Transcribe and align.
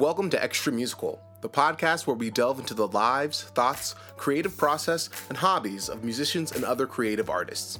Welcome 0.00 0.30
to 0.30 0.42
Extra 0.42 0.72
Musical, 0.72 1.20
the 1.42 1.48
podcast 1.50 2.06
where 2.06 2.16
we 2.16 2.30
delve 2.30 2.58
into 2.58 2.72
the 2.72 2.88
lives, 2.88 3.42
thoughts, 3.42 3.94
creative 4.16 4.56
process, 4.56 5.10
and 5.28 5.36
hobbies 5.36 5.90
of 5.90 6.04
musicians 6.04 6.52
and 6.52 6.64
other 6.64 6.86
creative 6.86 7.28
artists. 7.28 7.78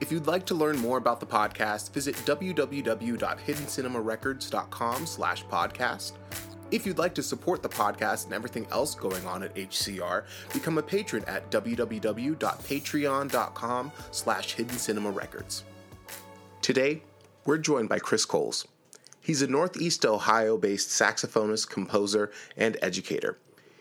If 0.00 0.12
you'd 0.12 0.28
like 0.28 0.46
to 0.46 0.54
learn 0.54 0.78
more 0.78 0.98
about 0.98 1.18
the 1.18 1.26
podcast, 1.26 1.90
visit 1.90 2.14
www.hiddencinemarecords.com 2.14 5.06
slash 5.06 5.44
podcast. 5.46 6.12
If 6.70 6.86
you'd 6.86 6.98
like 6.98 7.14
to 7.16 7.24
support 7.24 7.60
the 7.60 7.68
podcast 7.68 8.26
and 8.26 8.34
everything 8.34 8.68
else 8.70 8.94
going 8.94 9.26
on 9.26 9.42
at 9.42 9.52
HCR, 9.56 10.22
become 10.52 10.78
a 10.78 10.82
patron 10.82 11.24
at 11.26 11.50
www.patreon.com 11.50 13.92
slash 14.12 14.54
hiddencinemarecords. 14.54 15.62
Today, 16.60 17.02
we're 17.44 17.58
joined 17.58 17.88
by 17.88 17.98
Chris 17.98 18.24
Coles. 18.24 18.68
He's 19.22 19.40
a 19.40 19.46
Northeast 19.46 20.04
Ohio 20.04 20.58
based 20.58 20.88
saxophonist, 20.88 21.70
composer, 21.70 22.32
and 22.56 22.76
educator. 22.82 23.38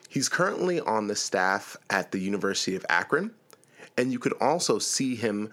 He's 0.08 0.30
currently 0.30 0.80
on 0.80 1.08
the 1.08 1.16
staff 1.16 1.76
at 1.90 2.12
the 2.12 2.20
University 2.20 2.76
of 2.76 2.86
Akron, 2.90 3.31
and 3.98 4.12
you 4.12 4.20
could 4.20 4.34
also 4.40 4.77
see 4.77 5.16
him 5.16 5.52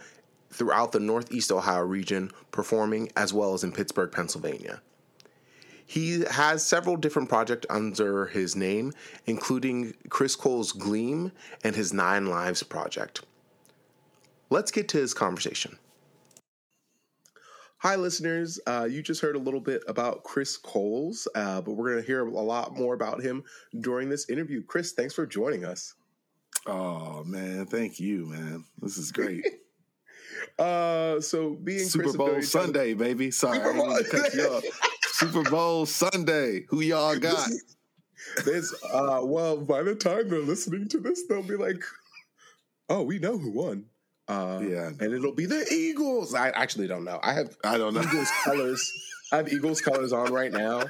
throughout 0.51 0.93
the 0.93 1.01
Northeast 1.01 1.51
Ohio 1.51 1.83
region 1.83 2.31
performing 2.51 3.11
as 3.17 3.33
well 3.33 3.55
as 3.55 3.65
in 3.65 3.73
Pittsburgh, 3.73 4.13
Pennsylvania. 4.13 4.83
He 5.87 6.23
has 6.31 6.67
several 6.67 6.97
different 6.97 7.31
projects 7.31 7.67
under 7.71 8.27
his 8.27 8.55
name, 8.55 8.93
including 9.25 9.95
Chris 10.11 10.37
Coles 10.37 10.73
Gleam 10.73 11.33
and 11.65 11.75
his 11.75 11.95
Nine 11.95 12.27
Lives 12.27 12.63
project. 12.63 13.23
Let's 14.51 14.71
get 14.71 14.89
to 14.89 14.99
his 14.99 15.15
conversation. 15.15 15.79
Hi, 17.81 17.95
listeners. 17.95 18.59
Uh, 18.67 18.89
you 18.91 19.03
just 19.03 19.21
heard 19.21 19.37
a 19.37 19.39
little 19.39 19.61
bit 19.61 19.85
about 19.87 20.25
Chris 20.25 20.57
Coles, 20.57 21.29
uh, 21.37 21.61
but 21.61 21.73
we're 21.75 21.93
going 21.93 22.03
to 22.03 22.07
hear 22.07 22.27
a 22.27 22.31
lot 22.31 22.77
more 22.77 22.93
about 22.93 23.23
him 23.23 23.45
during 23.79 24.09
this 24.09 24.29
interview. 24.29 24.65
Chris, 24.65 24.91
thanks 24.93 25.15
for 25.15 25.25
joining 25.27 25.65
us. 25.65 25.95
Oh 26.67 27.23
man, 27.25 27.67
thank 27.67 28.01
you, 28.01 28.27
man. 28.27 28.65
This 28.83 28.99
is 28.99 29.13
great. 29.13 29.45
uh, 30.59 31.21
so 31.21 31.55
being 31.55 31.85
Super 31.85 32.05
Chris 32.05 32.17
Bowl 32.17 32.43
Sunday, 32.43 32.95
baby. 32.95 33.31
Sorry, 33.31 33.61
I 33.61 33.73
didn't 33.73 33.89
mean 33.89 33.97
to 33.97 34.11
cut 34.11 34.35
you 34.35 34.43
off. 34.49 34.65
Super 35.13 35.49
Bowl 35.49 35.87
Sunday. 35.87 36.67
Who 36.71 36.81
y'all 36.81 37.17
got? 37.17 37.49
There's 38.45 38.75
uh, 38.93 39.21
well, 39.23 39.57
by 39.57 39.85
the 39.85 39.95
time 39.95 40.29
they're 40.29 40.41
listening 40.41 40.89
to 40.89 40.99
this, 40.99 41.23
they'll 41.29 41.45
be 41.45 41.57
like, 41.57 41.85
"Oh, 42.89 43.05
we 43.05 43.21
know 43.21 43.39
who 43.39 43.53
won." 43.53 43.85
Uh, 44.29 44.61
Yeah. 44.63 44.89
and 44.89 45.03
it'll 45.15 45.33
be 45.33 45.47
the 45.47 45.67
Eagles. 45.73 46.35
I 46.35 46.51
actually 46.51 46.87
don't 46.87 47.05
know. 47.05 47.19
I 47.23 47.33
have 47.33 47.57
I 47.65 47.79
don't 47.79 47.95
know. 47.95 48.03
Eagles 48.03 48.31
colors. 48.45 48.93
I 49.31 49.37
have 49.37 49.53
Eagles 49.53 49.83
colors 49.83 50.11
on 50.15 50.33
right 50.33 50.51
now, 50.51 50.85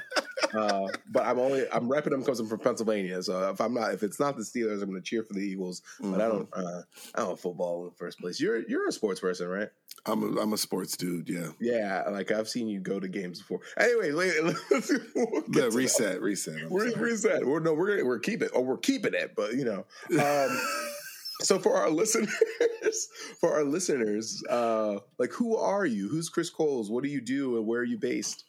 uh, 0.53 0.87
but 1.11 1.25
I'm 1.25 1.39
only 1.39 1.65
I'm 1.73 1.89
repping 1.89 2.11
them 2.11 2.21
because 2.21 2.39
I'm 2.39 2.47
from 2.47 2.59
Pennsylvania. 2.59 3.21
So 3.21 3.49
if 3.49 3.59
I'm 3.59 3.73
not, 3.73 3.93
if 3.93 4.01
it's 4.01 4.17
not 4.17 4.37
the 4.37 4.43
Steelers, 4.43 4.81
I'm 4.81 4.89
going 4.89 4.93
to 4.95 5.01
cheer 5.01 5.23
for 5.23 5.33
the 5.33 5.41
Eagles. 5.41 5.81
But 5.99 6.21
I 6.21 6.27
don't, 6.29 6.49
Mm-hmm. 6.51 6.65
uh, 6.65 6.81
I 7.15 7.25
don't 7.25 7.37
football 7.37 7.81
in 7.83 7.89
the 7.89 7.95
first 7.95 8.17
place. 8.17 8.39
You're 8.39 8.59
you're 8.69 8.87
a 8.87 8.93
sports 8.93 9.19
person, 9.19 9.49
right? 9.49 9.67
I'm 10.05 10.37
a, 10.37 10.41
I'm 10.41 10.53
a 10.53 10.57
sports 10.57 10.95
dude. 10.95 11.27
Yeah. 11.27 11.49
Yeah, 11.59 12.03
like 12.09 12.31
I've 12.31 12.47
seen 12.47 12.69
you 12.69 12.79
go 12.79 12.97
to 12.97 13.09
games 13.09 13.39
before. 13.39 13.59
Anyway, 13.77 14.11
let's 14.71 14.89
we'll 15.13 15.41
get 15.41 15.55
Yeah. 15.55 15.63
to 15.63 15.69
that. 15.69 15.71
Reset. 15.73 16.21
Reset. 16.21 16.55
I'm 16.63 16.69
We're 16.69 16.91
sorry. 16.91 17.03
reset. 17.11 17.45
We're 17.45 17.59
no, 17.59 17.73
we're 17.73 18.05
we're 18.05 18.19
keeping. 18.19 18.47
Oh, 18.55 18.61
we're 18.61 18.77
keeping 18.77 19.13
it. 19.13 19.33
But 19.35 19.53
you 19.55 19.65
know, 19.65 19.85
um, 20.17 20.61
so 21.41 21.59
for 21.59 21.75
our 21.75 21.89
listeners, 21.89 23.07
for 23.39 23.53
our 23.53 23.63
listeners, 23.63 24.43
uh, 24.49 24.99
like 25.17 25.31
who 25.31 25.57
are 25.57 25.85
you? 25.85 26.09
Who's 26.09 26.29
Chris 26.29 26.49
Coles? 26.49 26.89
What 26.89 27.03
do 27.03 27.09
you 27.09 27.21
do, 27.21 27.57
and 27.57 27.65
where 27.65 27.81
are 27.81 27.85
you 27.85 27.97
based? 27.97 28.45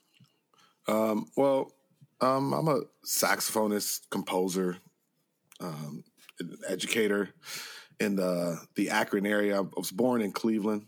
Um, 0.88 1.26
well, 1.36 1.72
um, 2.20 2.52
I'm 2.52 2.68
a 2.68 2.80
saxophonist, 3.06 4.10
composer, 4.10 4.78
um, 5.60 6.04
an 6.38 6.56
educator 6.68 7.30
in 7.98 8.16
the 8.16 8.60
the 8.74 8.90
Akron 8.90 9.26
area. 9.26 9.58
I 9.58 9.64
was 9.76 9.90
born 9.90 10.22
in 10.22 10.32
Cleveland. 10.32 10.86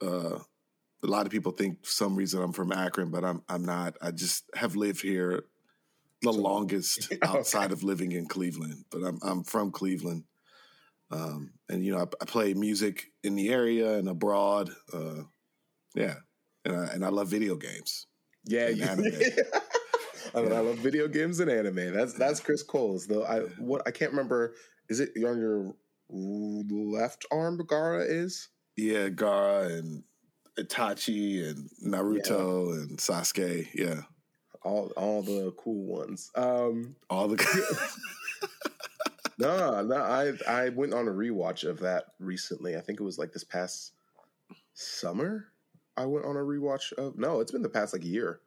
Uh, 0.00 0.38
a 1.02 1.06
lot 1.06 1.26
of 1.26 1.32
people 1.32 1.52
think 1.52 1.84
for 1.84 1.90
some 1.90 2.16
reason 2.16 2.42
I'm 2.42 2.52
from 2.52 2.72
Akron, 2.72 3.10
but 3.10 3.24
I'm 3.24 3.42
I'm 3.48 3.64
not. 3.64 3.96
I 4.00 4.10
just 4.10 4.44
have 4.54 4.76
lived 4.76 5.02
here 5.02 5.44
the 6.22 6.32
longest 6.32 7.12
outside 7.22 7.72
of 7.72 7.82
living 7.82 8.12
in 8.12 8.26
Cleveland. 8.26 8.84
But 8.90 9.02
I'm 9.02 9.18
I'm 9.22 9.44
from 9.44 9.70
Cleveland, 9.70 10.24
um, 11.10 11.52
and 11.68 11.84
you 11.84 11.92
know 11.92 11.98
I, 11.98 12.06
I 12.20 12.24
play 12.24 12.54
music 12.54 13.06
in 13.22 13.36
the 13.36 13.50
area 13.50 13.94
and 13.98 14.08
abroad. 14.08 14.70
Uh, 14.92 15.22
yeah, 15.94 16.14
and 16.64 16.76
I, 16.76 16.84
and 16.86 17.04
I 17.04 17.08
love 17.08 17.28
video 17.28 17.56
games. 17.56 18.06
Yeah, 18.44 18.68
And 18.68 18.76
you, 18.78 18.84
anime. 18.84 19.04
I 20.34 20.42
mean, 20.42 20.52
I 20.52 20.60
love 20.60 20.78
video 20.78 21.08
games 21.08 21.40
and 21.40 21.50
anime. 21.50 21.92
That's 21.92 22.14
that's 22.14 22.40
Chris 22.40 22.62
Coles. 22.62 23.06
Though 23.06 23.24
I 23.24 23.40
what 23.58 23.82
I 23.86 23.90
can't 23.90 24.10
remember. 24.10 24.54
Is 24.88 25.00
it 25.00 25.10
on 25.16 25.38
your 25.38 25.74
left 26.10 27.24
arm? 27.32 27.58
Gaara 27.58 28.08
is. 28.08 28.48
Yeah, 28.76 29.08
Gaara 29.08 29.78
and 29.78 30.04
Itachi 30.58 31.48
and 31.48 31.68
Naruto 31.84 32.72
and 32.72 32.98
Sasuke. 32.98 33.68
Yeah, 33.74 34.02
All 34.62 34.92
all 34.96 35.22
the 35.22 35.52
cool 35.58 35.86
ones. 35.86 36.30
Um, 36.34 36.96
all 37.10 37.28
the. 37.28 37.36
No, 39.38 39.82
no, 39.82 39.96
I 39.96 40.32
I 40.48 40.68
went 40.70 40.94
on 40.94 41.08
a 41.08 41.12
rewatch 41.12 41.68
of 41.68 41.78
that 41.80 42.06
recently. 42.18 42.76
I 42.76 42.80
think 42.80 43.00
it 43.00 43.04
was 43.04 43.18
like 43.18 43.32
this 43.32 43.44
past 43.44 43.92
summer. 44.74 45.46
I 45.96 46.04
went 46.06 46.26
on 46.26 46.36
a 46.36 46.40
rewatch 46.40 46.92
of 46.94 47.18
no, 47.18 47.40
it's 47.40 47.52
been 47.52 47.62
the 47.62 47.68
past 47.68 47.92
like 47.92 48.02
a 48.04 48.08
year. 48.08 48.40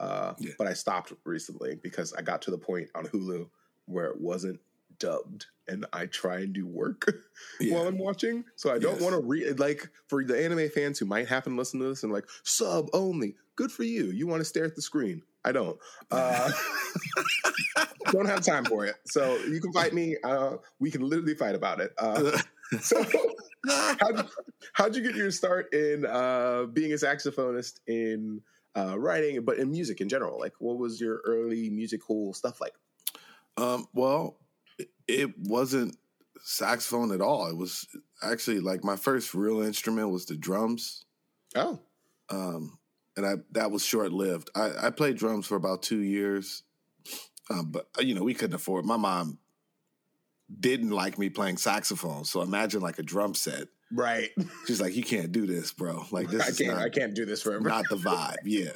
Uh, 0.00 0.34
Yeah. 0.38 0.52
but 0.58 0.66
I 0.66 0.72
stopped 0.72 1.12
recently 1.24 1.76
because 1.76 2.12
I 2.14 2.22
got 2.22 2.42
to 2.42 2.50
the 2.50 2.58
point 2.58 2.88
on 2.94 3.06
Hulu 3.06 3.48
where 3.86 4.06
it 4.06 4.20
wasn't 4.20 4.60
dubbed, 4.98 5.46
and 5.68 5.86
I 5.92 6.06
try 6.06 6.38
and 6.40 6.52
do 6.52 6.66
work 6.66 7.12
yeah. 7.60 7.74
while 7.74 7.86
I'm 7.86 7.98
watching. 7.98 8.44
So 8.56 8.72
I 8.74 8.78
don't 8.78 8.94
Yes. 8.94 9.02
want 9.02 9.14
to 9.14 9.20
read 9.26 9.58
like 9.60 9.88
for 10.08 10.24
the 10.24 10.42
anime 10.42 10.68
fans 10.70 10.98
who 10.98 11.06
might 11.06 11.28
happen 11.28 11.52
to 11.52 11.58
listen 11.58 11.80
to 11.80 11.86
this 11.88 12.02
and 12.02 12.12
like 12.12 12.26
sub 12.42 12.88
only. 12.92 13.36
Good 13.56 13.70
for 13.70 13.84
you. 13.84 14.06
You 14.06 14.26
want 14.26 14.40
to 14.40 14.44
stare 14.44 14.64
at 14.64 14.74
the 14.74 14.82
screen. 14.82 15.22
I 15.44 15.52
don't. 15.52 15.78
Uh, 16.10 16.50
don't 18.10 18.26
have 18.26 18.42
time 18.42 18.64
for 18.64 18.86
it. 18.86 18.96
So 19.06 19.36
you 19.44 19.60
can 19.60 19.72
fight 19.72 19.92
me. 19.92 20.16
Uh, 20.22 20.56
we 20.78 20.90
can 20.90 21.02
literally 21.02 21.34
fight 21.34 21.54
about 21.54 21.80
it. 21.80 21.92
Uh, 21.98 22.38
so 22.80 23.04
how'd, 24.00 24.28
how'd 24.72 24.96
you 24.96 25.02
get 25.02 25.14
your 25.16 25.30
start 25.30 25.72
in 25.74 26.06
uh, 26.06 26.64
being 26.72 26.92
a 26.92 26.96
saxophonist 26.96 27.80
in 27.86 28.40
uh, 28.76 28.98
writing, 28.98 29.44
but 29.44 29.58
in 29.58 29.70
music 29.70 30.00
in 30.00 30.08
general? 30.08 30.38
Like, 30.38 30.52
what 30.58 30.78
was 30.78 31.00
your 31.00 31.20
early 31.26 31.70
musical 31.70 32.32
stuff 32.34 32.60
like? 32.60 32.74
um, 33.56 33.86
well, 33.94 34.38
it- 34.78 34.90
it 35.06 35.38
wasn't 35.38 35.96
saxophone 36.42 37.12
at 37.12 37.20
all. 37.20 37.46
It 37.48 37.56
was 37.56 37.86
actually 38.22 38.60
like 38.60 38.82
my 38.82 38.96
first 38.96 39.32
real 39.34 39.60
instrument 39.62 40.10
was 40.10 40.26
the 40.26 40.36
drums. 40.36 41.04
Oh, 41.54 41.78
um, 42.30 42.78
and 43.16 43.24
I 43.26 43.34
that 43.52 43.70
was 43.70 43.84
short 43.84 44.12
lived. 44.12 44.50
I, 44.54 44.86
I 44.86 44.90
played 44.90 45.16
drums 45.16 45.46
for 45.46 45.56
about 45.56 45.82
two 45.82 46.00
years, 46.00 46.62
um, 47.50 47.70
but 47.70 47.88
you 48.00 48.14
know 48.14 48.22
we 48.24 48.34
couldn't 48.34 48.54
afford. 48.56 48.84
My 48.84 48.96
mom 48.96 49.38
didn't 50.60 50.90
like 50.90 51.18
me 51.18 51.30
playing 51.30 51.56
saxophone, 51.56 52.24
so 52.24 52.42
imagine 52.42 52.80
like 52.80 52.98
a 52.98 53.02
drum 53.02 53.34
set. 53.34 53.68
right. 53.92 54.30
She's 54.66 54.80
like, 54.80 54.94
"You 54.94 55.02
can't 55.02 55.32
do 55.32 55.46
this, 55.46 55.72
bro. 55.72 56.04
Like 56.10 56.28
this 56.28 56.42
I 56.42 56.48
is 56.48 56.58
can't. 56.58 56.74
not, 56.76 56.82
I 56.82 56.88
can't 56.90 57.14
do 57.14 57.24
this 57.24 57.42
forever. 57.42 57.68
not 57.68 57.84
the 57.88 57.96
vibe. 57.96 58.36
Yeah, 58.44 58.72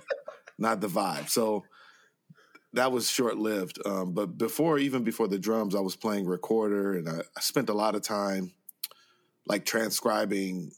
not 0.58 0.80
the 0.80 0.88
vibe." 0.88 1.28
So 1.28 1.64
that 2.74 2.92
was 2.92 3.10
short 3.10 3.38
lived. 3.38 3.78
Um, 3.86 4.12
but 4.12 4.36
before, 4.38 4.78
even 4.78 5.02
before 5.02 5.26
the 5.28 5.38
drums, 5.38 5.74
I 5.74 5.80
was 5.80 5.96
playing 5.96 6.26
recorder, 6.26 6.94
and 6.94 7.08
I, 7.08 7.20
I 7.36 7.40
spent 7.40 7.68
a 7.70 7.74
lot 7.74 7.94
of 7.94 8.02
time 8.02 8.52
like 9.46 9.64
transcribing, 9.64 10.72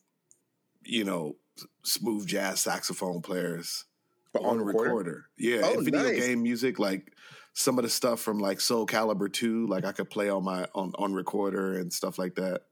you 0.84 1.04
know, 1.04 1.36
smooth 1.82 2.26
jazz 2.26 2.60
saxophone 2.60 3.20
players 3.22 3.84
But 4.32 4.42
on, 4.42 4.60
recorder. 4.62 5.26
Yeah, 5.36 5.60
Oh, 5.64 5.74
and 5.74 5.84
video 5.84 6.02
nice. 6.02 6.20
game 6.26 6.42
music, 6.42 6.78
like 6.78 7.12
some 7.52 7.78
of 7.78 7.84
the 7.84 7.90
stuff 7.90 8.20
from 8.20 8.38
like 8.38 8.60
Soul 8.60 8.86
Calibur 8.86 9.32
two, 9.32 9.66
like 9.66 9.84
I 9.84 9.92
could 9.92 10.08
play 10.10 10.30
on 10.30 10.44
my 10.44 10.66
on 10.74 10.92
on 10.98 11.12
recorder 11.12 11.74
and 11.78 11.92
stuff 11.92 12.18
like 12.18 12.36
that. 12.36 12.62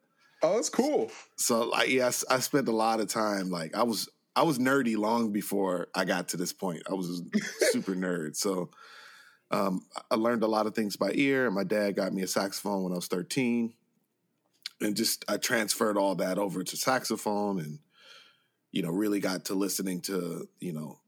Oh, 0.42 0.54
that's 0.54 0.68
cool. 0.70 1.10
So 1.36 1.64
like, 1.68 1.88
yes, 1.90 2.24
I 2.30 2.38
spent 2.38 2.68
a 2.68 2.72
lot 2.72 3.00
of 3.00 3.08
time. 3.08 3.50
Like 3.50 3.74
I 3.74 3.82
was 3.82 4.08
I 4.36 4.42
was 4.42 4.58
nerdy 4.60 4.96
long 4.96 5.32
before 5.32 5.88
I 5.96 6.04
got 6.04 6.28
to 6.28 6.36
this 6.36 6.52
point. 6.52 6.84
I 6.88 6.94
was 6.94 7.22
super 7.72 7.94
nerd. 7.96 8.36
So 8.36 8.70
um, 9.50 9.80
I 10.10 10.14
learned 10.14 10.44
a 10.44 10.46
lot 10.46 10.66
of 10.68 10.74
things 10.76 10.96
by 10.96 11.10
ear. 11.14 11.46
And 11.46 11.54
my 11.56 11.64
dad 11.64 11.96
got 11.96 12.12
me 12.12 12.22
a 12.22 12.28
saxophone 12.28 12.84
when 12.84 12.92
I 12.92 12.96
was 12.96 13.08
13. 13.08 13.72
And 14.80 14.94
just 14.94 15.24
I 15.28 15.38
transferred 15.38 15.96
all 15.96 16.14
that 16.16 16.38
over 16.38 16.62
to 16.62 16.76
saxophone 16.76 17.58
and 17.58 17.78
you 18.72 18.82
know, 18.82 18.90
really 18.90 19.20
got 19.20 19.46
to 19.46 19.54
listening 19.54 20.00
to, 20.02 20.48
you 20.60 20.72
know, 20.72 20.98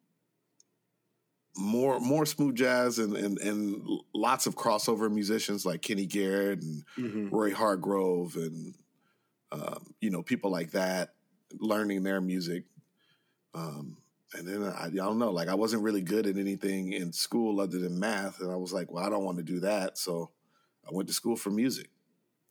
more 1.56 1.98
more 2.00 2.24
smooth 2.24 2.54
jazz 2.56 2.98
and 2.98 3.16
and, 3.16 3.38
and 3.38 3.82
lots 4.14 4.46
of 4.46 4.54
crossover 4.54 5.10
musicians 5.12 5.66
like 5.66 5.82
Kenny 5.82 6.06
Garrett 6.06 6.62
and 6.62 6.84
Mhm. 6.96 7.30
Roy 7.32 7.52
Hargrove 7.52 8.36
and 8.36 8.74
um, 9.52 9.94
you 10.00 10.10
know 10.10 10.22
people 10.22 10.50
like 10.50 10.70
that, 10.72 11.14
learning 11.58 12.02
their 12.04 12.20
music. 12.20 12.64
Um, 13.52 13.96
and 14.32 14.46
then 14.46 14.62
I, 14.62 14.86
I 14.86 14.90
don't 14.90 15.18
know, 15.18 15.32
like 15.32 15.48
I 15.48 15.54
wasn't 15.56 15.82
really 15.82 16.02
good 16.02 16.26
at 16.28 16.36
anything 16.36 16.92
in 16.92 17.12
school 17.12 17.60
other 17.60 17.78
than 17.80 17.98
math, 17.98 18.40
and 18.40 18.50
I 18.52 18.56
was 18.56 18.72
like, 18.72 18.92
well, 18.92 19.04
I 19.04 19.10
don't 19.10 19.24
want 19.24 19.38
to 19.38 19.42
do 19.42 19.58
that, 19.60 19.98
so 19.98 20.30
I 20.86 20.90
went 20.92 21.08
to 21.08 21.14
school 21.14 21.34
for 21.34 21.50
music. 21.50 21.90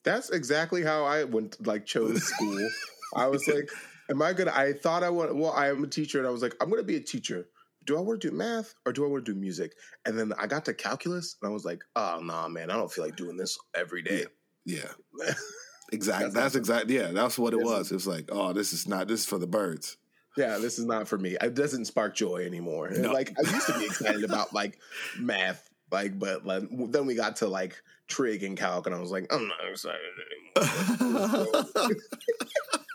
That's 0.03 0.29
exactly 0.29 0.83
how 0.83 1.05
I 1.05 1.23
went. 1.23 1.65
Like 1.65 1.85
chose 1.85 2.21
school. 2.23 2.69
I 3.15 3.27
was 3.27 3.47
like, 3.47 3.69
"Am 4.09 4.21
I 4.21 4.33
gonna?" 4.33 4.51
I 4.53 4.73
thought 4.73 5.03
I 5.03 5.09
want. 5.09 5.35
Well, 5.35 5.51
I 5.51 5.69
am 5.69 5.83
a 5.83 5.87
teacher, 5.87 6.19
and 6.19 6.27
I 6.27 6.31
was 6.31 6.41
like, 6.41 6.55
"I'm 6.61 6.69
gonna 6.69 6.83
be 6.83 6.95
a 6.97 7.01
teacher." 7.01 7.47
Do 7.85 7.97
I 7.97 8.01
want 8.01 8.21
to 8.21 8.29
do 8.29 8.35
math 8.35 8.75
or 8.85 8.91
do 8.91 9.03
I 9.03 9.07
want 9.07 9.25
to 9.25 9.33
do 9.33 9.39
music? 9.39 9.73
And 10.05 10.19
then 10.19 10.33
I 10.37 10.45
got 10.45 10.65
to 10.65 10.73
calculus, 10.73 11.37
and 11.41 11.49
I 11.49 11.53
was 11.53 11.65
like, 11.65 11.83
"Oh 11.95 12.19
nah, 12.21 12.47
man, 12.47 12.69
I 12.69 12.75
don't 12.75 12.91
feel 12.91 13.05
like 13.05 13.15
doing 13.15 13.37
this 13.37 13.57
every 13.75 14.01
day." 14.01 14.25
Yeah, 14.65 14.91
exactly. 15.91 16.29
That's, 16.31 16.55
exactly. 16.55 16.95
Yeah, 16.95 17.11
that's 17.11 17.39
what 17.39 17.53
it 17.53 17.61
was. 17.61 17.91
It 17.91 17.95
was 17.95 18.07
like, 18.07 18.29
oh, 18.31 18.53
this 18.53 18.73
is 18.73 18.87
not. 18.87 19.07
This 19.07 19.21
is 19.21 19.25
for 19.25 19.37
the 19.37 19.47
birds. 19.47 19.97
Yeah, 20.37 20.57
this 20.57 20.77
is 20.79 20.85
not 20.85 21.07
for 21.07 21.17
me. 21.17 21.35
It 21.41 21.55
doesn't 21.55 21.85
spark 21.85 22.15
joy 22.15 22.45
anymore. 22.45 22.91
No. 22.91 23.11
Like 23.11 23.35
I 23.37 23.49
used 23.51 23.67
to 23.67 23.79
be 23.79 23.85
excited 23.85 24.23
about 24.23 24.53
like 24.53 24.79
math, 25.17 25.69
like, 25.91 26.19
but 26.19 26.45
like, 26.45 26.63
then 26.69 27.05
we 27.05 27.15
got 27.15 27.37
to 27.37 27.47
like 27.47 27.81
trig 28.07 28.43
and 28.43 28.57
calc, 28.57 28.85
and 28.85 28.95
I 28.95 28.99
was 28.99 29.11
like, 29.11 29.33
I'm 29.33 29.47
not 29.47 29.57
excited 29.67 29.99
anymore. 30.55 31.65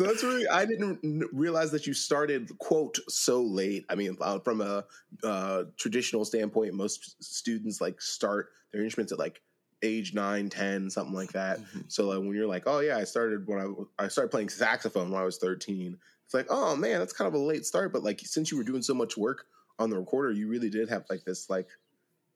so 0.00 0.06
that's 0.06 0.24
really 0.24 0.48
I 0.48 0.64
didn't 0.64 1.28
realize 1.30 1.70
that 1.72 1.86
you 1.86 1.92
started 1.92 2.56
quote 2.58 2.98
so 3.08 3.42
late. 3.42 3.84
I 3.90 3.94
mean, 3.96 4.16
uh, 4.18 4.38
from 4.38 4.62
a 4.62 4.84
uh, 5.22 5.64
traditional 5.76 6.24
standpoint, 6.24 6.72
most 6.72 7.22
students 7.22 7.82
like 7.82 8.00
start 8.00 8.48
their 8.72 8.82
instruments 8.82 9.12
at 9.12 9.18
like 9.18 9.42
age 9.82 10.14
9 10.14 10.48
10 10.50 10.90
something 10.90 11.14
like 11.14 11.32
that 11.32 11.58
Mhm. 11.58 11.84
so 11.90 12.08
like 12.08 12.18
when 12.18 12.34
you're 12.34 12.46
like 12.46 12.64
oh 12.66 12.80
yeah 12.80 12.98
i 12.98 13.04
started 13.04 13.46
when 13.46 13.58
i 13.98 14.04
i 14.04 14.08
started 14.08 14.30
playing 14.30 14.50
saxophone 14.50 15.10
when 15.10 15.18
i 15.18 15.24
was 15.24 15.38
13 15.38 15.96
it's 16.26 16.34
like 16.34 16.44
oh 16.50 16.76
man 16.76 16.98
that's 16.98 17.14
kind 17.14 17.26
of 17.26 17.32
a 17.32 17.38
late 17.42 17.64
start 17.64 17.90
but 17.90 18.02
like 18.02 18.20
since 18.20 18.50
you 18.50 18.58
were 18.58 18.62
doing 18.62 18.82
so 18.82 18.92
much 18.92 19.16
work 19.16 19.46
on 19.78 19.88
the 19.88 19.98
recorder 19.98 20.32
you 20.32 20.48
really 20.48 20.68
did 20.68 20.90
have 20.90 21.06
like 21.08 21.24
this 21.24 21.48
like 21.48 21.66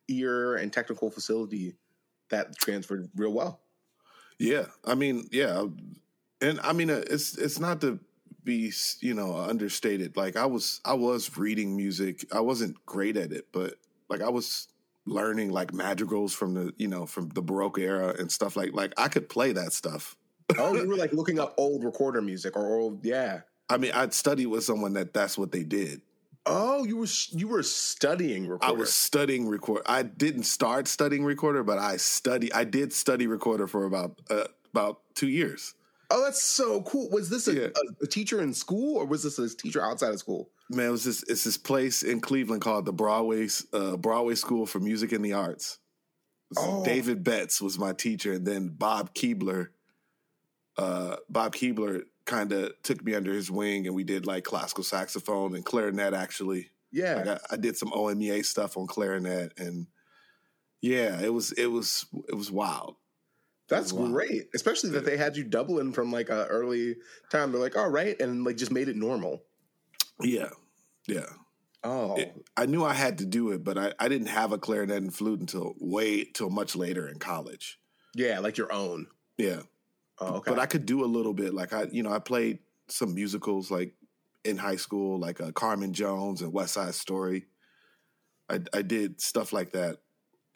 ear 0.09 0.57
and 0.57 0.73
technical 0.73 1.11
facility 1.11 1.77
that 2.31 2.57
transferred 2.57 3.11
real 3.15 3.35
well 3.35 3.61
Yeah, 4.39 4.67
I 4.85 4.95
mean, 4.95 5.29
yeah, 5.31 5.67
and 6.45 6.61
I 6.61 6.73
mean, 6.73 6.91
uh, 6.91 7.03
it's 7.11 7.37
it's 7.37 7.59
not 7.59 7.81
to 7.81 7.99
be 8.45 8.73
you 9.01 9.15
know 9.15 9.37
understated. 9.37 10.17
Like 10.17 10.37
I 10.37 10.47
was 10.47 10.81
I 10.85 10.95
was 10.95 11.37
reading 11.37 11.77
music. 11.77 12.27
I 12.33 12.41
wasn't 12.41 12.85
great 12.87 13.17
at 13.17 13.33
it, 13.33 13.47
but 13.53 13.75
like 14.09 14.21
I 14.21 14.29
was 14.29 14.69
learning 15.07 15.51
like 15.51 15.73
madrigals 15.73 16.33
from 16.33 16.55
the 16.55 16.73
you 16.77 16.89
know 16.89 17.07
from 17.07 17.29
the 17.31 17.43
Baroque 17.43 17.79
era 17.79 18.15
and 18.19 18.31
stuff 18.31 18.57
like 18.57 18.73
like 18.73 18.93
I 18.97 19.09
could 19.09 19.29
play 19.29 19.53
that 19.53 19.73
stuff. 19.73 20.17
oh 20.59 20.75
you 20.75 20.89
were 20.89 20.97
like 21.05 21.13
looking 21.13 21.39
up 21.39 21.55
old 21.57 21.85
recorder 21.85 22.23
music 22.23 22.57
or 22.57 22.79
old 22.79 23.05
yeah 23.05 23.41
I 23.69 23.79
mean, 23.79 23.93
I'd 23.93 24.13
studied 24.13 24.47
with 24.47 24.63
someone 24.65 24.93
that 24.93 25.15
that's 25.15 25.39
what 25.39 25.53
they 25.53 25.65
did. 25.65 26.03
oh 26.47 26.85
you 26.85 26.99
were 26.99 27.07
you 27.31 27.49
were 27.49 27.63
studying 27.63 28.47
recorder 28.47 28.75
I 28.75 28.79
was 28.79 28.93
studying 28.93 29.49
record. 29.49 29.83
I 29.87 30.03
didn't 30.03 30.45
start 30.45 30.87
studying 30.89 31.25
recorder, 31.25 31.63
but 31.63 31.79
I 31.79 31.97
study. 31.97 32.53
I 32.53 32.65
did 32.65 32.93
study 32.93 33.27
recorder 33.27 33.67
for 33.67 33.85
about 33.87 34.21
uh, 34.31 34.45
about 34.73 35.01
two 35.15 35.29
years. 35.29 35.75
Oh 36.15 36.25
that's 36.25 36.43
so 36.43 36.81
cool 36.83 37.11
was 37.11 37.29
this 37.29 37.47
a, 37.49 37.55
Yeah. 37.55 37.67
a, 37.67 38.05
a 38.05 38.07
teacher 38.07 38.41
in 38.41 38.55
school 38.55 38.97
or 38.97 39.05
was 39.05 39.23
this 39.25 39.39
a 39.39 39.55
teacher 39.55 39.85
outside 39.85 40.15
of 40.15 40.19
school 40.19 40.49
Man, 40.71 40.89
it 40.89 40.91
was 40.91 41.05
this. 41.05 41.23
It's 41.25 41.45
this 41.45 41.59
place 41.59 42.03
in 42.03 42.21
Cleveland 42.21 42.63
called 42.63 42.87
the 42.87 42.93
Broadway 42.93 43.49
uh, 43.73 43.97
Broadway 43.97 44.35
School 44.35 44.65
for 44.65 44.81
Music 44.81 45.13
and 45.13 45.25
the 45.25 45.35
Arts. 45.35 45.79
Oh. 46.57 46.85
David 46.85 47.23
Betts 47.23 47.61
was 47.61 47.79
my 47.79 47.93
teacher, 47.93 48.33
and 48.33 48.47
then 48.47 48.69
Bob 48.69 49.15
Keebler. 49.15 49.69
Uh, 50.79 51.17
Bob 51.29 51.55
Keebler 51.55 52.05
kind 52.25 52.51
of 52.53 52.73
took 52.83 53.05
me 53.05 53.15
under 53.15 53.33
his 53.33 53.51
wing, 53.51 53.87
and 53.87 53.95
we 53.95 54.05
did 54.05 54.27
like 54.27 54.45
classical 54.45 54.85
saxophone 54.85 55.55
and 55.55 55.67
clarinet. 55.67 56.15
Actually, 56.15 56.71
yeah 56.91 57.17
like 57.17 57.29
I, 57.29 57.39
I 57.51 57.57
did 57.57 57.77
some 57.77 57.91
OMEA 57.91 58.43
stuff 58.45 58.79
on 58.79 58.87
clarinet, 58.87 59.53
and 59.59 59.87
yeah, 60.81 61.21
it 61.21 61.33
was 61.33 61.53
it 61.53 61.67
was 61.67 62.07
it 62.27 62.35
was 62.35 62.51
wild. 62.51 62.97
That's 63.69 63.93
Wow. 63.93 64.09
great, 64.09 64.49
especially 64.55 64.91
that 64.91 65.05
they 65.07 65.17
had 65.17 65.37
you 65.37 65.45
doubling 65.45 65.93
from 65.93 66.13
like 66.13 66.29
a 66.29 66.47
early 66.47 66.97
time. 67.31 67.51
They're 67.53 67.61
like, 67.61 67.77
all 67.77 67.89
right, 67.91 68.19
and 68.21 68.45
like 68.45 68.57
just 68.57 68.71
made 68.73 68.89
it 68.89 68.97
normal. 68.97 69.43
Yeah, 70.21 70.51
yeah. 71.07 71.27
Oh, 71.83 72.17
It- 72.17 72.47
I 72.57 72.67
knew 72.67 72.85
I 72.85 72.93
had 72.95 73.19
to 73.19 73.27
do 73.27 73.51
it, 73.53 73.65
but 73.65 73.77
I, 73.79 73.93
I 73.99 74.09
didn't 74.09 74.29
have 74.29 74.53
a 74.53 74.59
clarinet 74.59 75.03
and 75.03 75.15
flute 75.15 75.41
until 75.41 75.75
way 75.79 76.25
till 76.25 76.51
much 76.51 76.77
later 76.77 77.09
in 77.09 77.19
college. 77.19 77.79
yeah, 78.15 78.39
like 78.39 78.57
your 78.59 78.73
own. 78.73 79.07
Yeah, 79.39 79.63
Oh, 80.19 80.37
okay. 80.37 80.51
but 80.53 80.61
I 80.61 80.67
could 80.67 80.87
do 80.87 81.05
a 81.05 81.07
little 81.07 81.35
bit. 81.35 81.53
Like 81.55 81.73
I, 81.73 81.85
you 81.91 82.03
know, 82.03 82.13
I 82.13 82.21
played 82.21 82.61
some 82.89 83.15
musicals 83.15 83.71
like 83.71 83.95
in 84.45 84.57
high 84.59 84.77
school, 84.77 85.19
like 85.19 85.41
uh, 85.41 85.51
Carmen 85.53 85.93
Jones 85.95 86.41
and 86.43 86.53
West 86.53 86.75
Side 86.75 86.95
Story. 86.95 87.47
I, 88.49 88.61
I 88.75 88.83
did 88.83 89.21
stuff 89.21 89.53
like 89.55 89.73
that 89.73 89.99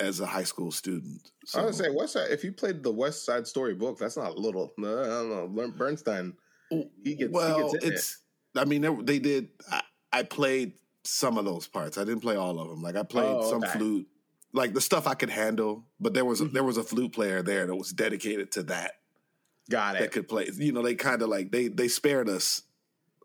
as 0.01 0.21
a 0.21 0.27
high 0.27 0.45
school 0.45 0.71
student. 0.71 1.31
I 1.55 1.65
was 1.65 1.77
say 1.79 1.89
West 1.91 2.13
Side. 2.15 2.31
If 2.31 2.45
you 2.45 2.53
played 2.53 2.83
the 2.83 2.93
West 2.93 3.25
Side 3.25 3.47
Story 3.47 3.75
book, 3.75 3.99
that's 3.99 4.17
not 4.17 4.37
little. 4.39 4.73
No, 4.79 4.99
I 5.03 5.07
don't 5.07 5.55
know. 5.57 5.69
Bernstein, 5.77 6.35
he 7.03 7.15
gets. 7.17 7.33
well, 7.33 7.73
he 7.73 7.79
gets 7.79 7.85
it's. 7.85 8.19
I 8.57 8.65
mean, 8.65 8.83
they, 8.83 8.95
they 9.03 9.19
did. 9.19 9.49
I, 9.71 9.83
I 10.13 10.23
played 10.23 10.75
some 11.05 11.39
of 11.39 11.45
those 11.45 11.67
parts. 11.67 11.99
I 11.99 12.05
didn't 12.05 12.21
play 12.21 12.37
all 12.37 12.59
of 12.61 12.69
them. 12.69 12.83
Like 12.83 12.97
I 12.97 13.03
played 13.03 13.27
Oh, 13.29 13.51
some 13.51 13.63
okay. 13.63 13.79
flute, 13.79 14.07
like 14.53 14.75
the 14.75 14.81
stuff 14.81 15.07
I 15.07 15.15
could 15.15 15.31
handle. 15.31 15.85
But 16.01 16.15
there 16.15 16.25
was 16.25 16.41
a, 16.41 16.45
Mhm. 16.47 16.53
there 16.53 16.65
was 16.65 16.77
a 16.77 16.83
flute 16.83 17.13
player 17.13 17.43
there 17.43 17.67
that 17.67 17.75
was 17.77 17.93
dedicated 17.93 18.53
to 18.53 18.63
that. 18.65 18.93
Got 19.71 19.97
it. 19.97 20.01
That 20.01 20.13
could 20.13 20.29
play. 20.29 20.49
You 20.55 20.73
know, 20.73 20.83
they 20.83 20.95
kind 20.95 21.21
of 21.23 21.29
like 21.29 21.51
they 21.53 21.69
they 21.69 21.89
spared 21.89 22.29
us 22.29 22.63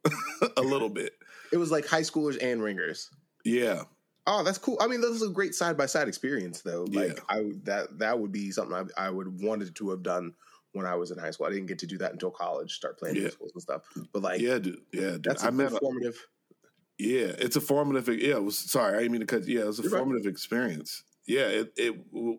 a 0.57 0.61
little 0.61 0.89
bit. 0.89 1.13
It 1.51 1.57
was 1.57 1.71
like 1.71 1.85
high 1.87 2.01
schoolers 2.01 2.37
and 2.41 2.61
ringers. 2.61 3.09
Yeah, 3.45 3.83
Oh, 4.25 4.43
that's 4.43 4.57
cool. 4.57 4.77
I 4.79 4.87
mean, 4.87 5.01
that 5.01 5.09
was 5.09 5.21
a 5.21 5.29
great 5.29 5.53
side 5.53 5.77
by 5.77 5.85
side 5.85 6.07
experience, 6.07 6.61
though. 6.61 6.83
Like, 6.89 7.17
Yeah. 7.17 7.23
I 7.29 7.51
that 7.63 7.99
that 7.99 8.19
would 8.19 8.31
be 8.31 8.51
something 8.51 8.89
I, 8.97 9.07
I 9.07 9.09
would 9.09 9.41
wanted 9.41 9.75
to 9.75 9.89
have 9.89 10.01
done 10.03 10.33
when 10.71 10.85
I 10.85 10.95
was 10.95 11.11
in 11.11 11.17
high 11.17 11.31
school. 11.31 11.45
I 11.45 11.49
didn't 11.51 11.67
get 11.67 11.79
to 11.79 11.87
do 11.87 11.97
that 11.99 12.13
until 12.13 12.31
college, 12.31 12.73
start 12.73 12.97
playing 12.97 13.15
Yeah. 13.17 13.21
musicals 13.23 13.51
and 13.53 13.61
stuff. 13.61 13.81
But 14.13 14.21
like, 14.21 14.39
yeah, 14.41 14.59
dude. 14.59 14.79
Yeah, 14.93 15.01
dude. 15.11 15.23
that's 15.23 15.43
a 15.43 15.47
I 15.47 15.51
met. 15.51 15.73
A, 15.73 15.77
formative. 15.77 16.15
yeah, 16.97 17.31
it's 17.37 17.55
a 17.57 17.61
formative. 17.61 18.07
Yeah, 18.19 18.35
it 18.35 18.43
was. 18.43 18.57
Sorry, 18.57 18.95
I 18.95 18.99
didn't 19.01 19.11
mean 19.11 19.21
to 19.21 19.27
cut. 19.27 19.45
Yeah, 19.47 19.61
it 19.61 19.67
was 19.67 19.79
a 19.79 19.83
You're 19.83 19.91
right. 19.91 19.99
formative 19.99 20.25
experience. 20.25 21.03
Yeah, 21.25 21.47
it 21.47 21.73
it 21.77 21.93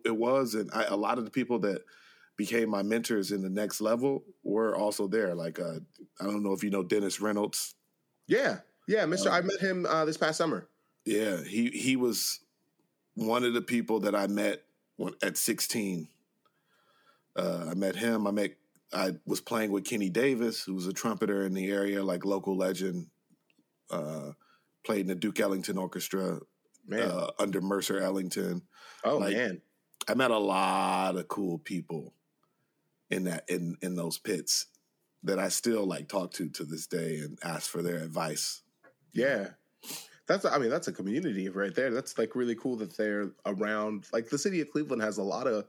it 0.05 0.15
was, 0.17 0.55
and 0.55 0.69
I, 0.73 0.83
a 0.85 0.95
lot 0.95 1.17
of 1.19 1.25
the 1.25 1.31
people 1.31 1.59
that 1.59 1.83
became 2.37 2.69
my 2.69 2.83
mentors 2.83 3.31
in 3.31 3.41
the 3.41 3.49
next 3.49 3.79
level 3.79 4.23
were 4.43 4.75
also 4.75 5.07
there. 5.07 5.33
Like, 5.35 5.59
uh, 5.59 5.79
I 6.19 6.23
don't 6.25 6.43
know 6.43 6.53
if 6.53 6.63
you 6.63 6.69
know 6.71 6.83
Dennis 6.83 7.21
Reynolds. 7.21 7.75
Yeah, 8.27 8.59
yeah, 8.87 9.05
Mister. 9.05 9.29
I 9.29 9.39
Um, 9.39 9.47
met 9.47 9.59
him 9.59 9.85
uh, 9.85 10.05
this 10.05 10.17
past 10.17 10.37
summer. 10.37 10.67
Yeah, 11.05 11.43
he 11.43 11.69
he 11.69 11.95
was 11.95 12.39
one 13.13 13.43
of 13.43 13.53
the 13.53 13.61
people 13.61 14.01
that 14.01 14.15
I 14.15 14.27
met 14.27 14.63
when, 14.97 15.13
at 15.21 15.37
16. 15.37 16.07
Uh, 17.37 17.67
I 17.69 17.73
met 17.73 17.95
him. 17.95 18.27
I 18.27 18.31
met. 18.31 18.51
I 18.93 19.15
was 19.25 19.41
playing 19.41 19.71
with 19.71 19.83
Kenny 19.85 20.09
Davis, 20.09 20.63
who 20.63 20.73
was 20.73 20.87
a 20.87 20.93
trumpeter 20.93 21.43
in 21.43 21.53
the 21.53 21.69
area, 21.69 22.03
like 22.03 22.25
local 22.25 22.55
legend. 22.55 23.07
Uh, 23.89 24.31
played 24.83 25.01
in 25.01 25.07
the 25.07 25.15
Duke 25.15 25.39
Ellington 25.39 25.77
Orchestra 25.77 26.39
uh, 26.93 27.27
under 27.39 27.61
Mercer 27.61 27.99
Ellington. 27.99 28.61
oh 29.03 29.17
like- 29.17 29.35
man, 29.35 29.61
I 30.07 30.13
met 30.13 30.31
a 30.31 30.37
lot 30.37 31.17
of 31.17 31.27
cool 31.27 31.57
people 31.59 32.13
in 33.09 33.25
that 33.25 33.43
in 33.49 33.77
in 33.81 33.95
those 33.95 34.17
pits 34.17 34.67
that 35.23 35.39
I 35.39 35.49
still 35.49 35.85
like 35.85 36.07
talk 36.07 36.31
to 36.33 36.49
to 36.49 36.63
this 36.63 36.87
day 36.87 37.17
and 37.19 37.37
ask 37.43 37.69
for 37.69 37.81
their 37.81 37.97
advice. 37.97 38.61
yeah. 39.13 39.49
That's. 40.27 40.45
I 40.45 40.57
mean, 40.57 40.69
that's 40.69 40.87
a 40.87 40.91
community 40.93 41.49
right 41.49 41.73
there. 41.73 41.91
That's 41.91 42.17
like 42.17 42.35
really 42.35 42.55
cool 42.55 42.75
that 42.77 42.95
they're 42.97 43.31
around. 43.45 44.07
Like 44.11 44.29
the 44.29 44.37
city 44.37 44.61
of 44.61 44.71
Cleveland 44.71 45.01
has 45.01 45.17
a 45.17 45.23
lot 45.23 45.47
of 45.47 45.65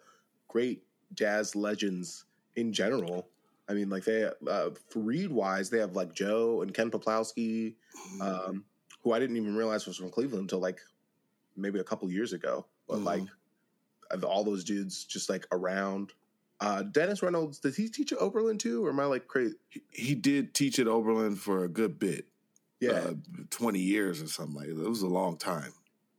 great 0.48 0.82
jazz 1.14 1.54
legends 1.54 2.24
in 2.56 2.72
general. 2.72 3.28
I 3.68 3.74
mean, 3.74 3.90
like 3.90 4.04
they 4.04 4.30
uh, 4.48 4.70
for 4.88 5.00
reed 5.00 5.30
wise, 5.30 5.68
they 5.70 5.78
have 5.78 5.94
like 5.94 6.14
Joe 6.14 6.62
and 6.62 6.72
Ken 6.72 6.90
Peplowski, 6.90 7.74
um, 8.20 8.64
who 9.02 9.12
I 9.12 9.18
didn't 9.18 9.36
even 9.36 9.56
realize 9.56 9.86
was 9.86 9.96
from 9.96 10.10
Cleveland 10.10 10.42
until 10.42 10.60
like 10.60 10.80
maybe 11.56 11.78
a 11.78 11.84
couple 11.84 12.10
years 12.10 12.32
ago. 12.32 12.66
But 12.88 12.98
Mhm. 13.00 13.04
like 13.04 14.24
all 14.24 14.44
those 14.44 14.62
dudes 14.64 15.04
just 15.04 15.28
like 15.28 15.46
around. 15.52 16.12
Uh, 16.60 16.82
Dennis 16.84 17.22
Reynolds, 17.22 17.58
did 17.58 17.74
he 17.74 17.88
teach 17.88 18.12
at 18.12 18.18
Oberlin 18.18 18.56
too, 18.56 18.86
or 18.86 18.90
am 18.90 19.00
I 19.00 19.04
like 19.04 19.26
crazy? 19.28 19.56
He 19.90 20.14
did 20.14 20.54
teach 20.54 20.78
at 20.78 20.86
Oberlin 20.86 21.36
for 21.36 21.64
a 21.64 21.68
good 21.68 21.98
bit. 21.98 22.26
Yeah, 22.80 22.90
uh, 22.92 23.14
20 23.50 23.78
years 23.78 24.20
or 24.22 24.26
something 24.28 24.54
like 24.54 24.66
that. 24.68 24.84
It 24.84 24.88
was 24.88 25.02
a 25.02 25.06
long 25.08 25.36
time. 25.38 25.72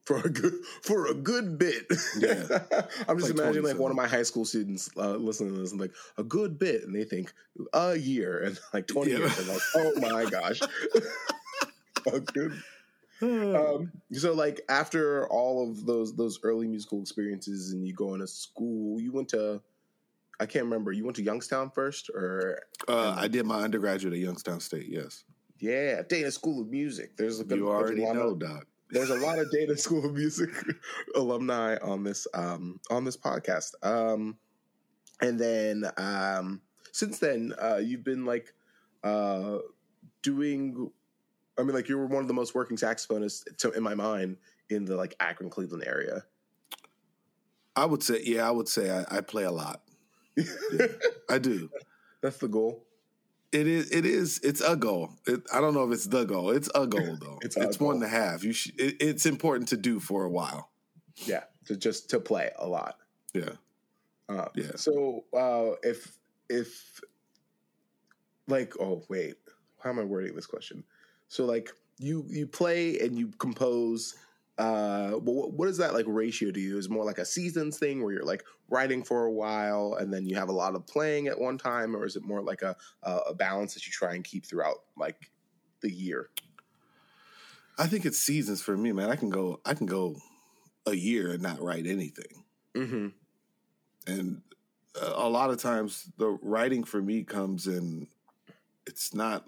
for 0.05 0.19
a 0.19 0.29
good 0.29 0.53
for 0.83 1.07
a 1.07 1.13
good 1.13 1.57
bit. 1.57 1.85
Yeah. 2.17 2.47
I'm 3.07 3.19
just 3.19 3.29
Like 3.35 3.39
imagining 3.39 3.63
like 3.63 3.77
one 3.77 3.91
of 3.91 3.97
my 3.97 4.07
high 4.07 4.23
school 4.23 4.45
students 4.45 4.89
uh, 4.97 5.15
listening 5.17 5.53
to 5.53 5.59
this 5.59 5.71
and 5.71 5.81
like 5.81 5.91
a 6.17 6.23
good 6.23 6.57
bit, 6.57 6.83
and 6.83 6.95
they 6.95 7.03
think 7.03 7.31
a 7.73 7.95
year 7.95 8.39
and 8.45 8.57
like 8.73 8.87
20 8.87 9.11
Yeah. 9.11 9.17
years. 9.17 9.37
I'm 9.39 9.47
like, 9.49 9.61
oh 9.75 9.93
my 9.99 10.29
gosh, 10.29 10.61
a 12.13 12.19
good. 12.19 12.53
Um, 13.19 13.91
so 14.11 14.31
like 14.35 14.61
after 14.69 15.27
all 15.29 15.67
of 15.67 15.87
those 15.87 16.15
those 16.15 16.39
early 16.43 16.67
musical 16.67 17.01
experiences, 17.01 17.71
and 17.73 17.83
you 17.83 17.91
go 17.91 18.13
into 18.13 18.27
school, 18.27 19.01
you 19.01 19.11
went 19.11 19.29
to. 19.29 19.59
I 20.39 20.45
can't 20.45 20.65
remember. 20.65 20.91
You 20.91 21.03
went 21.03 21.15
to 21.15 21.23
Youngstown 21.23 21.71
first, 21.71 22.11
or 22.11 22.61
uh, 22.87 23.15
I 23.17 23.27
did 23.27 23.47
my 23.47 23.63
undergraduate 23.63 24.13
at 24.13 24.19
Youngstown 24.19 24.59
State, 24.59 24.85
yes. 24.87 25.23
Yeah, 25.59 26.01
Dana 26.07 26.31
School 26.31 26.61
of 26.61 26.69
Music. 26.69 27.17
There's 27.17 27.39
a 27.39 27.43
good. 27.43 27.57
You 27.59 27.69
already 27.69 28.03
a 28.03 28.13
know, 28.13 28.29
of- 28.29 28.39
Doc. 28.39 28.65
There's 28.89 29.09
a 29.09 29.15
lot 29.15 29.39
of 29.39 29.51
Dana 29.51 29.75
School 29.77 30.05
of 30.05 30.13
Music 30.13 30.49
alumni 31.15 31.77
on 31.81 32.03
this 32.03 32.27
um, 32.33 32.79
on 32.89 33.03
this 33.05 33.17
podcast. 33.17 33.73
Um, 33.83 34.37
and 35.21 35.39
then 35.39 35.83
um, 35.97 36.61
since 36.91 37.19
then, 37.19 37.53
uh, 37.61 37.77
you've 37.77 38.03
been 38.03 38.25
like 38.25 38.53
uh, 39.03 39.57
doing. 40.21 40.91
I 41.59 41.63
mean, 41.63 41.73
like 41.73 41.89
you 41.89 41.97
were 41.97 42.05
one 42.05 42.21
of 42.21 42.27
the 42.27 42.35
most 42.35 42.53
working 42.53 42.77
saxophonists, 42.77 43.43
to, 43.57 43.71
in 43.71 43.81
my 43.81 43.95
mind, 43.95 44.37
in 44.69 44.85
the 44.85 44.95
like 44.95 45.15
Akron, 45.19 45.49
Cleveland 45.49 45.83
area. 45.87 46.23
I 47.75 47.85
would 47.85 48.01
say, 48.03 48.21
yeah, 48.23 48.47
I 48.47 48.51
would 48.51 48.67
say 48.67 48.89
I, 48.89 49.17
I 49.17 49.21
play 49.21 49.43
a 49.43 49.51
lot. 49.51 49.81
Yeah, 50.37 50.87
I 51.29 51.39
do. 51.39 51.69
That's 52.21 52.37
the 52.37 52.47
goal. 52.47 52.85
It 53.51 53.67
is. 53.67 53.91
It 53.91 54.05
is. 54.05 54.39
It's 54.43 54.61
a 54.61 54.75
goal. 54.75 55.13
It, 55.25 55.41
I 55.53 55.61
don't 55.61 55.73
know 55.73 55.85
if 55.87 55.93
it's 55.93 56.07
the 56.07 56.25
goal. 56.25 56.49
It's 56.51 56.69
a 56.75 56.85
goal 56.85 57.17
though. 57.21 57.39
It's 57.41 57.55
it's 57.55 57.79
a 57.79 57.83
one 57.83 57.99
goal. 57.99 58.01
to 58.01 58.07
have. 58.09 58.43
You. 58.43 58.53
Should, 58.53 58.79
it, 58.79 58.97
it's 58.99 59.25
important 59.25 59.69
to 59.69 59.77
do 59.77 59.99
for 59.99 60.23
a 60.25 60.29
while. 60.29 60.69
Yeah, 61.15 61.43
to 61.65 61.75
just 61.77 62.09
to 62.11 62.19
play 62.19 62.51
a 62.57 62.67
lot. 62.67 62.97
Yeah. 63.33 63.51
Uh, 64.29 64.49
Yeah. 64.55 64.71
So 64.75 65.23
uh, 65.35 65.71
if 65.83 66.11
if 66.49 66.99
like 68.47 68.73
oh 68.79 69.03
wait, 69.09 69.35
how 69.79 69.89
am 69.91 69.99
I 69.99 70.03
wording 70.03 70.35
this 70.35 70.45
question? 70.45 70.83
So 71.29 71.45
like 71.45 71.71
you 71.97 72.25
you 72.27 72.47
play 72.47 72.99
and 72.99 73.17
you 73.17 73.29
compose. 73.39 74.15
Uh, 74.57 75.11
what, 75.11 75.53
what 75.53 75.69
is 75.69 75.77
that 75.77 75.93
like 75.93 76.05
ratio 76.07 76.51
to 76.51 76.59
you? 76.59 76.77
Is 76.77 76.89
more 76.89 77.05
like 77.05 77.19
a 77.19 77.25
seasons 77.25 77.77
thing 77.77 78.03
where 78.03 78.13
you're 78.13 78.25
like 78.25 78.43
writing 78.69 79.03
for 79.03 79.25
a 79.25 79.31
while 79.31 79.95
and 79.99 80.11
then 80.11 80.25
you 80.25 80.35
have 80.35 80.49
a 80.49 80.53
lot 80.53 80.75
of 80.75 80.87
playing 80.87 81.27
at 81.27 81.39
one 81.39 81.57
time, 81.57 81.95
or 81.95 82.05
is 82.05 82.15
it 82.15 82.23
more 82.23 82.41
like 82.41 82.61
a 82.61 82.75
a, 83.03 83.17
a 83.29 83.33
balance 83.33 83.73
that 83.73 83.85
you 83.85 83.91
try 83.91 84.15
and 84.15 84.23
keep 84.23 84.45
throughout 84.45 84.77
like 84.97 85.31
the 85.81 85.91
year? 85.91 86.29
I 87.77 87.87
think 87.87 88.05
it's 88.05 88.17
seasons 88.17 88.61
for 88.61 88.75
me, 88.75 88.91
man. 88.91 89.09
I 89.09 89.15
can 89.15 89.29
go. 89.29 89.61
I 89.65 89.73
can 89.75 89.85
go 89.85 90.15
a 90.87 90.95
year 90.95 91.31
and 91.31 91.41
not 91.43 91.61
write 91.61 91.85
anything. 91.85 92.43
Mm-hmm. 92.75 93.07
and 94.05 94.41
uh, 95.01 95.13
a 95.15 95.27
lot 95.27 95.49
of 95.49 95.57
times 95.59 96.11
the 96.17 96.37
writing 96.43 96.83
for 96.83 97.01
me 97.01 97.23
comes 97.23 97.65
in 97.65 98.07
it's 98.85 99.13
not 99.13 99.45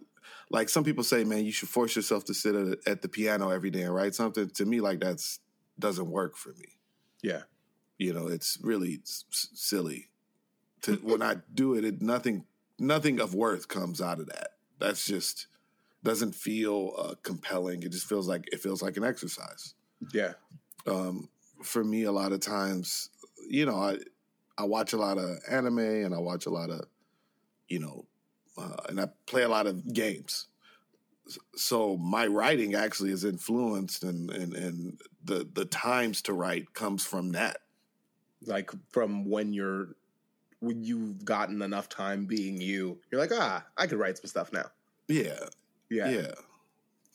like 0.49 0.69
some 0.69 0.83
people 0.83 1.03
say 1.03 1.23
man 1.23 1.45
you 1.45 1.51
should 1.51 1.69
force 1.69 1.95
yourself 1.95 2.25
to 2.25 2.33
sit 2.33 2.55
at, 2.55 2.77
at 2.87 3.01
the 3.01 3.09
piano 3.09 3.49
every 3.49 3.69
day 3.69 3.83
and 3.83 3.93
write 3.93 4.15
something 4.15 4.49
to 4.49 4.65
me 4.65 4.79
like 4.81 4.99
that's 4.99 5.39
doesn't 5.77 6.09
work 6.09 6.35
for 6.35 6.49
me. 6.49 6.77
Yeah. 7.21 7.43
you 7.97 8.13
know 8.13 8.27
it's 8.27 8.57
really 8.61 8.99
s- 9.03 9.25
silly 9.53 10.09
to 10.81 10.95
when 10.97 11.21
i 11.21 11.37
do 11.53 11.73
it, 11.75 11.83
it 11.83 12.01
nothing 12.01 12.45
nothing 12.79 13.19
of 13.19 13.35
worth 13.35 13.67
comes 13.67 14.01
out 14.01 14.19
of 14.19 14.27
that. 14.27 14.51
That's 14.79 15.05
just 15.05 15.47
doesn't 16.03 16.33
feel 16.33 16.93
uh, 16.97 17.15
compelling. 17.23 17.83
It 17.83 17.91
just 17.91 18.07
feels 18.07 18.27
like 18.27 18.47
it 18.53 18.61
feels 18.61 18.81
like 18.81 18.95
an 18.95 19.03
exercise. 19.03 19.73
Yeah. 20.13 20.33
um, 20.87 21.27
for 21.61 21.83
me, 21.83 22.03
a 22.03 22.11
lot 22.13 22.31
of 22.31 22.39
times, 22.39 23.09
you 23.49 23.65
know, 23.65 23.75
I 23.75 23.97
I 24.57 24.63
watch 24.63 24.93
a 24.93 24.97
lot 24.97 25.17
of 25.17 25.39
anime 25.49 25.79
and 25.79 26.15
I 26.15 26.19
watch 26.19 26.45
a 26.45 26.49
lot 26.49 26.69
of, 26.69 26.85
you 27.67 27.79
know, 27.79 28.05
uh, 28.59 28.75
and 28.89 28.99
I 28.99 29.07
play 29.25 29.43
a 29.43 29.49
lot 29.49 29.67
of 29.67 29.93
games. 29.93 30.47
So 31.55 31.95
my 31.97 32.25
writing 32.27 32.73
actually 32.75 33.11
is 33.11 33.23
influenced, 33.23 34.03
and 34.03 34.31
and 34.31 34.53
and 34.53 35.01
the 35.23 35.47
the 35.53 35.65
times 35.65 36.21
to 36.23 36.33
write 36.33 36.73
comes 36.73 37.05
from 37.05 37.33
that. 37.33 37.57
Like 38.45 38.71
from 38.89 39.29
when 39.29 39.53
you're 39.53 39.89
when 40.59 40.83
you've 40.83 41.23
gotten 41.23 41.61
enough 41.61 41.87
time 41.87 42.25
being 42.25 42.59
you, 42.59 42.99
you're 43.11 43.21
like, 43.21 43.31
ah, 43.33 43.63
I 43.77 43.87
could 43.87 43.99
write 43.99 44.17
some 44.17 44.25
stuff 44.27 44.51
now. 44.51 44.65
Yeah, 45.07 45.39
Yeah. 45.89 46.09
yeah. 46.09 46.31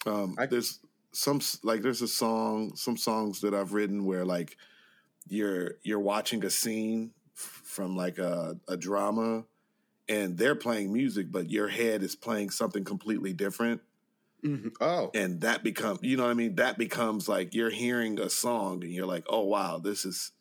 Um, 0.06 0.34
I- 0.38 0.46
there's 0.46 0.80
some 1.12 1.40
like 1.62 1.82
there's 1.82 2.02
a 2.02 2.08
song, 2.08 2.74
some 2.76 2.96
songs 2.96 3.40
that 3.40 3.52
I've 3.54 3.72
written 3.72 4.04
where 4.04 4.24
like 4.24 4.56
you're 5.28 5.72
you're 5.82 6.00
watching 6.00 6.44
a 6.44 6.50
scene 6.50 7.12
f- 7.36 7.62
from 7.64 7.96
like 7.96 8.18
a, 8.18 8.58
a 8.68 8.76
drama, 8.76 9.44
and 10.08 10.38
they're 10.38 10.54
playing 10.56 10.92
music, 10.92 11.32
but 11.32 11.50
your 11.50 11.68
head 11.68 12.02
is 12.02 12.16
playing 12.16 12.50
something 12.50 12.84
completely 12.84 13.32
different, 13.32 13.82
Mhm. 14.42 14.74
Oh, 14.80 15.14
and 15.14 15.40
that 15.42 15.62
becomes 15.62 16.00
you 16.02 16.16
know 16.16 16.24
what 16.24 16.30
I 16.30 16.34
mean. 16.34 16.56
That 16.56 16.76
becomes 16.78 17.28
like 17.28 17.54
you're 17.54 17.70
hearing 17.70 18.18
a 18.18 18.28
song, 18.28 18.82
and 18.82 18.92
you're 18.92 19.06
like, 19.06 19.24
oh 19.28 19.44
wow, 19.44 19.78
this 19.78 20.04
is 20.04 20.32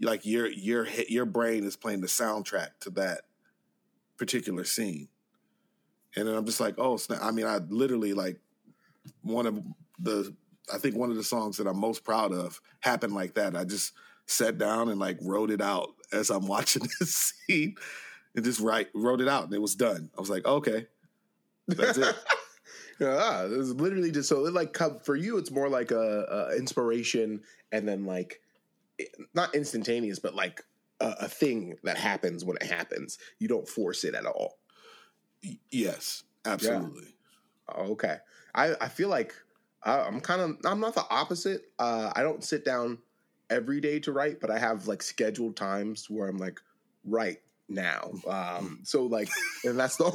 like 0.00 0.26
your 0.26 0.48
your 0.48 0.86
your 1.08 1.26
brain 1.26 1.64
is 1.64 1.76
playing 1.76 2.02
the 2.02 2.08
soundtrack 2.08 2.80
to 2.82 2.90
that 2.92 3.22
particular 4.18 4.64
scene. 4.64 5.08
And 6.16 6.26
then 6.26 6.34
I'm 6.34 6.44
just 6.44 6.60
like, 6.60 6.74
oh, 6.78 6.96
snap. 6.96 7.20
I 7.22 7.30
mean, 7.30 7.46
I 7.46 7.58
literally 7.58 8.14
like 8.14 8.40
one 9.22 9.46
of 9.46 9.62
the, 9.98 10.36
I 10.72 10.78
think 10.78 10.96
one 10.96 11.10
of 11.10 11.16
the 11.16 11.24
songs 11.24 11.58
that 11.58 11.66
I'm 11.66 11.78
most 11.78 12.04
proud 12.04 12.32
of 12.32 12.60
happened 12.80 13.14
like 13.14 13.34
that. 13.34 13.56
I 13.56 13.64
just 13.64 13.94
sat 14.26 14.58
down 14.58 14.88
and 14.88 15.00
like 15.00 15.18
wrote 15.22 15.50
it 15.50 15.60
out 15.62 15.90
as 16.12 16.30
I'm 16.30 16.46
watching 16.48 16.84
this 17.00 17.34
scene 17.48 17.76
and 18.34 18.44
just 18.44 18.60
write, 18.60 18.88
wrote 18.94 19.20
it 19.20 19.28
out 19.28 19.44
and 19.44 19.54
it 19.54 19.60
was 19.60 19.74
done. 19.74 20.10
I 20.16 20.20
was 20.20 20.30
like, 20.30 20.46
okay, 20.46 20.86
that's 21.68 21.98
it. 21.98 22.16
yeah, 23.00 23.44
it 23.44 23.56
was 23.56 23.74
literally 23.74 24.10
just 24.10 24.28
so 24.28 24.46
it 24.46 24.52
like 24.52 24.76
for 25.04 25.16
you. 25.16 25.38
It's 25.38 25.50
more 25.50 25.68
like 25.68 25.90
a, 25.90 26.50
a 26.50 26.56
inspiration, 26.56 27.42
and 27.72 27.88
then 27.88 28.04
like 28.04 28.40
not 29.34 29.54
instantaneous, 29.54 30.18
but 30.18 30.34
like 30.34 30.62
a, 31.00 31.14
a 31.20 31.28
thing 31.28 31.76
that 31.84 31.98
happens 31.98 32.44
when 32.44 32.56
it 32.56 32.64
happens. 32.64 33.18
You 33.38 33.48
don't 33.48 33.68
force 33.68 34.04
it 34.04 34.14
at 34.14 34.26
all. 34.26 34.58
Yes, 35.70 36.24
absolutely. 36.44 37.14
Oh, 37.68 37.92
okay. 37.92 38.18
I, 38.54 38.74
I 38.80 38.88
feel 38.88 39.08
like 39.08 39.34
I, 39.82 40.00
I'm 40.00 40.20
kind 40.20 40.40
of 40.40 40.56
I'm 40.64 40.80
not 40.80 40.94
the 40.94 41.06
opposite. 41.10 41.62
Uh, 41.78 42.12
I 42.14 42.22
don't 42.22 42.44
sit 42.44 42.64
down 42.64 42.98
every 43.48 43.80
day 43.80 43.98
to 44.00 44.12
write, 44.12 44.40
but 44.40 44.50
I 44.50 44.58
have 44.58 44.86
like 44.86 45.02
scheduled 45.02 45.56
times 45.56 46.08
where 46.10 46.28
I'm 46.28 46.38
like 46.38 46.60
write 47.04 47.40
now. 47.70 48.10
Um, 48.28 48.80
so 48.84 49.04
like, 49.06 49.28
and 49.64 49.78
that's 49.78 49.96
the 49.96 50.04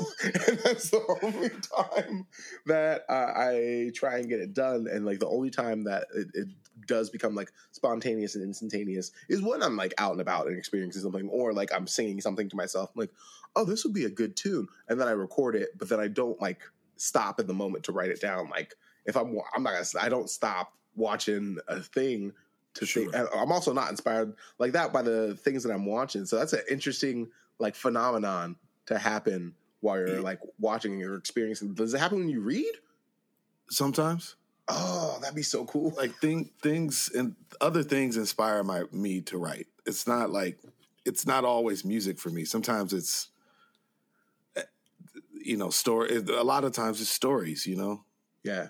and 0.47 0.59
that's 0.59 0.89
the 0.89 1.19
only 1.23 1.49
time 1.49 2.27
that 2.65 3.05
uh, 3.09 3.31
I 3.35 3.91
try 3.95 4.17
and 4.17 4.29
get 4.29 4.39
it 4.39 4.53
done. 4.53 4.87
And 4.91 5.05
like 5.05 5.19
the 5.19 5.27
only 5.27 5.49
time 5.49 5.85
that 5.85 6.07
it, 6.13 6.27
it 6.33 6.47
does 6.85 7.09
become 7.09 7.35
like 7.35 7.51
spontaneous 7.71 8.35
and 8.35 8.43
instantaneous 8.43 9.11
is 9.29 9.41
when 9.41 9.63
I'm 9.63 9.77
like 9.77 9.93
out 9.97 10.11
and 10.11 10.21
about 10.21 10.47
and 10.47 10.57
experiencing 10.57 11.01
something, 11.01 11.29
or 11.29 11.53
like 11.53 11.73
I'm 11.73 11.87
singing 11.87 12.21
something 12.21 12.49
to 12.49 12.55
myself. 12.55 12.91
I'm 12.95 12.99
like, 12.99 13.11
oh, 13.55 13.65
this 13.65 13.83
would 13.85 13.93
be 13.93 14.05
a 14.05 14.09
good 14.09 14.35
tune, 14.35 14.67
and 14.89 14.99
then 14.99 15.07
I 15.07 15.11
record 15.11 15.55
it, 15.55 15.69
but 15.77 15.89
then 15.89 15.99
I 15.99 16.07
don't 16.07 16.39
like 16.41 16.61
stop 16.97 17.39
in 17.39 17.47
the 17.47 17.53
moment 17.53 17.85
to 17.85 17.91
write 17.91 18.09
it 18.11 18.21
down. 18.21 18.49
Like 18.49 18.75
if 19.05 19.15
I'm, 19.15 19.37
I'm 19.55 19.63
not 19.63 19.73
gonna, 19.73 20.05
I 20.05 20.09
don't 20.09 20.29
stop 20.29 20.73
watching 20.95 21.57
a 21.67 21.79
thing 21.81 22.33
to 22.75 22.85
Sure. 22.85 23.03
think. 23.03 23.15
and 23.15 23.27
I'm 23.35 23.51
also 23.51 23.73
not 23.73 23.89
inspired 23.89 24.33
like 24.59 24.73
that 24.73 24.91
by 24.93 25.01
the 25.01 25.35
things 25.35 25.63
that 25.63 25.71
I'm 25.71 25.85
watching. 25.85 26.25
So 26.25 26.37
that's 26.37 26.53
an 26.53 26.61
interesting 26.69 27.29
like 27.59 27.75
phenomenon 27.75 28.55
to 28.87 28.97
happen 28.97 29.55
while 29.81 29.97
you're 29.97 30.21
like 30.21 30.39
watching 30.59 31.03
or 31.03 31.15
experiencing. 31.15 31.73
Does 31.73 31.93
it 31.93 31.99
happen 31.99 32.19
when 32.19 32.29
you 32.29 32.41
read? 32.41 32.73
Sometimes 33.69 34.35
Oh, 34.67 35.19
that'd 35.21 35.35
be 35.35 35.43
so 35.43 35.65
cool. 35.65 35.93
like 35.95 36.15
thing, 36.15 36.49
things 36.61 37.11
and 37.13 37.35
other 37.61 37.83
things 37.83 38.17
inspire 38.17 38.63
my 38.63 38.83
me 38.91 39.21
to 39.21 39.37
write. 39.37 39.67
It's 39.85 40.07
not 40.07 40.31
like 40.31 40.57
it's 41.05 41.27
not 41.27 41.45
always 41.45 41.85
music 41.85 42.17
for 42.17 42.29
me. 42.29 42.45
Sometimes 42.45 42.91
it's 42.91 43.29
eh, 44.55 44.63
you 45.33 45.57
know 45.57 45.69
story. 45.69 46.15
A 46.15 46.43
lot 46.43 46.63
of 46.63 46.71
times 46.71 46.99
it's 46.99 47.11
stories. 47.11 47.67
You 47.67 47.75
know. 47.75 48.03
Yeah. 48.43 48.69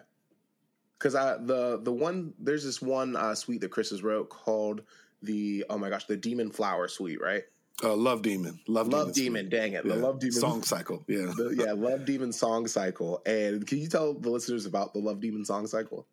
Cause 0.99 1.15
I 1.15 1.37
the 1.37 1.79
the 1.81 1.93
one 1.93 2.33
there's 2.39 2.63
this 2.65 2.81
one 2.81 3.15
uh 3.15 3.35
suite 3.35 3.61
that 3.61 3.71
Chris 3.71 3.91
has 3.91 4.03
wrote 4.03 4.29
called 4.29 4.81
the 5.21 5.63
oh 5.69 5.77
my 5.77 5.89
gosh, 5.89 6.05
the 6.05 6.17
Demon 6.17 6.51
Flower 6.51 6.89
Suite, 6.89 7.21
right? 7.21 7.43
Uh, 7.83 7.95
Love 7.95 8.21
Demon. 8.21 8.59
Love, 8.67 8.87
Love 8.87 9.13
Demon. 9.13 9.49
Demon, 9.49 9.49
dang 9.49 9.73
it. 9.73 9.85
The 9.85 9.95
Love 9.95 10.19
Demon 10.19 10.39
Song 10.39 10.63
cycle. 10.63 11.03
Yeah. 11.07 11.33
the, 11.35 11.55
yeah, 11.57 11.73
Love 11.73 12.05
Demon 12.05 12.31
song 12.31 12.67
cycle. 12.67 13.21
And 13.25 13.67
can 13.67 13.79
you 13.79 13.87
tell 13.89 14.13
the 14.13 14.29
listeners 14.29 14.65
about 14.65 14.93
the 14.93 14.99
Love 14.99 15.19
Demon 15.19 15.43
song 15.43 15.67
cycle? 15.67 16.07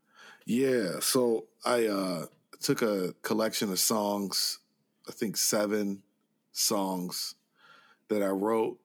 Yeah. 0.44 0.98
So 1.00 1.44
I 1.64 1.86
uh, 1.86 2.26
took 2.60 2.82
a 2.82 3.14
collection 3.22 3.70
of 3.70 3.78
songs, 3.78 4.58
I 5.08 5.12
think 5.12 5.36
seven 5.36 6.02
songs 6.52 7.36
that 8.08 8.22
I 8.22 8.28
wrote, 8.28 8.78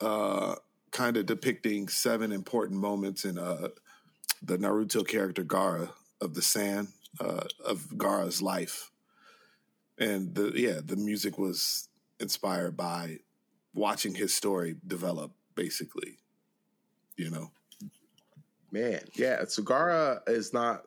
uh, 0.00 0.56
kind 0.90 1.16
of 1.16 1.26
depicting 1.26 1.88
seven 1.88 2.32
important 2.32 2.80
moments 2.80 3.24
in 3.24 3.38
uh, 3.38 3.68
the 4.42 4.58
Naruto 4.58 5.06
character 5.06 5.44
Gaara 5.44 5.90
of 6.20 6.34
the 6.34 6.42
Sand, 6.42 6.88
uh, 7.20 7.44
of 7.64 7.86
Gaara's 7.96 8.42
life. 8.42 8.90
And 9.98 10.34
the 10.34 10.52
yeah, 10.54 10.80
the 10.84 10.96
music 10.96 11.38
was 11.38 11.88
inspired 12.18 12.76
by 12.76 13.18
watching 13.74 14.14
his 14.14 14.34
story 14.34 14.76
develop, 14.86 15.32
basically. 15.54 16.18
You 17.16 17.30
know. 17.30 17.50
Man, 18.72 19.00
yeah, 19.14 19.42
Sugara 19.42 20.28
is 20.28 20.52
not 20.52 20.82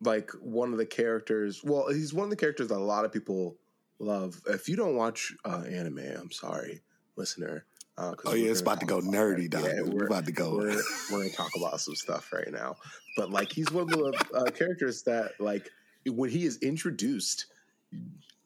like 0.00 0.30
one 0.40 0.72
of 0.72 0.78
the 0.78 0.86
characters. 0.86 1.62
Well, 1.64 1.88
he's 1.88 2.14
one 2.14 2.24
of 2.24 2.30
the 2.30 2.36
characters 2.36 2.68
that 2.68 2.76
a 2.76 2.78
lot 2.78 3.04
of 3.04 3.12
people 3.12 3.56
love. 3.98 4.40
If 4.46 4.68
you 4.68 4.76
don't 4.76 4.94
watch 4.94 5.32
uh, 5.44 5.64
anime, 5.68 5.98
I'm 5.98 6.30
sorry, 6.30 6.82
listener. 7.16 7.64
Uh, 7.98 8.14
oh 8.24 8.34
yeah, 8.34 8.50
it's 8.50 8.60
about 8.60 8.80
to 8.80 8.86
go 8.86 9.00
nerdy, 9.00 9.50
dog. 9.50 9.64
Yeah, 9.64 9.82
we're, 9.82 9.90
we're, 9.90 10.06
about 10.06 10.24
to 10.26 10.32
go. 10.32 10.56
We're, 10.56 10.80
we're 11.10 11.18
going 11.18 11.30
to 11.30 11.36
talk 11.36 11.50
about 11.56 11.80
some 11.80 11.94
stuff 11.94 12.32
right 12.32 12.50
now. 12.50 12.76
But 13.16 13.30
like, 13.30 13.52
he's 13.52 13.70
one 13.70 13.82
of 13.84 13.90
the 13.90 14.28
uh, 14.34 14.50
characters 14.50 15.02
that 15.02 15.32
like 15.38 15.68
when 16.06 16.30
he 16.30 16.44
is 16.44 16.58
introduced, 16.58 17.46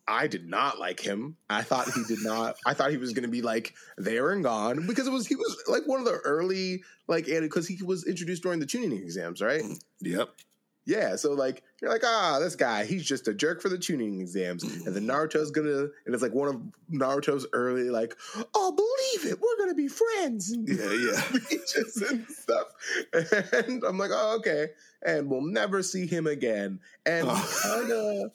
I 0.08 0.28
did 0.28 0.48
not 0.48 0.78
like 0.78 1.00
him. 1.00 1.36
I 1.50 1.62
thought 1.62 1.90
he 1.90 2.02
did 2.06 2.22
not. 2.22 2.56
I 2.64 2.74
thought 2.74 2.90
he 2.90 2.96
was 2.96 3.12
going 3.12 3.24
to 3.24 3.30
be 3.30 3.42
like 3.42 3.74
there 3.98 4.30
and 4.30 4.42
gone 4.44 4.86
because 4.86 5.06
it 5.06 5.12
was 5.12 5.26
he 5.26 5.34
was 5.34 5.56
like 5.66 5.86
one 5.86 5.98
of 5.98 6.04
the 6.04 6.12
early 6.24 6.82
like 7.08 7.26
and 7.28 7.42
because 7.42 7.66
he 7.66 7.82
was 7.82 8.06
introduced 8.06 8.42
during 8.42 8.60
the 8.60 8.66
Chunin 8.66 8.92
exams, 8.92 9.42
right? 9.42 9.62
Mm, 9.62 9.78
yep. 10.00 10.28
Yeah, 10.86 11.16
so 11.16 11.32
like 11.32 11.64
you're 11.82 11.90
like, 11.90 12.04
ah, 12.04 12.38
this 12.40 12.54
guy, 12.54 12.84
he's 12.84 13.04
just 13.04 13.26
a 13.26 13.34
jerk 13.34 13.60
for 13.60 13.68
the 13.68 13.76
Chunin 13.76 14.20
exams, 14.20 14.62
and 14.62 14.94
then 14.94 15.04
Naruto's 15.04 15.50
gonna, 15.50 15.88
and 16.06 16.14
it's 16.14 16.22
like 16.22 16.32
one 16.32 16.48
of 16.48 16.62
Naruto's 16.92 17.44
early, 17.52 17.90
like, 17.90 18.16
oh, 18.54 18.70
believe 18.70 19.32
it, 19.32 19.40
we're 19.40 19.58
gonna 19.58 19.74
be 19.74 19.88
friends, 19.88 20.52
and 20.52 20.68
yeah, 20.68 20.92
yeah, 20.92 21.20
speeches 21.40 22.04
and 22.08 22.24
stuff, 22.28 22.68
and 23.52 23.82
I'm 23.82 23.98
like, 23.98 24.12
oh, 24.14 24.36
okay, 24.36 24.68
and 25.04 25.28
we'll 25.28 25.42
never 25.42 25.82
see 25.82 26.06
him 26.06 26.28
again, 26.28 26.78
and 27.04 27.26
oh. 27.28 27.60
kind 27.64 27.90
of, 27.90 28.30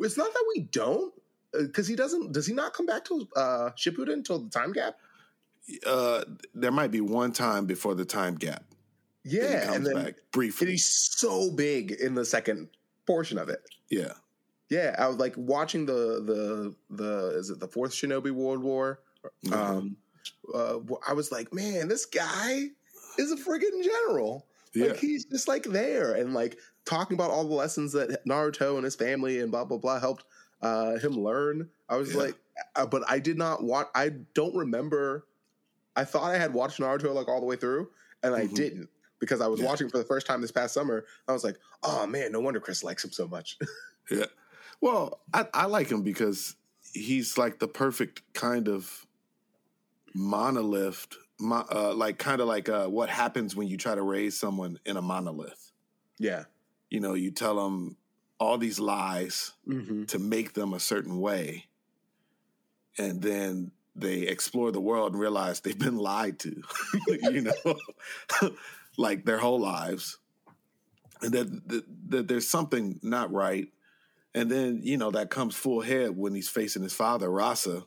it's 0.00 0.16
not 0.16 0.32
that 0.32 0.44
we 0.54 0.62
don't, 0.62 1.12
because 1.52 1.86
uh, 1.86 1.90
he 1.90 1.96
doesn't, 1.96 2.32
does 2.32 2.46
he 2.46 2.54
not 2.54 2.74
come 2.74 2.86
back 2.86 3.04
to 3.06 3.28
uh, 3.36 3.70
Shippuden 3.76 4.12
until 4.12 4.38
the 4.38 4.50
time 4.50 4.72
gap? 4.72 4.96
Uh, 5.84 6.22
there 6.54 6.70
might 6.70 6.90
be 6.90 7.00
one 7.00 7.32
time 7.32 7.66
before 7.66 7.94
the 7.94 8.04
time 8.04 8.36
gap. 8.36 8.62
Yeah, 9.24 9.72
and 9.74 9.84
then 9.84 10.14
briefly. 10.30 10.66
And 10.66 10.70
he's 10.70 10.86
so 10.86 11.50
big 11.50 11.90
in 11.90 12.14
the 12.14 12.24
second 12.24 12.68
portion 13.08 13.38
of 13.38 13.48
it. 13.48 13.60
Yeah, 13.90 14.12
yeah. 14.70 14.94
I 14.96 15.08
was 15.08 15.16
like 15.16 15.34
watching 15.36 15.84
the 15.84 16.22
the 16.24 16.76
the 16.90 17.36
is 17.36 17.50
it 17.50 17.58
the 17.58 17.66
fourth 17.66 17.90
Shinobi 17.90 18.30
World 18.30 18.62
War? 18.62 19.00
Mm-hmm. 19.44 19.52
Um, 19.52 19.96
uh, 20.54 20.78
I 21.08 21.12
was 21.12 21.32
like, 21.32 21.52
man, 21.52 21.88
this 21.88 22.06
guy 22.06 22.66
is 23.18 23.32
a 23.32 23.36
friggin' 23.36 23.82
general. 23.82 24.46
Yeah. 24.72 24.90
Like 24.90 24.98
he's 24.98 25.24
just 25.24 25.48
like 25.48 25.64
there 25.64 26.12
and 26.12 26.32
like 26.32 26.58
talking 26.86 27.16
about 27.16 27.30
all 27.30 27.44
the 27.44 27.54
lessons 27.54 27.92
that 27.92 28.24
Naruto 28.26 28.76
and 28.76 28.84
his 28.84 28.94
family 28.94 29.40
and 29.40 29.50
blah 29.50 29.64
blah 29.64 29.78
blah 29.78 30.00
helped 30.00 30.24
uh, 30.62 30.98
him 30.98 31.12
learn. 31.12 31.68
I 31.88 31.96
was 31.96 32.14
yeah. 32.14 32.22
like, 32.22 32.34
uh, 32.74 32.86
but 32.86 33.02
I 33.08 33.18
did 33.18 33.36
not 33.36 33.62
watch. 33.62 33.88
I 33.94 34.12
don't 34.34 34.54
remember. 34.54 35.26
I 35.94 36.04
thought 36.04 36.24
I 36.24 36.38
had 36.38 36.54
watched 36.54 36.80
Naruto 36.80 37.12
like 37.14 37.28
all 37.28 37.40
the 37.40 37.46
way 37.46 37.56
through, 37.56 37.90
and 38.22 38.34
I 38.34 38.44
mm-hmm. 38.44 38.54
didn't 38.54 38.88
because 39.18 39.40
I 39.40 39.46
was 39.46 39.60
yeah. 39.60 39.66
watching 39.66 39.88
for 39.88 39.98
the 39.98 40.04
first 40.04 40.26
time 40.26 40.40
this 40.40 40.52
past 40.52 40.74
summer. 40.74 41.04
I 41.28 41.32
was 41.32 41.44
like, 41.44 41.56
oh 41.82 42.06
man, 42.06 42.32
no 42.32 42.40
wonder 42.40 42.60
Chris 42.60 42.84
likes 42.84 43.04
him 43.04 43.12
so 43.12 43.26
much. 43.26 43.58
yeah. 44.10 44.26
Well, 44.80 45.20
I, 45.32 45.46
I 45.54 45.66
like 45.66 45.90
him 45.90 46.02
because 46.02 46.54
he's 46.92 47.38
like 47.38 47.58
the 47.58 47.68
perfect 47.68 48.22
kind 48.34 48.68
of 48.68 49.06
monolith, 50.14 51.06
uh, 51.50 51.94
like 51.94 52.18
kind 52.18 52.40
of 52.40 52.48
like 52.48 52.68
uh, 52.68 52.86
what 52.86 53.08
happens 53.08 53.56
when 53.56 53.68
you 53.68 53.76
try 53.76 53.94
to 53.94 54.02
raise 54.02 54.38
someone 54.38 54.78
in 54.84 54.96
a 54.96 55.02
monolith. 55.02 55.72
Yeah. 56.18 56.44
You 56.90 57.00
know, 57.00 57.14
you 57.14 57.30
tell 57.30 57.56
them 57.56 57.96
all 58.38 58.58
these 58.58 58.78
lies 58.78 59.52
mm-hmm. 59.66 60.04
to 60.04 60.18
make 60.18 60.52
them 60.52 60.72
a 60.72 60.80
certain 60.80 61.20
way. 61.20 61.66
And 62.98 63.20
then 63.22 63.72
they 63.94 64.20
explore 64.20 64.72
the 64.72 64.80
world 64.80 65.12
and 65.12 65.20
realize 65.20 65.60
they've 65.60 65.78
been 65.78 65.98
lied 65.98 66.38
to, 66.40 66.62
you 67.08 67.42
know? 67.42 67.76
like 68.96 69.24
their 69.24 69.38
whole 69.38 69.60
lives, 69.60 70.18
and 71.22 71.32
that, 71.32 71.68
that, 71.68 71.84
that 72.08 72.28
there's 72.28 72.48
something 72.48 73.00
not 73.02 73.32
right. 73.32 73.68
And 74.34 74.50
then 74.50 74.80
you 74.82 74.98
know 74.98 75.10
that 75.12 75.30
comes 75.30 75.54
full 75.54 75.80
head 75.80 76.16
when 76.16 76.34
he's 76.34 76.48
facing 76.48 76.82
his 76.82 76.92
father, 76.92 77.30
Rasa. 77.30 77.84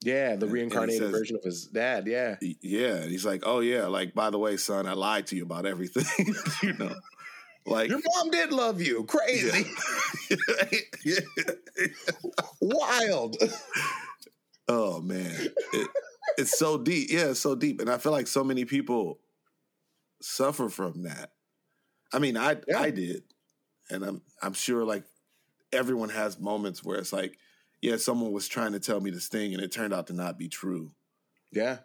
Yeah, 0.00 0.36
the 0.36 0.46
reincarnated 0.46 1.02
says, 1.02 1.10
version 1.10 1.36
of 1.36 1.42
his 1.42 1.66
dad. 1.66 2.06
Yeah, 2.06 2.36
yeah. 2.40 2.94
And 2.94 3.10
he's 3.10 3.26
like, 3.26 3.42
"Oh 3.44 3.58
yeah, 3.58 3.86
like 3.86 4.14
by 4.14 4.30
the 4.30 4.38
way, 4.38 4.56
son, 4.56 4.86
I 4.86 4.92
lied 4.92 5.26
to 5.28 5.36
you 5.36 5.42
about 5.42 5.66
everything." 5.66 6.34
you 6.62 6.74
know, 6.74 6.94
like 7.66 7.90
your 7.90 8.00
mom 8.14 8.30
did 8.30 8.52
love 8.52 8.80
you. 8.80 9.04
Crazy, 9.04 9.70
yeah. 11.04 11.20
wild. 12.60 13.36
Oh 14.68 15.00
man, 15.00 15.48
it, 15.72 15.88
it's 16.36 16.58
so 16.58 16.78
deep. 16.78 17.08
Yeah, 17.10 17.30
it's 17.30 17.40
so 17.40 17.54
deep, 17.54 17.80
and 17.80 17.90
I 17.90 17.98
feel 17.98 18.12
like 18.12 18.26
so 18.26 18.44
many 18.44 18.64
people 18.64 19.18
suffer 20.20 20.68
from 20.68 21.02
that. 21.04 21.32
I 22.12 22.18
mean, 22.18 22.36
I 22.36 22.56
yeah. 22.66 22.80
I 22.80 22.90
did, 22.90 23.22
and 23.90 24.04
I'm 24.04 24.22
I'm 24.42 24.54
sure 24.54 24.84
like 24.84 25.04
everyone 25.72 26.10
has 26.10 26.38
moments 26.38 26.82
where 26.82 26.98
it's 26.98 27.12
like, 27.12 27.38
yeah, 27.80 27.96
someone 27.96 28.32
was 28.32 28.48
trying 28.48 28.72
to 28.72 28.80
tell 28.80 29.00
me 29.00 29.10
this 29.10 29.28
thing, 29.28 29.54
and 29.54 29.62
it 29.62 29.72
turned 29.72 29.92
out 29.92 30.06
to 30.08 30.12
not 30.12 30.38
be 30.38 30.48
true. 30.48 30.92
Yeah, 31.52 31.78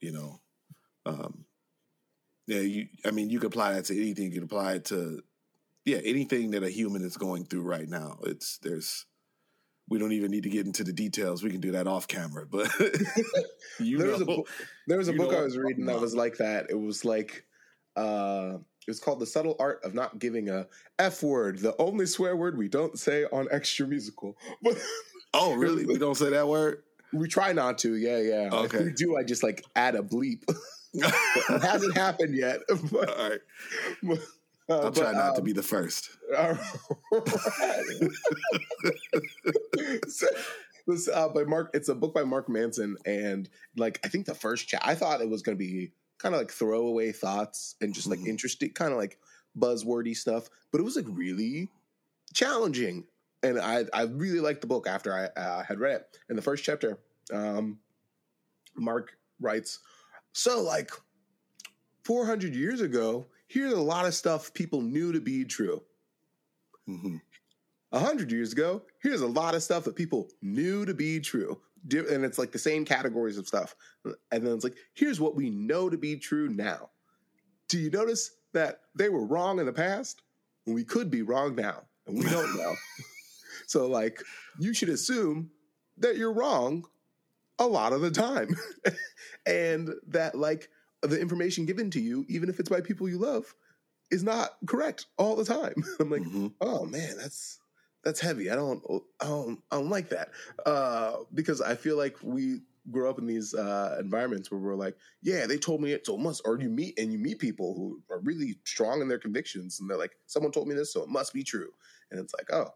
you 0.00 0.12
know, 0.12 0.40
um, 1.06 1.44
yeah. 2.50 2.60
You, 2.60 2.88
I 3.04 3.10
mean, 3.10 3.30
you 3.30 3.38
could 3.38 3.48
apply 3.48 3.74
that 3.74 3.86
to 3.86 3.96
anything. 3.96 4.26
You 4.26 4.32
can 4.32 4.42
apply 4.44 4.74
it 4.74 4.86
to, 4.86 5.22
yeah, 5.84 5.98
anything 6.04 6.50
that 6.52 6.62
a 6.62 6.70
human 6.70 7.04
is 7.04 7.16
going 7.16 7.44
through 7.44 7.62
right 7.62 7.88
now. 7.88 8.18
It's 8.24 8.58
there's 8.58 9.06
we 9.88 9.98
don't 9.98 10.12
even 10.12 10.30
need 10.30 10.44
to 10.44 10.50
get 10.50 10.66
into 10.66 10.84
the 10.84 10.92
details. 10.92 11.42
We 11.42 11.50
can 11.50 11.60
do 11.60 11.72
that 11.72 11.86
off 11.86 12.06
camera. 12.08 12.46
But 12.46 12.70
you 13.80 13.98
there 13.98 14.10
was 14.10 14.22
a 14.22 14.42
there 14.86 14.98
was 14.98 15.08
a 15.08 15.12
book 15.12 15.34
I 15.34 15.42
was 15.42 15.56
reading 15.56 15.86
that 15.86 16.00
was 16.00 16.14
like 16.14 16.38
that. 16.38 16.66
It 16.70 16.78
was 16.78 17.04
like 17.04 17.44
uh, 17.96 18.58
it 18.86 18.90
was 18.90 19.00
called 19.00 19.20
The 19.20 19.26
Subtle 19.26 19.56
Art 19.58 19.80
of 19.84 19.94
Not 19.94 20.18
Giving 20.18 20.48
a 20.48 20.66
F 20.98 21.22
Word, 21.22 21.58
the 21.58 21.74
only 21.80 22.06
swear 22.06 22.36
word 22.36 22.56
we 22.56 22.68
don't 22.68 22.98
say 22.98 23.24
on 23.24 23.48
Extra 23.50 23.86
Musical. 23.86 24.36
oh, 25.34 25.54
really? 25.54 25.86
We 25.86 25.98
don't 25.98 26.16
say 26.16 26.30
that 26.30 26.48
word? 26.48 26.82
We 27.12 27.28
try 27.28 27.52
not 27.52 27.78
to, 27.78 27.96
yeah, 27.96 28.18
yeah. 28.18 28.48
Okay. 28.52 28.78
If 28.78 28.84
we 28.84 28.92
do, 28.92 29.16
I 29.16 29.24
just 29.24 29.42
like 29.42 29.64
add 29.74 29.96
a 29.96 30.02
bleep. 30.02 30.42
it 30.92 31.62
hasn't 31.62 31.96
happened 31.96 32.34
yet. 32.34 32.60
But, 32.90 33.08
All 33.08 33.30
right. 33.30 33.40
But, 34.02 34.18
uh, 34.68 34.84
I'll 34.84 34.92
try 34.92 35.12
not 35.12 35.30
um, 35.30 35.36
to 35.36 35.42
be 35.42 35.52
the 35.52 35.62
first. 35.62 36.10
so, 40.08 40.26
uh, 41.12 41.28
by 41.28 41.44
Mark, 41.44 41.70
it's 41.74 41.88
a 41.88 41.94
book 41.94 42.14
by 42.14 42.22
Mark 42.22 42.48
Manson, 42.48 42.96
and 43.04 43.48
like 43.76 43.98
I 44.04 44.08
think 44.08 44.26
the 44.26 44.34
first 44.34 44.68
chat, 44.68 44.82
I 44.84 44.94
thought 44.94 45.20
it 45.20 45.28
was 45.28 45.42
going 45.42 45.58
to 45.58 45.64
be 45.64 45.92
kind 46.18 46.34
of 46.34 46.40
like 46.40 46.52
throwaway 46.52 47.10
thoughts 47.10 47.74
and 47.80 47.92
just 47.92 48.06
like 48.06 48.20
mm-hmm. 48.20 48.28
interesting, 48.28 48.70
kind 48.70 48.92
of 48.92 48.98
like 48.98 49.18
buzzwordy 49.58 50.16
stuff. 50.16 50.48
But 50.70 50.80
it 50.80 50.84
was 50.84 50.94
like 50.94 51.06
really 51.08 51.68
challenging, 52.32 53.06
and 53.42 53.58
I 53.58 53.86
I 53.92 54.02
really 54.02 54.40
liked 54.40 54.60
the 54.60 54.68
book 54.68 54.86
after 54.86 55.12
I 55.12 55.40
uh, 55.40 55.64
had 55.64 55.80
read 55.80 55.96
it. 55.96 56.18
In 56.28 56.36
the 56.36 56.42
first 56.42 56.62
chapter, 56.62 57.00
um, 57.32 57.80
Mark 58.76 59.16
writes, 59.40 59.80
"So 60.32 60.62
like 60.62 60.90
400 62.04 62.54
years 62.54 62.80
ago, 62.80 63.26
here's 63.46 63.72
a 63.72 63.80
lot 63.80 64.06
of 64.06 64.14
stuff 64.14 64.52
people 64.54 64.80
knew 64.80 65.12
to 65.12 65.20
be 65.20 65.44
true." 65.44 65.82
Mm-hmm. 66.88 67.16
A 67.92 67.98
hundred 67.98 68.30
years 68.30 68.52
ago, 68.52 68.82
here's 69.02 69.20
a 69.20 69.26
lot 69.26 69.54
of 69.54 69.62
stuff 69.62 69.84
that 69.84 69.96
people 69.96 70.28
knew 70.42 70.84
to 70.84 70.94
be 70.94 71.18
true 71.18 71.60
and 71.92 72.24
it's 72.24 72.38
like 72.38 72.52
the 72.52 72.58
same 72.58 72.84
categories 72.84 73.38
of 73.38 73.46
stuff. 73.46 73.74
And 74.04 74.46
then 74.46 74.52
it's 74.52 74.64
like, 74.64 74.76
here's 74.94 75.20
what 75.20 75.34
we 75.34 75.50
know 75.50 75.88
to 75.88 75.96
be 75.96 76.16
true 76.16 76.48
now. 76.48 76.90
Do 77.68 77.78
you 77.78 77.90
notice 77.90 78.32
that 78.52 78.82
they 78.94 79.08
were 79.08 79.24
wrong 79.24 79.58
in 79.58 79.66
the 79.66 79.72
past? 79.72 80.22
And 80.66 80.74
we 80.74 80.84
could 80.84 81.10
be 81.10 81.22
wrong 81.22 81.54
now, 81.54 81.82
and 82.06 82.18
we 82.18 82.28
don't 82.28 82.56
know. 82.56 82.74
so, 83.66 83.86
like, 83.86 84.22
you 84.58 84.74
should 84.74 84.88
assume 84.90 85.50
that 85.98 86.16
you're 86.16 86.32
wrong 86.32 86.84
a 87.60 87.66
lot 87.66 87.92
of 87.92 88.00
the 88.00 88.10
time. 88.10 88.56
and 89.46 89.90
that, 90.08 90.34
like, 90.34 90.68
the 91.02 91.20
information 91.20 91.66
given 91.66 91.90
to 91.92 92.00
you, 92.00 92.24
even 92.28 92.48
if 92.48 92.58
it's 92.58 92.68
by 92.68 92.80
people 92.80 93.08
you 93.08 93.18
love, 93.18 93.54
is 94.10 94.22
not 94.22 94.50
correct 94.66 95.06
all 95.16 95.36
the 95.36 95.44
time. 95.44 95.74
I'm 96.00 96.10
like, 96.10 96.22
mm-hmm. 96.22 96.48
oh 96.60 96.84
man, 96.84 97.16
that's 97.18 97.60
that's 98.02 98.20
heavy. 98.20 98.50
I 98.50 98.56
don't, 98.56 98.82
I 99.20 99.26
don't, 99.26 99.62
I 99.70 99.76
don't 99.76 99.90
like 99.90 100.08
that 100.08 100.30
uh, 100.64 101.16
because 101.34 101.60
I 101.60 101.74
feel 101.74 101.98
like 101.98 102.16
we 102.22 102.60
grow 102.90 103.10
up 103.10 103.18
in 103.18 103.26
these 103.26 103.54
uh, 103.54 103.98
environments 104.00 104.50
where 104.50 104.58
we're 104.58 104.74
like, 104.74 104.96
yeah, 105.22 105.46
they 105.46 105.58
told 105.58 105.82
me 105.82 105.92
it, 105.92 106.06
so 106.06 106.14
it 106.14 106.20
must. 106.20 106.42
Or 106.44 106.58
you 106.58 106.70
meet 106.70 106.98
and 106.98 107.12
you 107.12 107.18
meet 107.18 107.38
people 107.38 107.74
who 107.74 108.00
are 108.10 108.20
really 108.20 108.56
strong 108.64 109.02
in 109.02 109.08
their 109.08 109.18
convictions, 109.18 109.80
and 109.80 109.88
they're 109.88 109.98
like, 109.98 110.12
someone 110.26 110.52
told 110.52 110.68
me 110.68 110.74
this, 110.74 110.92
so 110.92 111.02
it 111.02 111.08
must 111.08 111.34
be 111.34 111.44
true. 111.44 111.68
And 112.10 112.18
it's 112.18 112.34
like, 112.34 112.50
oh, 112.52 112.70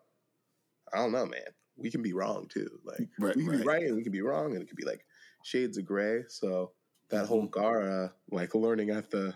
I 0.93 0.99
don't 0.99 1.13
know, 1.13 1.27
man. 1.27 1.41
We 1.77 1.91
can 1.91 2.03
be 2.03 2.13
wrong 2.13 2.47
too. 2.49 2.79
Like 2.85 3.09
right, 3.19 3.37
we 3.37 3.43
can 3.43 3.53
right. 3.53 3.61
be 3.61 3.67
right 3.67 3.83
and 3.85 3.97
we 3.97 4.03
can 4.03 4.13
be 4.13 4.23
wrong, 4.23 4.53
and 4.53 4.63
it 4.63 4.69
can 4.69 4.77
be 4.77 4.85
like 4.85 5.05
shades 5.43 5.79
of 5.79 5.85
gray. 5.85 6.23
So 6.29 6.73
that 7.11 7.27
whole 7.27 7.49
mm-hmm. 7.49 8.35
Like 8.35 8.55
learning 8.55 8.91
at 8.91 9.11
the 9.11 9.35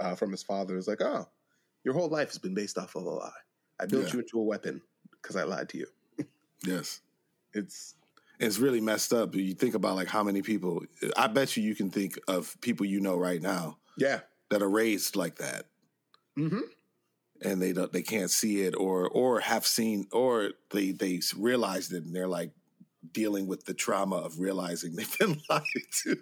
uh, 0.00 0.14
from 0.14 0.30
his 0.30 0.42
father, 0.42 0.76
is 0.76 0.88
like, 0.88 1.00
oh, 1.00 1.26
your 1.84 1.94
whole 1.94 2.08
life 2.08 2.28
has 2.28 2.38
been 2.38 2.54
based 2.54 2.78
off 2.78 2.94
of 2.94 3.04
a 3.04 3.10
lie. 3.10 3.30
I 3.80 3.86
built 3.86 4.06
yeah. 4.06 4.12
you 4.14 4.18
into 4.20 4.38
a 4.38 4.42
weapon 4.42 4.80
because 5.20 5.36
I 5.36 5.44
lied 5.44 5.68
to 5.70 5.78
you. 5.78 5.86
yes. 6.64 7.00
It's 7.52 7.94
it's 8.38 8.58
really 8.58 8.80
messed 8.80 9.12
up. 9.12 9.34
You 9.34 9.54
think 9.54 9.74
about 9.74 9.96
like 9.96 10.08
how 10.08 10.22
many 10.22 10.42
people. 10.42 10.82
I 11.16 11.26
bet 11.26 11.56
you 11.56 11.62
you 11.62 11.74
can 11.74 11.90
think 11.90 12.18
of 12.28 12.56
people 12.60 12.86
you 12.86 13.00
know 13.00 13.16
right 13.16 13.40
now. 13.40 13.78
Yeah. 13.96 14.20
That 14.50 14.62
are 14.62 14.70
raised 14.70 15.16
like 15.16 15.36
that. 15.36 15.66
Mm-hmm. 16.38 16.60
And 17.44 17.60
they 17.60 17.72
don't, 17.72 17.92
they 17.92 18.02
can't 18.02 18.30
see 18.30 18.62
it, 18.62 18.74
or 18.76 19.08
or 19.08 19.40
have 19.40 19.66
seen, 19.66 20.06
or 20.12 20.52
they 20.70 20.92
they 20.92 21.20
realized 21.36 21.92
it, 21.92 22.04
and 22.04 22.14
they're 22.14 22.28
like 22.28 22.52
dealing 23.12 23.46
with 23.46 23.64
the 23.64 23.74
trauma 23.74 24.16
of 24.16 24.38
realizing 24.40 24.96
they've 24.96 25.18
been 25.18 25.40
lied 25.50 25.62
to. 26.04 26.16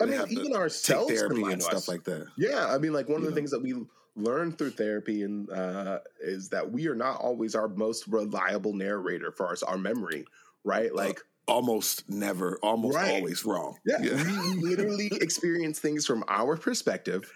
I 0.00 0.06
They 0.06 0.18
mean, 0.18 0.26
even 0.30 0.54
ourselves 0.54 1.06
take 1.08 1.16
therapy 1.18 1.42
and 1.52 1.62
stuff 1.62 1.76
us. 1.76 1.88
like 1.88 2.04
that. 2.04 2.26
Yeah, 2.36 2.66
I 2.68 2.78
mean, 2.78 2.92
like 2.92 3.08
one 3.08 3.20
of 3.20 3.24
the 3.24 3.30
know. 3.30 3.34
things 3.34 3.50
that 3.52 3.62
we 3.62 3.74
learn 4.16 4.52
through 4.52 4.70
therapy 4.72 5.22
and 5.22 5.48
uh, 5.50 6.00
is 6.20 6.48
that 6.50 6.70
we 6.70 6.88
are 6.88 6.94
not 6.94 7.20
always 7.20 7.54
our 7.54 7.68
most 7.68 8.06
reliable 8.08 8.74
narrator 8.74 9.30
for 9.32 9.46
our, 9.46 9.56
our 9.66 9.78
memory, 9.78 10.26
right? 10.64 10.94
Like, 10.94 11.20
Almost 11.48 12.08
never, 12.08 12.58
almost 12.62 12.96
Right. 12.96 13.10
always 13.16 13.44
wrong. 13.44 13.78
yeah, 13.84 13.98
we, 14.00 14.38
we 14.38 14.54
literally 14.54 15.08
experience 15.20 15.78
things 15.80 16.06
from 16.06 16.24
our 16.28 16.56
perspective, 16.56 17.30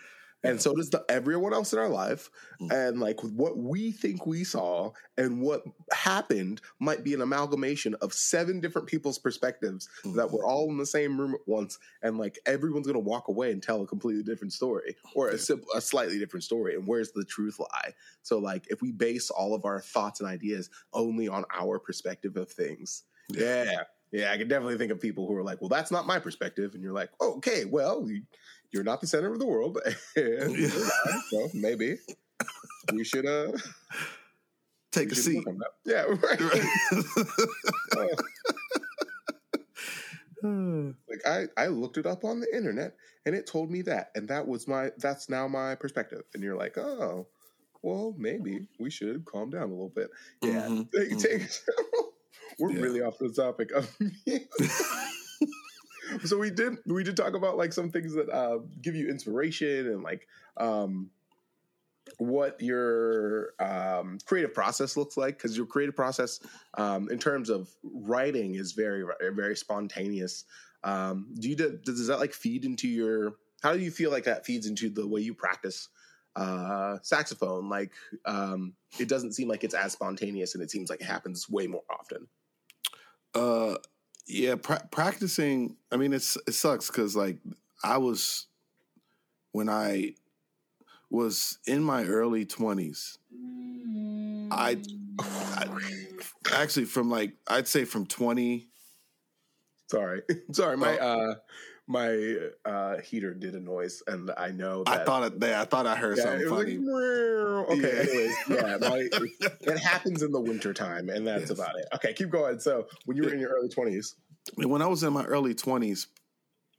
and 0.47 0.61
so 0.61 0.75
does 0.75 0.91
the, 0.91 1.05
everyone 1.09 1.53
else 1.53 1.73
in 1.73 1.79
our 1.79 1.89
life. 1.89 2.31
Mm. 2.61 2.89
And 2.89 3.01
like 3.01 3.21
what 3.21 3.57
we 3.59 3.93
think 3.93 4.27
we 4.27 4.45
saw 4.45 4.93
and 5.19 5.41
what 5.41 5.63
happened 5.93 6.61
might 6.79 7.05
be 7.05 7.15
an 7.15 7.21
amalgamation 7.21 7.95
of 8.01 8.13
seven 8.13 8.61
different 8.61 8.89
people's 8.89 9.19
perspectives 9.19 9.89
that 10.15 10.31
were 10.31 10.45
all 10.45 10.71
in 10.71 10.79
the 10.79 10.87
same 10.87 11.19
room 11.19 11.35
at 11.35 11.41
once, 11.47 11.79
and 12.03 12.19
like 12.19 12.39
everyone's 12.47 12.87
gonna 12.87 12.99
walk 12.99 13.29
away 13.29 13.53
and 13.53 13.63
tell 13.63 13.83
a 13.83 13.87
completely 13.87 14.23
different 14.23 14.53
story 14.53 14.97
or 15.15 15.31
a, 15.31 15.39
a 15.75 15.81
slightly 15.81 16.19
different 16.19 16.45
story. 16.45 16.75
And 16.75 16.87
where's 16.87 17.13
the 17.13 17.25
truth 17.25 17.59
lie? 17.59 17.93
So 18.23 18.39
like 18.39 18.67
if 18.69 18.83
we 18.83 18.93
base 18.93 19.31
all 19.31 19.55
of 19.55 19.65
our 19.65 19.81
thoughts 19.81 20.21
and 20.21 20.29
ideas 20.29 20.71
only 20.93 21.29
on 21.29 21.45
our 21.57 21.79
perspective 21.79 22.37
of 22.37 22.51
things, 22.51 23.05
Yeah. 23.29 23.65
yeah, 23.65 23.83
yeah, 24.13 24.33
I 24.33 24.39
can 24.39 24.49
definitely 24.49 24.79
think 24.79 24.93
of 24.93 25.01
people 25.01 25.27
who 25.27 25.35
are 25.37 25.43
like, 25.43 25.61
well, 25.61 25.69
that's 25.69 25.91
not 25.91 26.07
my 26.07 26.19
perspective, 26.19 26.75
and 26.75 26.83
you're 26.83 26.93
like, 26.93 27.11
oh, 27.21 27.35
okay, 27.39 27.65
well, 27.65 28.09
you're 28.77 28.85
not 28.85 29.01
the 29.01 29.07
center 29.07 29.33
of 29.33 29.39
the 29.41 29.47
world, 29.47 29.79
and 30.17 30.57
Yeah. 30.57 30.69
so 31.31 31.49
maybe 31.55 31.97
we 32.93 33.05
should 33.05 33.27
uh 33.27 33.53
Take 34.93 35.12
a 35.12 35.15
seat. 35.15 35.37
work 35.37 35.47
on 35.49 35.59
that. 35.59 35.73
Yeah, 35.85 36.05
like 41.09 41.21
I, 41.27 41.47
I 41.57 41.67
looked 41.69 41.99
it 41.99 42.07
up 42.07 42.25
on 42.25 42.41
the 42.41 42.55
internet 42.55 42.97
and 43.25 43.35
it 43.35 43.47
told 43.47 43.71
me 43.71 43.83
that 43.83 44.11
and 44.15 44.29
that 44.29 44.47
was 44.47 44.69
my 44.69 44.91
that's 44.99 45.29
now 45.29 45.49
my 45.49 45.75
perspective 45.75 46.23
and 46.35 46.43
you're 46.43 46.57
like 46.57 46.77
oh 46.79 47.27
well 47.83 48.15
maybe 48.19 48.69
we 48.79 48.91
should 48.91 49.25
calm 49.25 49.51
down 49.51 49.65
a 49.65 49.73
little 49.73 49.93
bit 49.95 50.11
yeah 50.43 50.67
Mhm, 50.69 50.91
take, 50.93 51.11
mhm. 51.11 51.49
we're 52.59 52.73
Yeah. 52.73 52.81
really 52.81 53.03
off 53.03 53.19
the 53.19 53.31
topic 53.33 53.71
of 53.73 53.89
so 56.25 56.38
we 56.38 56.51
did 56.51 56.75
we 56.87 57.05
did 57.05 57.16
talk 57.16 57.35
about 57.35 57.57
like 57.57 57.73
some 57.73 57.90
things 57.90 58.14
that 58.14 58.29
uh, 58.31 58.59
give 58.83 58.95
you 58.95 59.09
inspiration 59.09 59.87
and 59.88 60.03
like 60.03 60.27
um 60.57 61.11
what 62.19 62.61
your 62.61 63.51
um, 63.59 64.19
creative 64.27 64.55
process 64.55 64.97
looks 64.97 65.16
like. 65.16 65.37
Because 65.37 65.57
your 65.57 65.66
creative 65.66 65.97
process 65.97 66.40
um, 66.75 67.11
in 67.11 67.19
terms 67.19 67.51
of 67.51 67.71
writing 67.83 68.55
is 68.55 68.73
very 68.73 69.05
very 69.33 69.57
spontaneous. 69.57 70.45
Um, 70.85 71.35
do 71.38 71.49
you 71.49 71.57
does 71.57 72.07
that 72.07 72.21
like 72.21 72.33
feed 72.33 72.64
into 72.64 72.88
your 72.88 73.35
how 73.62 73.73
do 73.73 73.81
you 73.81 73.90
feel 73.90 74.11
like 74.11 74.25
that 74.25 74.47
feeds 74.47 74.66
into 74.66 74.90
the 74.90 75.07
way 75.07 75.21
you 75.21 75.35
practice 75.35 75.88
uh, 76.37 76.99
saxophone? 77.03 77.69
Like 77.69 77.92
um, 78.25 78.75
it 78.99 79.09
doesn't 79.09 79.33
seem 79.33 79.49
like 79.49 79.64
it's 79.64 79.75
as 79.75 79.92
spontaneous 79.92 80.55
and 80.55 80.62
it 80.62 80.71
seems 80.71 80.90
like 80.90 81.01
it 81.01 81.07
happens 81.07 81.49
way 81.49 81.66
more 81.66 81.85
often. 81.90 82.29
Uh, 83.35 83.77
yeah, 84.27 84.57
pra- 84.57 84.87
practicing. 84.91 85.77
I 85.93 85.97
mean, 85.97 86.12
it's 86.12 86.37
it 86.47 86.53
sucks 86.53 86.89
because 86.89 87.15
like 87.17 87.39
I 87.85 87.99
was 87.99 88.47
when 89.53 89.69
I 89.69 90.15
was 91.11 91.59
in 91.67 91.83
my 91.83 92.05
early 92.05 92.45
twenties. 92.45 93.19
I, 94.51 94.79
I 95.21 95.67
actually 96.53 96.87
from 96.87 97.11
like 97.11 97.35
I'd 97.49 97.69
say 97.69 97.85
from 97.85 98.07
twenty. 98.07 98.69
sorry 99.91 100.23
sorry 100.53 100.77
my 100.77 100.99
Oh. 100.99 101.31
uh 101.31 101.35
my 101.88 102.37
uh 102.64 102.99
heater 102.99 103.33
did 103.33 103.55
a 103.55 103.61
noise 103.61 104.03
and 104.09 104.31
i 104.37 104.51
know 104.51 104.83
that 104.85 105.03
I 105.03 105.05
thought 105.05 105.22
it. 105.25 105.40
There, 105.40 105.57
I 105.57 105.64
thought 105.64 105.87
I 105.87 105.94
heard 105.94 106.16
yeah, 106.16 106.25
something 106.25 106.49
funny. 106.49 106.79
like 106.79 107.70
okay 107.70 107.94
Yeah. 107.94 108.03
anyways 108.03 108.37
yeah 108.51 108.77
my, 108.81 109.09
it 109.72 109.79
happens 109.79 110.22
in 110.22 110.33
the 110.33 110.40
winter 110.40 110.75
time 110.75 111.09
and 111.09 111.27
that's 111.27 111.51
Yes. 111.51 111.59
about 111.59 111.79
it 111.79 111.87
okay 111.94 112.12
keep 112.12 112.31
going 112.31 112.59
so 112.59 112.87
when 113.05 113.16
you 113.16 113.22
were 113.22 113.33
in 113.33 113.38
your 113.40 113.51
early 113.51 113.68
20s 113.68 114.14
when 114.57 114.81
I 114.83 114.87
was 114.87 115.03
in 115.03 115.12
my 115.12 115.25
early 115.25 115.55
twenties, 115.55 116.07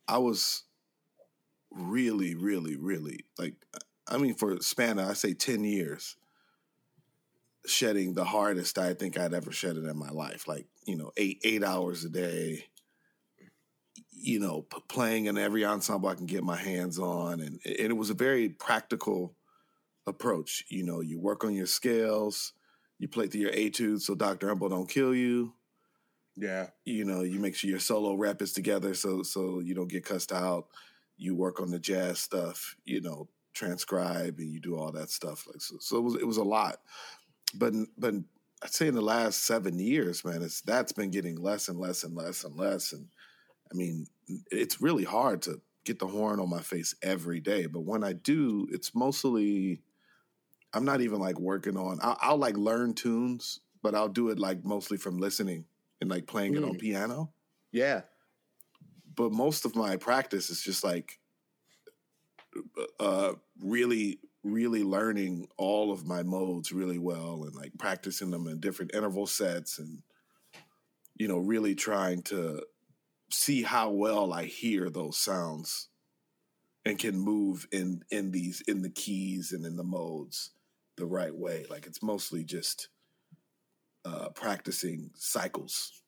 I 0.08 0.20
was 0.20 0.64
really, 1.70 2.34
really, 2.34 2.78
really 2.78 3.26
like. 3.38 3.56
I 4.08 4.18
mean, 4.18 4.36
for 4.36 4.58
span 4.62 5.00
I 5.00 5.12
say 5.14 5.34
ten 5.34 5.66
years, 5.66 6.16
shedding 7.66 8.14
the 8.14 8.24
hardest 8.24 8.78
I 8.78 8.94
think 8.94 9.18
I'd 9.20 9.34
ever 9.34 9.52
shedded 9.52 9.84
in 9.84 9.98
my 9.98 10.10
life. 10.12 10.48
Like 10.48 10.66
you 10.86 10.96
know, 10.96 11.12
eight 11.18 11.42
eight 11.44 11.62
hours 11.64 12.06
a 12.06 12.10
day. 12.10 12.66
You 14.12 14.40
know, 14.40 14.64
p- 14.64 14.84
playing 14.88 15.26
in 15.26 15.38
every 15.38 15.66
ensemble 15.66 16.10
I 16.10 16.16
can 16.16 16.26
get 16.26 16.44
my 16.44 16.58
hands 16.58 17.00
on, 17.00 17.40
and, 17.40 17.60
and 17.66 17.90
it 17.92 17.98
was 17.98 18.10
a 18.10 18.16
very 18.16 18.50
practical 18.50 19.36
approach. 20.06 20.64
You 20.70 20.84
know, 20.84 21.02
you 21.02 21.20
work 21.20 21.44
on 21.44 21.54
your 21.54 21.68
scales, 21.68 22.54
you 23.00 23.08
play 23.08 23.28
through 23.28 23.42
your 23.42 23.52
etudes 23.52 24.06
so 24.06 24.16
Doctor 24.16 24.48
Humble 24.48 24.70
don't 24.70 24.90
kill 24.90 25.14
you. 25.14 25.54
Yeah. 26.36 26.68
You 26.86 27.04
know 27.04 27.22
you 27.22 27.40
make 27.40 27.56
sure 27.56 27.70
your 27.70 27.80
solo 27.80 28.14
rep 28.14 28.42
is 28.42 28.54
together 28.54 28.94
so 28.94 29.24
so 29.24 29.60
you 29.60 29.74
don't 29.74 29.90
get 29.90 30.06
cussed 30.06 30.32
out. 30.32 30.68
You 31.18 31.36
work 31.36 31.60
on 31.60 31.72
the 31.72 31.80
jazz 31.80 32.20
stuff 32.20 32.76
you 32.86 33.02
know 33.02 33.28
transcribe 33.54 34.38
and 34.38 34.52
you 34.52 34.60
do 34.60 34.78
all 34.78 34.92
that 34.92 35.10
stuff 35.10 35.48
like 35.48 35.62
so, 35.62 35.78
so 35.80 35.98
it 35.98 36.02
was 36.02 36.16
it 36.16 36.28
was 36.28 36.38
a 36.38 36.44
lot. 36.44 36.78
But 37.56 37.74
but 37.98 38.14
i'd 38.64 38.74
say 38.74 38.88
in 38.88 38.96
the 38.96 39.02
last 39.02 39.44
seven 39.44 39.78
years 39.78 40.26
man 40.26 40.42
it's 40.42 40.62
that's 40.62 40.92
been 40.92 41.12
getting 41.12 41.36
less 41.36 41.68
and 41.68 41.80
less 41.80 42.04
and 42.04 42.16
less 42.16 42.44
and 42.44 42.58
less 42.58 42.92
and 42.92 43.06
i 43.72 43.76
mean 43.76 44.08
it's 44.52 44.82
really 44.82 45.04
hard 45.04 45.42
to 45.42 45.62
get 45.86 46.00
the 46.00 46.08
horn 46.08 46.40
on 46.40 46.50
my 46.50 46.62
face 46.62 46.94
every 47.02 47.40
day 47.40 47.66
but 47.66 47.82
when 47.82 48.04
i 48.04 48.12
do 48.14 48.68
it's 48.72 48.94
mostly 48.94 49.82
i'm 50.74 50.84
not 50.86 51.02
even 51.02 51.20
like 51.20 51.40
working 51.40 51.78
on 51.78 51.98
i'll, 52.02 52.18
I'll 52.22 52.38
like 52.38 52.58
learn 52.58 52.94
tunes 52.94 53.60
but 53.82 53.96
i'll 53.96 54.10
do 54.10 54.30
it 54.30 54.40
like 54.40 54.66
mostly 54.66 54.98
from 54.98 55.18
listening 55.18 55.66
and 56.02 56.10
like 56.10 56.28
playing 56.28 56.56
it 56.56 56.64
on 56.64 56.76
Mm. 56.76 56.80
piano 56.80 57.32
yeah 57.72 58.02
but 59.16 59.32
most 59.32 59.66
of 59.66 59.76
my 59.76 59.96
practice 59.96 60.50
is 60.50 60.62
just 60.62 60.84
like 60.84 61.20
uh 63.00 63.34
really 63.62 64.20
really 64.44 64.84
learning 64.84 65.48
all 65.58 65.92
of 65.92 66.06
my 66.06 66.24
modes 66.24 66.72
really 66.72 66.98
well 67.00 67.44
and 67.44 67.56
like 67.56 67.72
practicing 67.78 68.32
them 68.32 68.48
in 68.48 68.60
different 68.60 68.94
interval 68.94 69.26
sets 69.28 69.80
and 69.80 70.02
you 71.16 71.28
know 71.28 71.38
really 71.38 71.76
trying 71.76 72.22
to 72.22 72.62
see 73.30 73.64
how 73.64 73.92
well 73.92 74.34
I 74.34 74.46
hear 74.46 74.90
those 74.90 75.18
sounds 75.18 75.90
and 76.86 77.00
can 77.00 77.20
move 77.20 77.68
in 77.72 78.04
in 78.12 78.32
these 78.32 78.62
in 78.62 78.82
the 78.82 78.90
keys 78.92 79.52
and 79.54 79.66
in 79.66 79.78
the 79.78 79.84
modes 79.84 80.52
the 80.98 81.06
right 81.08 81.36
way. 81.36 81.66
Like 81.70 81.88
it's 81.88 82.04
mostly 82.04 82.44
just 82.44 82.90
uh 84.06 84.30
practicing 84.30 85.12
cycles 85.16 86.04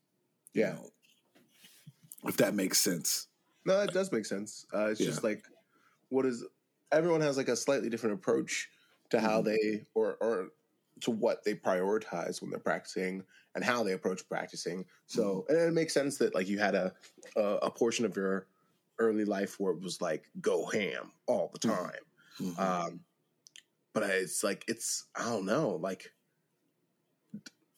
you 0.54 0.62
yeah. 0.62 0.72
know, 0.72 0.92
if 2.24 2.38
that 2.38 2.54
makes 2.54 2.78
sense. 2.80 3.28
No 3.66 3.78
that 3.78 3.94
does 3.94 4.12
make 4.12 4.26
sense. 4.26 4.66
Uh 4.74 4.88
it's 4.88 5.04
just 5.04 5.24
like 5.24 5.46
what 6.10 6.26
is 6.26 6.46
everyone 6.92 7.22
has 7.22 7.38
like 7.38 7.50
a 7.50 7.56
slightly 7.56 7.90
different 7.90 8.16
approach 8.16 8.70
to 9.12 9.22
how 9.22 9.42
Mhm. 9.42 9.44
they 9.44 9.86
or 9.96 10.18
or 10.18 10.52
to 11.02 11.12
what 11.12 11.44
they 11.44 11.56
prioritize 11.56 12.42
when 12.42 12.50
they're 12.52 12.60
practicing 12.60 13.24
and 13.56 13.64
how 13.64 13.84
they 13.84 13.94
approach 13.94 14.28
practicing 14.28 14.86
so 15.08 15.46
and 15.50 15.58
it 15.58 15.74
makes 15.74 15.94
sense 15.94 16.18
that 16.18 16.36
like 16.36 16.48
you 16.48 16.60
had 16.60 16.76
a 16.76 16.94
a, 17.36 17.42
a 17.64 17.72
portion 17.72 18.06
of 18.06 18.16
your 18.16 18.48
early 19.00 19.26
life 19.26 19.60
where 19.60 19.74
it 19.74 19.82
was 19.82 20.02
like 20.02 20.30
go 20.42 20.66
ham 20.68 21.12
all 21.28 21.50
the 21.54 21.60
Mhm. 21.60 21.76
time 21.78 22.04
Mhm. 22.40 22.60
um 22.60 23.00
but 23.94 24.04
it's 24.04 24.44
like 24.44 24.64
it's 24.68 25.06
i 25.16 25.24
don't 25.24 25.46
know 25.46 25.76
like 25.82 26.12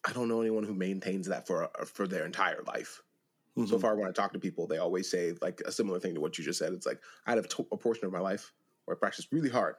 i 0.08 0.12
don't 0.14 0.28
know 0.28 0.42
anyone 0.42 0.64
who 0.64 0.74
maintains 0.74 1.28
that 1.28 1.46
for 1.48 1.70
for 1.86 2.08
their 2.08 2.26
entire 2.26 2.62
life 2.64 3.02
so 3.56 3.76
Mhm. 3.78 3.82
far 3.82 3.96
when 3.96 4.08
i 4.08 4.12
talk 4.12 4.34
to 4.34 4.40
people 4.40 4.66
they 4.68 4.78
always 4.78 5.10
say 5.10 5.34
like 5.42 5.62
a 5.62 5.72
similar 5.72 6.00
thing 6.00 6.16
to 6.16 6.22
what 6.22 6.38
you 6.38 6.44
just 6.44 6.58
said 6.60 6.74
it's 6.74 6.86
like 6.86 7.02
i 7.28 7.32
had 7.32 7.38
a, 7.40 7.48
to- 7.48 7.68
a 7.72 7.78
portion 7.78 8.06
of 8.06 8.12
my 8.12 8.20
life 8.20 8.54
where 8.86 8.96
i 8.96 9.00
practiced 9.00 9.32
really 9.32 9.50
hard 9.50 9.76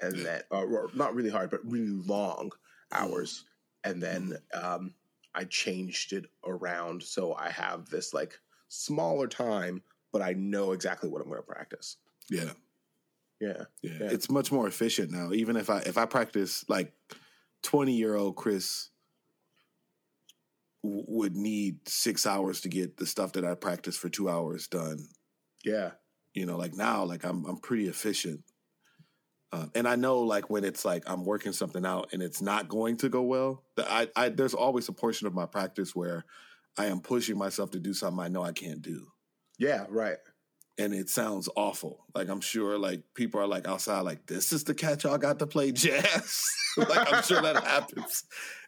and 0.00 0.26
that 0.26 0.46
or, 0.50 0.64
or 0.66 0.90
not 0.94 1.14
really 1.14 1.30
hard 1.30 1.50
but 1.50 1.60
really 1.64 1.88
long 2.06 2.50
hours. 2.92 3.44
Mm-hmm. 3.84 3.90
And 3.90 4.02
then 4.02 4.38
mm-hmm. 4.54 4.74
um 4.74 4.94
i 5.34 5.44
changed 5.44 6.12
it 6.12 6.26
around 6.46 7.02
so 7.02 7.34
i 7.34 7.50
have 7.50 7.88
this 7.90 8.14
like 8.14 8.38
smaller 8.68 9.26
time 9.26 9.82
but 10.12 10.22
i 10.22 10.32
know 10.32 10.72
exactly 10.72 11.08
what 11.08 11.20
i'm 11.20 11.28
going 11.28 11.40
to 11.40 11.46
practice. 11.46 11.96
Yeah. 12.30 12.52
Yeah. 13.40 13.64
Yeah, 13.82 13.92
Yeah. 14.00 14.08
it's 14.10 14.30
much 14.30 14.50
more 14.52 14.66
efficient 14.66 15.10
now. 15.10 15.32
Even 15.32 15.56
if 15.56 15.68
I 15.68 15.80
if 15.80 15.98
I 15.98 16.06
practice 16.06 16.64
like 16.68 16.92
twenty 17.62 17.92
year 17.92 18.14
old 18.14 18.36
Chris 18.36 18.88
w- 20.82 21.04
would 21.08 21.34
need 21.36 21.86
six 21.88 22.26
hours 22.26 22.60
to 22.62 22.68
get 22.68 22.96
the 22.96 23.06
stuff 23.06 23.32
that 23.32 23.44
I 23.44 23.54
practice 23.54 23.96
for 23.96 24.08
two 24.08 24.28
hours 24.30 24.66
done. 24.68 25.08
yeah. 25.64 25.90
You 26.32 26.46
know, 26.46 26.56
like 26.56 26.74
now, 26.74 27.04
like 27.04 27.22
I'm 27.24 27.44
I'm 27.44 27.58
pretty 27.58 27.86
efficient, 27.86 28.40
um, 29.54 29.70
and 29.74 29.86
I 29.86 29.94
know 29.94 30.20
like 30.20 30.50
when 30.50 30.64
it's 30.64 30.84
like 30.84 31.04
I'm 31.06 31.24
working 31.24 31.52
something 31.52 31.86
out 31.86 32.10
and 32.12 32.22
it's 32.22 32.42
not 32.42 32.68
going 32.68 32.96
to 32.98 33.08
go 33.08 33.22
well. 33.22 33.62
I, 33.78 34.08
I 34.16 34.28
there's 34.30 34.54
always 34.54 34.88
a 34.88 34.92
portion 34.92 35.28
of 35.28 35.34
my 35.34 35.46
practice 35.46 35.94
where 35.94 36.24
I 36.76 36.86
am 36.86 37.00
pushing 37.00 37.38
myself 37.38 37.70
to 37.72 37.78
do 37.78 37.94
something 37.94 38.22
I 38.22 38.28
know 38.28 38.42
I 38.42 38.52
can't 38.52 38.82
do. 38.82 39.06
Yeah, 39.58 39.86
right. 39.88 40.16
And 40.76 40.92
it 40.92 41.08
sounds 41.08 41.48
awful. 41.54 42.04
Like 42.16 42.28
I'm 42.28 42.40
sure 42.40 42.78
like 42.78 43.02
people 43.14 43.40
are 43.40 43.46
like 43.46 43.68
outside, 43.68 44.00
like, 44.00 44.26
this 44.26 44.52
is 44.52 44.64
the 44.64 44.74
catch 44.74 45.04
y'all 45.04 45.18
got 45.18 45.38
to 45.38 45.46
play 45.46 45.70
jazz. 45.70 46.44
like 46.76 47.12
I'm 47.12 47.22
sure 47.22 47.40
that 47.40 47.62
happens 47.62 48.24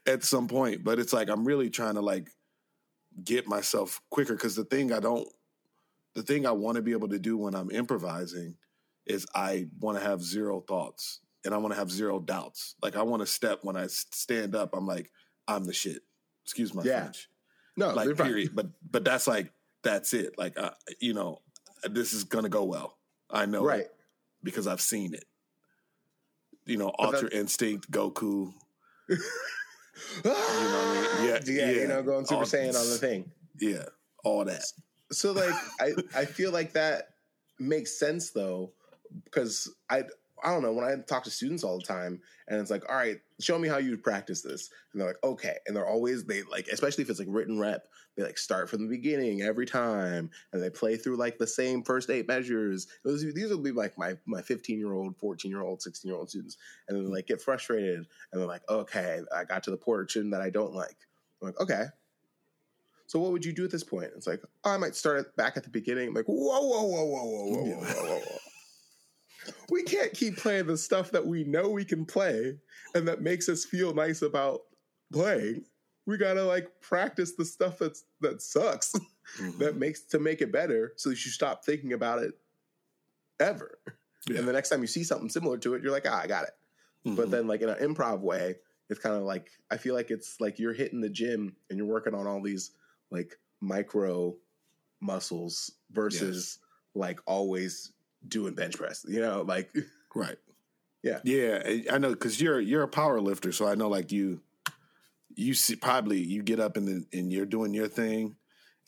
at 0.07 0.22
some 0.22 0.46
point. 0.46 0.85
But 0.85 1.01
it's 1.01 1.12
like 1.12 1.29
I'm 1.29 1.44
really 1.44 1.68
trying 1.68 1.94
to 1.94 2.01
like 2.01 2.31
get 3.25 3.49
myself 3.49 4.01
quicker 4.11 4.35
because 4.35 4.55
the 4.55 4.64
thing 4.64 4.92
I 4.92 5.01
don't 5.01 5.29
the 6.14 6.22
thing 6.22 6.46
I 6.46 6.53
want 6.53 6.77
to 6.77 6.83
be 6.83 6.92
able 6.92 7.09
to 7.09 7.18
do 7.18 7.37
when 7.37 7.57
I'm 7.57 7.72
improvising 7.72 8.55
is 9.07 9.27
I 9.35 9.69
want 9.81 9.99
to 9.99 10.05
have 10.05 10.21
zero 10.23 10.61
thoughts 10.61 11.21
and 11.45 11.55
I 11.55 11.59
want 11.59 11.73
to 11.75 11.79
have 11.79 11.90
zero 11.90 12.19
doubts. 12.21 12.75
Like 12.83 12.97
I 12.97 13.03
want 13.03 13.21
to 13.23 13.27
step 13.27 13.61
when 13.62 13.77
I 13.77 13.87
stand 13.88 14.55
up, 14.55 14.71
I'm 14.75 14.87
like, 14.87 15.11
I'm 15.49 15.64
the 15.64 15.73
shit. 15.73 16.03
Excuse 16.45 16.75
my 16.75 16.83
Yeah. 16.83 17.03
French. 17.03 17.29
No, 17.77 17.92
Like 17.95 18.16
period. 18.16 18.51
But 18.55 18.66
but 18.90 19.05
that's 19.05 19.27
like 19.27 19.53
that's 19.83 20.12
it. 20.14 20.37
Like 20.38 20.59
uh, 20.59 20.71
you 21.01 21.14
know, 21.14 21.42
this 21.85 22.12
is 22.12 22.25
gonna 22.25 22.49
go 22.49 22.64
well. 22.64 22.97
I 23.31 23.47
know 23.47 23.62
Right. 23.64 23.87
because 24.42 24.66
I've 24.66 24.81
seen 24.81 25.14
it. 25.14 25.25
You 26.64 26.79
know, 26.79 26.92
Ultra 26.99 27.29
Instinct, 27.31 27.90
Goku. 27.90 28.53
you 29.09 29.16
know 30.25 30.31
what 30.33 30.37
I 30.37 30.92
mean? 30.95 31.27
Yeah, 31.27 31.40
yeah, 31.47 31.71
you 31.71 31.88
know, 31.88 32.03
going 32.03 32.27
Super 32.27 32.40
All- 32.40 32.45
Saiyan 32.47 32.75
on 32.79 32.90
the 32.90 32.99
thing. 32.99 33.31
Yeah, 33.59 33.85
all 34.25 34.45
that. 34.45 34.64
So 35.12 35.33
like 35.33 35.55
I 35.81 35.92
I 36.14 36.25
feel 36.25 36.51
like 36.51 36.73
that 36.73 37.11
makes 37.59 37.99
sense 37.99 38.31
though 38.31 38.73
because 39.25 39.73
I 39.90 40.05
I 40.42 40.51
don't 40.51 40.62
know 40.62 40.73
when 40.73 40.85
I 40.85 40.95
talk 41.07 41.25
to 41.25 41.31
students 41.31 41.64
all 41.64 41.79
the 41.79 41.85
time 41.85 42.21
and 42.49 42.61
it's 42.61 42.71
like 42.71 42.88
all 42.88 42.97
right 42.97 43.19
show 43.40 43.59
me 43.59 43.69
how 43.69 43.79
you 43.79 43.97
practice 43.97 44.42
this 44.42 44.71
and 44.92 45.01
they're 45.01 45.09
like 45.09 45.25
okay 45.25 45.57
and 45.66 45.75
they're 45.75 45.87
always 45.87 46.25
they 46.25 46.42
like 46.42 46.69
especially 46.69 47.03
if 47.03 47.11
it's 47.11 47.19
like 47.19 47.29
written 47.31 47.59
rep 47.59 47.88
they 48.16 48.23
like 48.23 48.38
start 48.38 48.69
from 48.69 48.83
the 48.83 48.88
beginning 48.88 49.42
every 49.42 49.66
time 49.66 50.31
and 50.53 50.62
they 50.62 50.71
play 50.71 50.97
through 50.97 51.16
like 51.16 51.38
the 51.38 51.47
same 51.47 51.83
first 51.83 52.11
eight 52.11 52.29
measures 52.29 52.87
these 53.05 53.51
will 53.51 53.59
be 53.59 53.73
like 53.73 53.97
my 53.99 54.16
my 54.27 54.42
15 54.42 54.79
year 54.79 54.92
old 54.92 55.16
14 55.16 55.51
year 55.51 55.62
old 55.62 55.81
16 55.81 56.09
year 56.09 56.19
old 56.19 56.29
students 56.29 56.57
and 56.88 56.97
then 56.97 57.11
like 57.11 57.27
get 57.27 57.40
frustrated 57.40 58.07
and 58.33 58.40
they're 58.40 58.47
like 58.47 58.69
okay 58.69 59.21
I 59.35 59.45
got 59.45 59.62
to 59.64 59.71
the 59.71 59.77
portion 59.77 60.31
that 60.31 60.42
I 60.42 60.51
don't 60.51 60.75
like 60.75 60.97
I'm 61.40 61.49
like 61.49 61.61
okay 61.61 61.85
so 63.09 63.21
what 63.21 63.33
would 63.33 63.45
you 63.45 63.53
do 63.53 63.64
at 63.64 63.71
this 63.71 63.85
point? 63.85 64.11
It's 64.16 64.27
like, 64.27 64.42
oh, 64.64 64.71
I 64.73 64.77
might 64.79 64.97
start 64.97 65.37
back 65.37 65.57
at 65.57 65.62
the 65.62 65.71
beginning. 65.71 66.09
I'm 66.09 66.14
like, 66.14 66.27
whoa, 66.27 66.35
whoa, 66.35 66.83
whoa, 66.83 67.05
whoa, 67.05 67.25
whoa, 67.25 67.45
whoa, 67.47 67.62
whoa, 67.62 67.85
whoa, 67.85 68.19
whoa. 68.19 68.38
We 69.71 69.83
can't 69.83 70.13
keep 70.13 70.37
playing 70.37 70.67
the 70.67 70.77
stuff 70.77 71.11
that 71.13 71.27
we 71.27 71.45
know 71.45 71.69
we 71.69 71.85
can 71.85 72.05
play 72.07 72.59
and 72.95 73.07
that 73.09 73.21
makes 73.23 73.49
us 73.49 73.65
feel 73.65 73.95
nice 73.95 74.23
about 74.23 74.63
playing. 75.13 75.65
We 76.07 76.17
gotta 76.17 76.45
like 76.45 76.81
practice 76.81 77.35
the 77.37 77.45
stuff 77.45 77.79
that's 77.79 78.05
that 78.21 78.41
sucks 78.43 78.93
Mhm. 79.41 79.59
that 79.59 79.77
makes 79.77 80.03
to 80.03 80.19
make 80.21 80.41
it 80.41 80.53
better 80.53 80.93
so 80.97 81.11
that 81.11 81.25
you 81.25 81.31
stop 81.33 81.65
thinking 81.65 81.93
about 81.93 82.23
it 82.23 82.39
ever. 83.41 83.79
Yeah. 84.29 84.39
And 84.39 84.49
the 84.49 84.53
next 84.53 84.69
time 84.71 84.81
you 84.81 84.87
see 84.87 85.05
something 85.05 85.29
similar 85.29 85.59
to 85.59 85.75
it, 85.75 85.83
you're 85.83 85.93
like, 85.93 86.07
ah, 86.09 86.21
I 86.23 86.27
got 86.27 86.45
it. 86.45 86.55
But 87.05 87.29
Mhm. 87.29 87.31
then 87.31 87.47
like 87.47 87.61
in 87.63 87.69
an 87.69 87.79
improv 87.79 88.21
way, 88.21 88.57
it's 88.89 89.01
kind 89.01 89.17
of 89.17 89.23
like 89.23 89.51
I 89.71 89.77
feel 89.77 89.95
like 89.95 90.11
it's 90.11 90.41
like 90.41 90.59
you're 90.59 90.73
hitting 90.73 91.01
the 91.01 91.09
gym 91.11 91.57
and 91.69 91.79
you're 91.79 91.87
working 91.87 92.15
on 92.15 92.27
all 92.27 92.41
these 92.43 92.73
like 93.11 93.39
micro 93.61 94.37
muscles 95.01 95.73
versus 95.91 96.59
like 96.95 97.21
always 97.27 97.93
doing 98.27 98.55
bench 98.55 98.77
press. 98.77 99.05
You 99.09 99.21
know, 99.21 99.43
like 99.43 99.71
Right. 100.15 100.39
Yeah. 101.03 101.21
Yeah, 101.25 101.63
I- 101.93 101.99
know 101.99 102.11
because 102.11 102.41
you're 102.41 102.59
you're 102.61 102.83
a 102.83 102.89
power 102.89 103.21
lifter, 103.21 103.53
so 103.53 103.67
I 103.69 103.75
know 103.75 103.89
like 103.89 104.11
you, 104.11 104.41
you 105.35 105.55
see 105.55 105.77
probably 105.77 106.19
you 106.21 106.43
get 106.43 106.59
up 106.59 106.77
and 106.77 107.07
and 107.13 107.33
you're 107.33 107.47
doing 107.47 107.75
your 107.75 107.87
thing, 107.89 108.37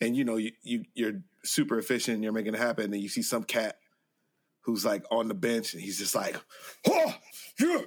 and 0.01 0.17
you 0.17 0.25
know 0.25 0.37
you, 0.37 0.51
you 0.63 0.85
you're 0.95 1.21
super 1.45 1.77
efficient, 1.77 2.23
you're 2.23 2.33
making 2.33 2.55
it 2.55 2.59
happen, 2.59 2.91
and 2.93 3.01
you 3.01 3.09
see 3.09 3.21
some 3.21 3.43
cat 3.43 3.77
who's 4.61 4.83
like 4.83 5.03
on 5.11 5.27
the 5.27 5.33
bench 5.33 5.73
and 5.73 5.81
he's 5.81 5.97
just 5.97 6.13
like, 6.15 6.35
oh, 6.87 7.13
yeah, 7.59 7.77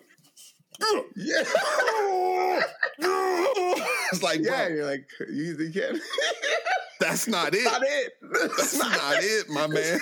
yeah, 0.81 1.01
yeah, 1.17 2.63
it's 4.13 4.23
like, 4.23 4.41
yeah. 4.41 4.69
you're 4.69 4.87
like 4.87 5.07
you, 5.29 5.57
you 5.59 5.73
can't. 5.73 5.99
that's 7.03 7.29
not 7.29 7.55
it. 7.55 7.65
not 7.65 7.83
it. 7.85 8.13
That's 8.57 8.79
not 8.79 9.17
it, 9.21 9.49
my 9.51 9.67
man. 9.67 9.99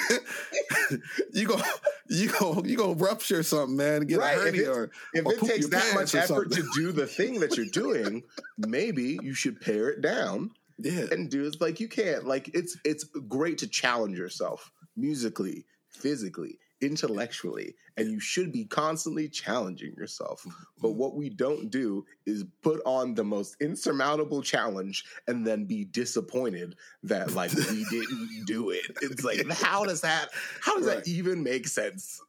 you 1.32 1.46
go, 1.48 1.60
you 2.08 2.28
go, 2.30 2.62
you 2.64 2.76
go 2.76 2.94
rupture 2.94 3.42
something, 3.42 3.76
man. 3.76 4.02
Get 4.06 4.18
Right, 4.18 4.36
a 4.36 4.40
if 4.40 4.44
hernia 4.46 4.60
it's- 4.62 4.76
or 4.76 4.90
If 5.14 5.26
or 5.26 5.32
it 5.34 5.40
takes 5.40 5.68
that 5.68 5.94
much 5.94 6.14
effort 6.14 6.52
to 6.52 6.62
do 6.74 6.92
the 6.92 7.06
thing 7.06 7.40
that 7.40 7.56
you're 7.56 7.66
doing, 7.66 8.22
maybe 8.58 9.18
you 9.22 9.34
should 9.34 9.60
pare 9.60 9.88
it 9.90 10.00
down 10.00 10.50
yeah, 10.78 11.06
and 11.10 11.30
do 11.30 11.44
it 11.46 11.56
like 11.60 11.80
you 11.80 11.88
can't. 11.88 12.26
Like 12.26 12.50
it's 12.54 12.76
it's 12.84 13.04
great 13.04 13.58
to 13.58 13.66
challenge 13.66 14.18
yourself 14.18 14.70
musically, 14.96 15.66
physically, 15.90 16.58
intellectually, 16.80 17.74
and 17.96 18.10
you 18.10 18.20
should 18.20 18.52
be 18.52 18.64
constantly 18.64 19.28
challenging 19.28 19.94
yourself. 19.96 20.44
But 20.80 20.88
mm-hmm. 20.88 20.98
what 20.98 21.14
we 21.14 21.28
don't 21.30 21.70
do 21.70 22.04
is 22.26 22.44
put 22.62 22.80
on 22.84 23.14
the 23.14 23.24
most 23.24 23.56
insurmountable 23.60 24.42
challenge 24.42 25.04
and 25.26 25.46
then 25.46 25.64
be 25.64 25.84
disappointed 25.84 26.76
that 27.02 27.34
like 27.34 27.52
we 27.52 27.84
didn't 27.90 28.44
do 28.46 28.70
it. 28.70 28.86
It's 29.02 29.24
like 29.24 29.48
how 29.50 29.84
does 29.84 30.00
that 30.02 30.28
how 30.60 30.76
does 30.76 30.86
Right. 30.86 31.04
that 31.04 31.08
even 31.08 31.42
make 31.42 31.68
sense? 31.68 32.20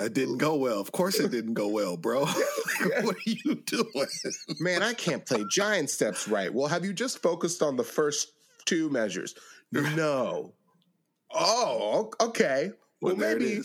it 0.00 0.12
didn't 0.14 0.38
go 0.38 0.56
well. 0.56 0.80
Of 0.80 0.92
course, 0.92 1.18
it 1.18 1.30
didn't 1.30 1.54
go 1.54 1.68
well, 1.68 1.96
bro. 1.96 2.26
what 3.02 3.16
are 3.16 3.30
you 3.30 3.54
doing? 3.54 4.06
Man, 4.60 4.82
I 4.82 4.92
can't 4.92 5.24
play 5.24 5.44
giant 5.50 5.90
steps 5.90 6.28
right. 6.28 6.52
Well, 6.52 6.68
have 6.68 6.84
you 6.84 6.92
just 6.92 7.22
focused 7.22 7.62
on 7.62 7.76
the 7.76 7.84
first 7.84 8.32
two 8.64 8.90
measures? 8.90 9.34
No. 9.72 10.52
Oh, 11.32 12.10
okay. 12.20 12.70
Well, 13.00 13.16
Well, 13.16 13.34
maybe 13.34 13.62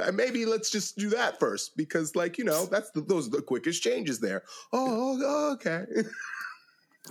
Uh, 0.00 0.12
maybe 0.12 0.44
let's 0.46 0.70
just 0.70 0.96
do 0.98 1.08
that 1.10 1.38
first 1.38 1.76
because, 1.76 2.14
like 2.16 2.38
you 2.38 2.44
know, 2.44 2.66
that's 2.66 2.90
the, 2.90 3.00
those 3.00 3.28
are 3.28 3.30
the 3.30 3.42
quickest 3.42 3.82
changes 3.82 4.20
there. 4.20 4.42
Oh, 4.72 4.86
oh, 4.88 5.22
oh 5.24 5.52
okay. 5.54 5.84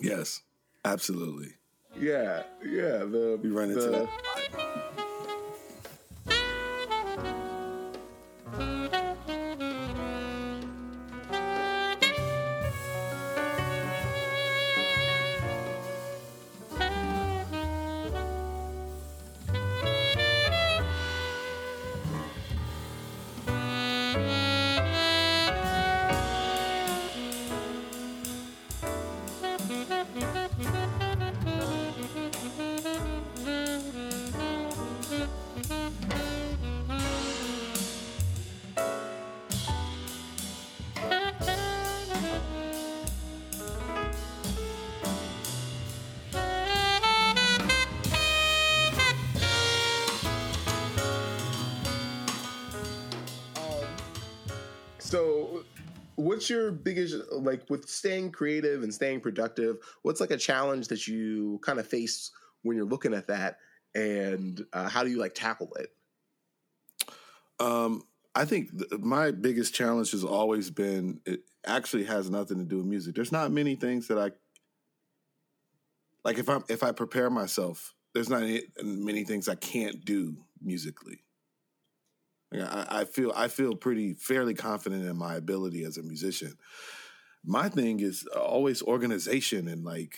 Yes, 0.02 0.42
absolutely. 0.86 1.54
yeah, 2.00 2.44
yeah. 2.66 3.00
The 3.06 3.40
We 3.42 3.50
run 3.50 3.70
into 3.70 3.82
the- 3.82 4.10
that. 4.52 4.80
What's 56.44 56.50
your 56.50 56.74
biggest 56.74 57.16
like 57.32 57.70
with 57.70 57.88
staying 57.88 58.30
creative 58.30 58.84
and 58.84 58.94
staying 58.94 59.22
productive? 59.22 59.78
What's 60.02 60.20
like 60.20 60.32
a 60.32 60.38
challenge 60.38 60.90
that 60.90 61.08
you 61.08 61.62
kind 61.64 61.80
of 61.80 61.88
face 61.88 62.32
when 62.64 62.76
you're 62.76 62.86
looking 62.86 63.14
at 63.14 63.28
that, 63.28 63.60
and 63.96 64.62
uh, 64.74 64.90
how 64.90 65.06
do 65.06 65.10
you 65.10 65.18
like 65.18 65.36
tackle 65.36 65.72
it? 65.76 65.88
Um, 67.62 68.04
I 68.36 68.44
think 68.44 68.78
th- 68.78 69.00
my 69.00 69.32
biggest 69.32 69.74
challenge 69.74 70.12
has 70.12 70.26
always 70.26 70.70
been 70.70 71.22
it 71.26 71.44
actually 71.66 72.04
has 72.06 72.30
nothing 72.30 72.58
to 72.58 72.66
do 72.66 72.78
with 72.78 72.88
music. 72.88 73.16
There's 73.16 73.32
not 73.32 73.50
many 73.50 73.76
things 73.76 74.10
that 74.10 74.18
I 74.18 74.32
like 76.26 76.40
if 76.40 76.50
I 76.50 76.60
if 76.68 76.84
I 76.84 76.92
prepare 76.92 77.30
myself. 77.30 77.94
There's 78.14 78.30
not 78.30 78.44
any, 78.44 78.64
many 78.84 79.24
things 79.24 79.48
I 79.48 79.56
can't 79.56 80.04
do 80.04 80.36
musically. 80.62 81.24
I, 82.62 83.02
I 83.02 83.06
feel 83.06 83.32
I 83.36 83.48
feel 83.48 83.76
pretty 83.76 84.14
fairly 84.14 84.54
confident 84.54 85.06
in 85.06 85.18
my 85.18 85.36
ability 85.36 85.84
as 85.84 85.98
a 85.98 86.04
musician. 86.04 86.54
My 87.44 87.70
thing 87.70 88.00
is 88.00 88.26
always 88.28 88.82
organization 88.82 89.68
and 89.68 89.84
like 89.84 90.18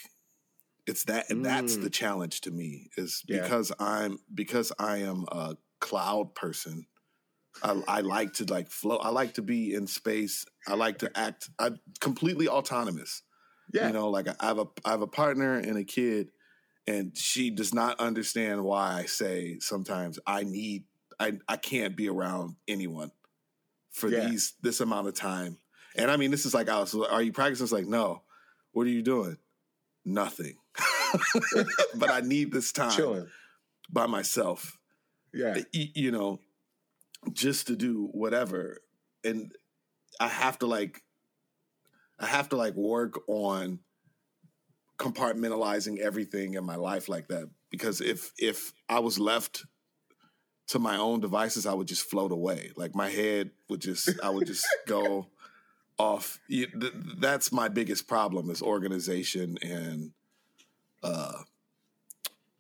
it's 0.86 1.06
that 1.06 1.30
and 1.32 1.44
that's 1.44 1.78
Mm. 1.78 1.84
the 1.84 1.90
challenge 1.90 2.42
to 2.42 2.52
me 2.52 2.90
is 2.98 3.24
Yeah. 3.28 3.42
because 3.42 3.72
I'm 3.80 4.20
because 4.34 4.72
I 4.78 4.98
am 4.98 5.26
a 5.32 5.58
cloud 5.80 6.36
person. 6.36 6.86
I, 7.64 7.82
I 7.88 8.02
like 8.02 8.34
to 8.34 8.46
like 8.46 8.70
flow. 8.70 8.98
I 8.98 9.10
like 9.10 9.36
to 9.36 9.42
be 9.42 9.74
in 9.74 9.88
space. 9.88 10.46
I 10.68 10.76
like 10.76 11.00
to 11.00 11.12
act. 11.18 11.50
I'm 11.58 11.80
completely 12.02 12.48
autonomous. 12.50 13.24
Yeah, 13.74 13.88
You 13.88 13.94
know, 13.94 14.10
like 14.10 14.28
I 14.28 14.46
have 14.46 14.60
a 14.60 14.68
I 14.84 14.92
have 14.92 15.02
a 15.02 15.08
partner 15.08 15.56
and 15.56 15.78
a 15.78 15.84
kid, 15.86 16.28
and 16.86 17.18
she 17.18 17.50
does 17.50 17.74
not 17.74 18.00
understand 18.00 18.64
why 18.64 18.94
I 18.94 19.06
say 19.06 19.58
sometimes 19.60 20.20
I 20.28 20.44
need 20.44 20.84
I 21.20 21.40
I 21.48 21.58
can't 21.58 21.96
be 21.96 22.10
around 22.10 22.56
anyone 22.68 23.12
for 23.92 24.10
Yeah. 24.10 24.28
these 24.30 24.54
this 24.62 24.80
amount 24.82 25.08
of 25.08 25.14
time. 25.14 25.58
And 25.98 26.12
I 26.12 26.18
mean, 26.18 26.30
this 26.32 26.46
is 26.46 26.54
like, 26.54 26.68
I 26.68 26.80
was, 26.80 26.94
are 26.94 27.22
you 27.22 27.32
practicing? 27.32 27.64
It's 27.64 27.72
like, 27.72 27.88
no. 27.88 28.24
What 28.74 28.86
are 28.86 28.90
you 28.90 29.02
doing? 29.02 29.38
Nothing. 30.04 30.58
but 31.96 32.10
I 32.12 32.20
need 32.20 32.52
this 32.52 32.74
time 32.74 32.92
Chilling. 32.92 33.28
by 33.90 34.06
myself. 34.06 34.78
Yeah. 35.34 35.58
you 35.72 36.12
know, 36.12 36.40
just 37.32 37.68
to 37.68 37.78
do 37.78 38.10
whatever. 38.12 38.82
And 39.24 39.54
I 40.20 40.28
have 40.28 40.60
to 40.60 40.66
like, 40.66 41.02
I 42.20 42.26
have 42.26 42.50
to 42.50 42.58
like 42.58 42.76
work 42.76 43.22
on 43.30 43.80
compartmentalizing 44.98 46.00
everything 46.00 46.54
in 46.54 46.66
my 46.66 46.76
life 46.76 47.10
like 47.10 47.28
that. 47.30 47.50
Because 47.70 48.02
if 48.02 48.32
if 48.38 48.74
I 48.88 49.00
was 49.00 49.20
left 49.20 49.66
to 50.68 50.80
my 50.80 50.98
own 50.98 51.20
devices, 51.20 51.66
I 51.66 51.74
would 51.74 51.88
just 51.88 52.10
float 52.10 52.32
away. 52.32 52.72
Like 52.76 52.96
my 52.96 53.10
head 53.10 53.52
would 53.70 53.82
just, 53.82 54.10
I 54.24 54.30
would 54.30 54.48
just 54.48 54.66
go 54.88 55.28
off. 55.98 56.40
You- 56.48 56.68
th- 56.68 56.94
That's 57.20 57.52
my 57.52 57.68
biggest 57.70 58.08
problem 58.08 58.50
is 58.50 58.62
organization 58.62 59.58
and, 59.62 60.12
uh, 61.04 61.44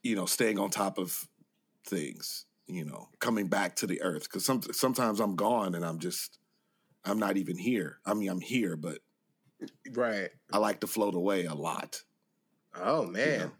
you 0.03 0.15
know, 0.15 0.25
staying 0.27 0.59
on 0.59 0.69
top 0.69 0.97
of 0.97 1.27
things. 1.85 2.45
You 2.67 2.83
know, 2.83 3.09
coming 3.19 3.47
back 3.47 3.75
to 3.77 3.87
the 3.87 4.01
earth 4.01 4.23
because 4.23 4.43
some, 4.43 4.59
sometimes 4.63 5.19
I'm 5.19 5.35
gone 5.35 5.75
and 5.75 5.85
I'm 5.85 5.99
just, 5.99 6.39
I'm 7.03 7.19
not 7.19 7.37
even 7.37 7.57
here. 7.59 7.99
I 8.05 8.15
mean, 8.15 8.27
I'm 8.29 8.41
here, 8.41 8.75
but 8.75 8.99
Right. 9.93 10.29
I 10.51 10.57
like 10.57 10.79
to 10.81 10.87
float 10.87 11.13
away 11.13 11.45
a 11.45 11.53
lot. 11.53 12.01
Oh 12.75 13.05
man. 13.05 13.39
know? 13.39 13.51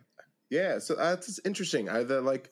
Yeah. 0.49 0.79
So 0.79 0.95
that's 0.95 1.39
interesting. 1.45 1.87
I 1.89 2.03
the, 2.03 2.19
like. 2.21 2.51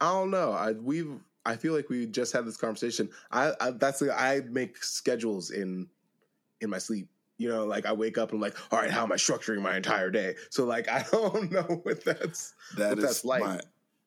I 0.00 0.12
don't 0.12 0.30
know. 0.30 0.52
I 0.52 0.72
we've. 0.72 1.10
I 1.46 1.56
feel 1.56 1.74
like 1.74 1.88
we 1.88 2.04
just 2.06 2.32
had 2.32 2.44
this 2.44 2.58
conversation. 2.58 3.08
I, 3.32 3.52
I 3.60 3.70
that's 3.70 4.00
the, 4.00 4.12
I 4.12 4.40
make 4.50 4.82
schedules 4.84 5.50
in 5.50 5.88
in 6.60 6.70
my 6.70 6.78
sleep. 6.78 7.08
You 7.38 7.48
know, 7.48 7.64
like 7.64 7.86
I 7.86 7.92
wake 7.92 8.18
up 8.18 8.30
and 8.32 8.38
I'm 8.38 8.40
like, 8.42 8.56
all 8.72 8.80
right, 8.80 8.90
how 8.90 9.04
am 9.04 9.12
I 9.12 9.16
structuring 9.16 9.62
my 9.62 9.76
entire 9.76 10.10
day? 10.10 10.34
So 10.50 10.64
like, 10.64 10.88
I 10.88 11.04
don't 11.12 11.50
know 11.50 11.80
what 11.84 12.04
that's. 12.04 12.54
That 12.76 12.90
What 12.90 12.98
is 12.98 13.04
that's 13.04 13.24
like. 13.24 13.42
my. 13.42 13.60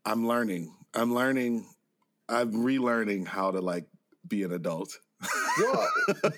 I'm 0.06 0.28
learning. 0.28 0.76
I'm 0.94 1.14
learning. 1.14 1.66
I'm 2.30 2.52
relearning 2.54 3.26
how 3.28 3.52
to 3.52 3.62
like 3.62 3.86
be 4.28 4.44
an 4.44 4.52
adult. 4.52 5.00
Well, 5.62 5.88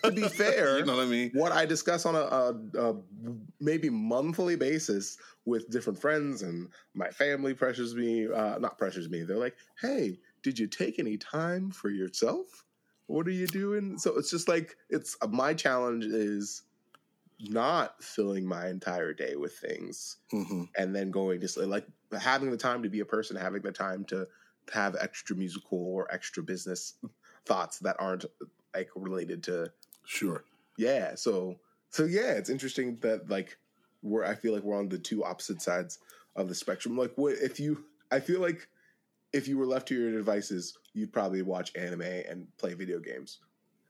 to 0.03 0.11
be 0.11 0.21
fair, 0.27 0.79
you 0.79 0.85
know 0.85 0.95
what 0.95 1.03
I 1.03 1.09
mean? 1.09 1.31
what 1.33 1.51
I 1.51 1.65
discuss 1.65 2.05
on 2.05 2.15
a, 2.15 2.19
a, 2.19 2.89
a 2.89 2.95
maybe 3.59 3.89
monthly 3.89 4.55
basis 4.55 5.17
with 5.45 5.69
different 5.69 5.99
friends 5.99 6.41
and 6.41 6.69
my 6.93 7.09
family 7.09 7.53
pressures 7.53 7.95
me, 7.95 8.27
uh, 8.27 8.57
not 8.59 8.77
pressures 8.77 9.09
me. 9.09 9.23
They're 9.23 9.37
like, 9.37 9.55
"Hey, 9.81 10.19
did 10.41 10.59
you 10.59 10.67
take 10.67 10.99
any 10.99 11.17
time 11.17 11.71
for 11.71 11.89
yourself? 11.89 12.65
What 13.07 13.27
are 13.27 13.31
you 13.31 13.47
doing?" 13.47 13.97
So 13.97 14.17
it's 14.17 14.31
just 14.31 14.47
like 14.47 14.75
it's 14.89 15.15
my 15.29 15.53
challenge 15.53 16.05
is 16.05 16.63
not 17.39 18.01
filling 18.01 18.45
my 18.45 18.69
entire 18.69 19.13
day 19.13 19.35
with 19.35 19.53
things 19.57 20.17
hmm 20.31 20.63
and 20.77 20.95
then 20.95 21.11
going 21.11 21.39
to 21.41 21.47
sleep. 21.47 21.67
like 21.67 21.85
having 22.19 22.49
the 22.49 22.57
time 22.57 22.81
to 22.83 22.89
be 22.89 23.01
a 23.01 23.05
person, 23.05 23.35
having 23.35 23.61
the 23.61 23.71
time 23.71 24.05
to 24.05 24.27
have 24.73 24.95
extra 24.99 25.35
musical 25.35 25.77
or 25.77 26.11
extra 26.11 26.41
business 26.41 26.93
thoughts 27.45 27.79
that 27.79 27.95
aren't 27.99 28.25
like 28.75 28.89
related 28.95 29.43
to 29.43 29.71
Sure. 30.05 30.43
yeah 30.77 31.15
so 31.15 31.59
so 31.89 32.03
yeah 32.05 32.31
it's 32.33 32.49
interesting 32.49 32.97
that 33.01 33.29
like 33.29 33.57
we're 34.01 34.23
i 34.25 34.35
feel 34.35 34.53
like 34.53 34.63
we're 34.63 34.77
on 34.77 34.89
the 34.89 34.97
two 34.97 35.23
opposite 35.23 35.61
sides 35.61 35.99
of 36.35 36.49
the 36.49 36.55
spectrum 36.55 36.97
like 36.97 37.13
what 37.15 37.33
if 37.41 37.59
you 37.59 37.85
i 38.11 38.19
feel 38.19 38.41
like 38.41 38.67
if 39.31 39.47
you 39.47 39.57
were 39.57 39.65
left 39.65 39.87
to 39.87 39.95
your 39.95 40.11
devices 40.11 40.77
you'd 40.93 41.13
probably 41.13 41.41
watch 41.41 41.71
anime 41.75 42.01
and 42.01 42.47
play 42.57 42.73
video 42.73 42.99
games 42.99 43.39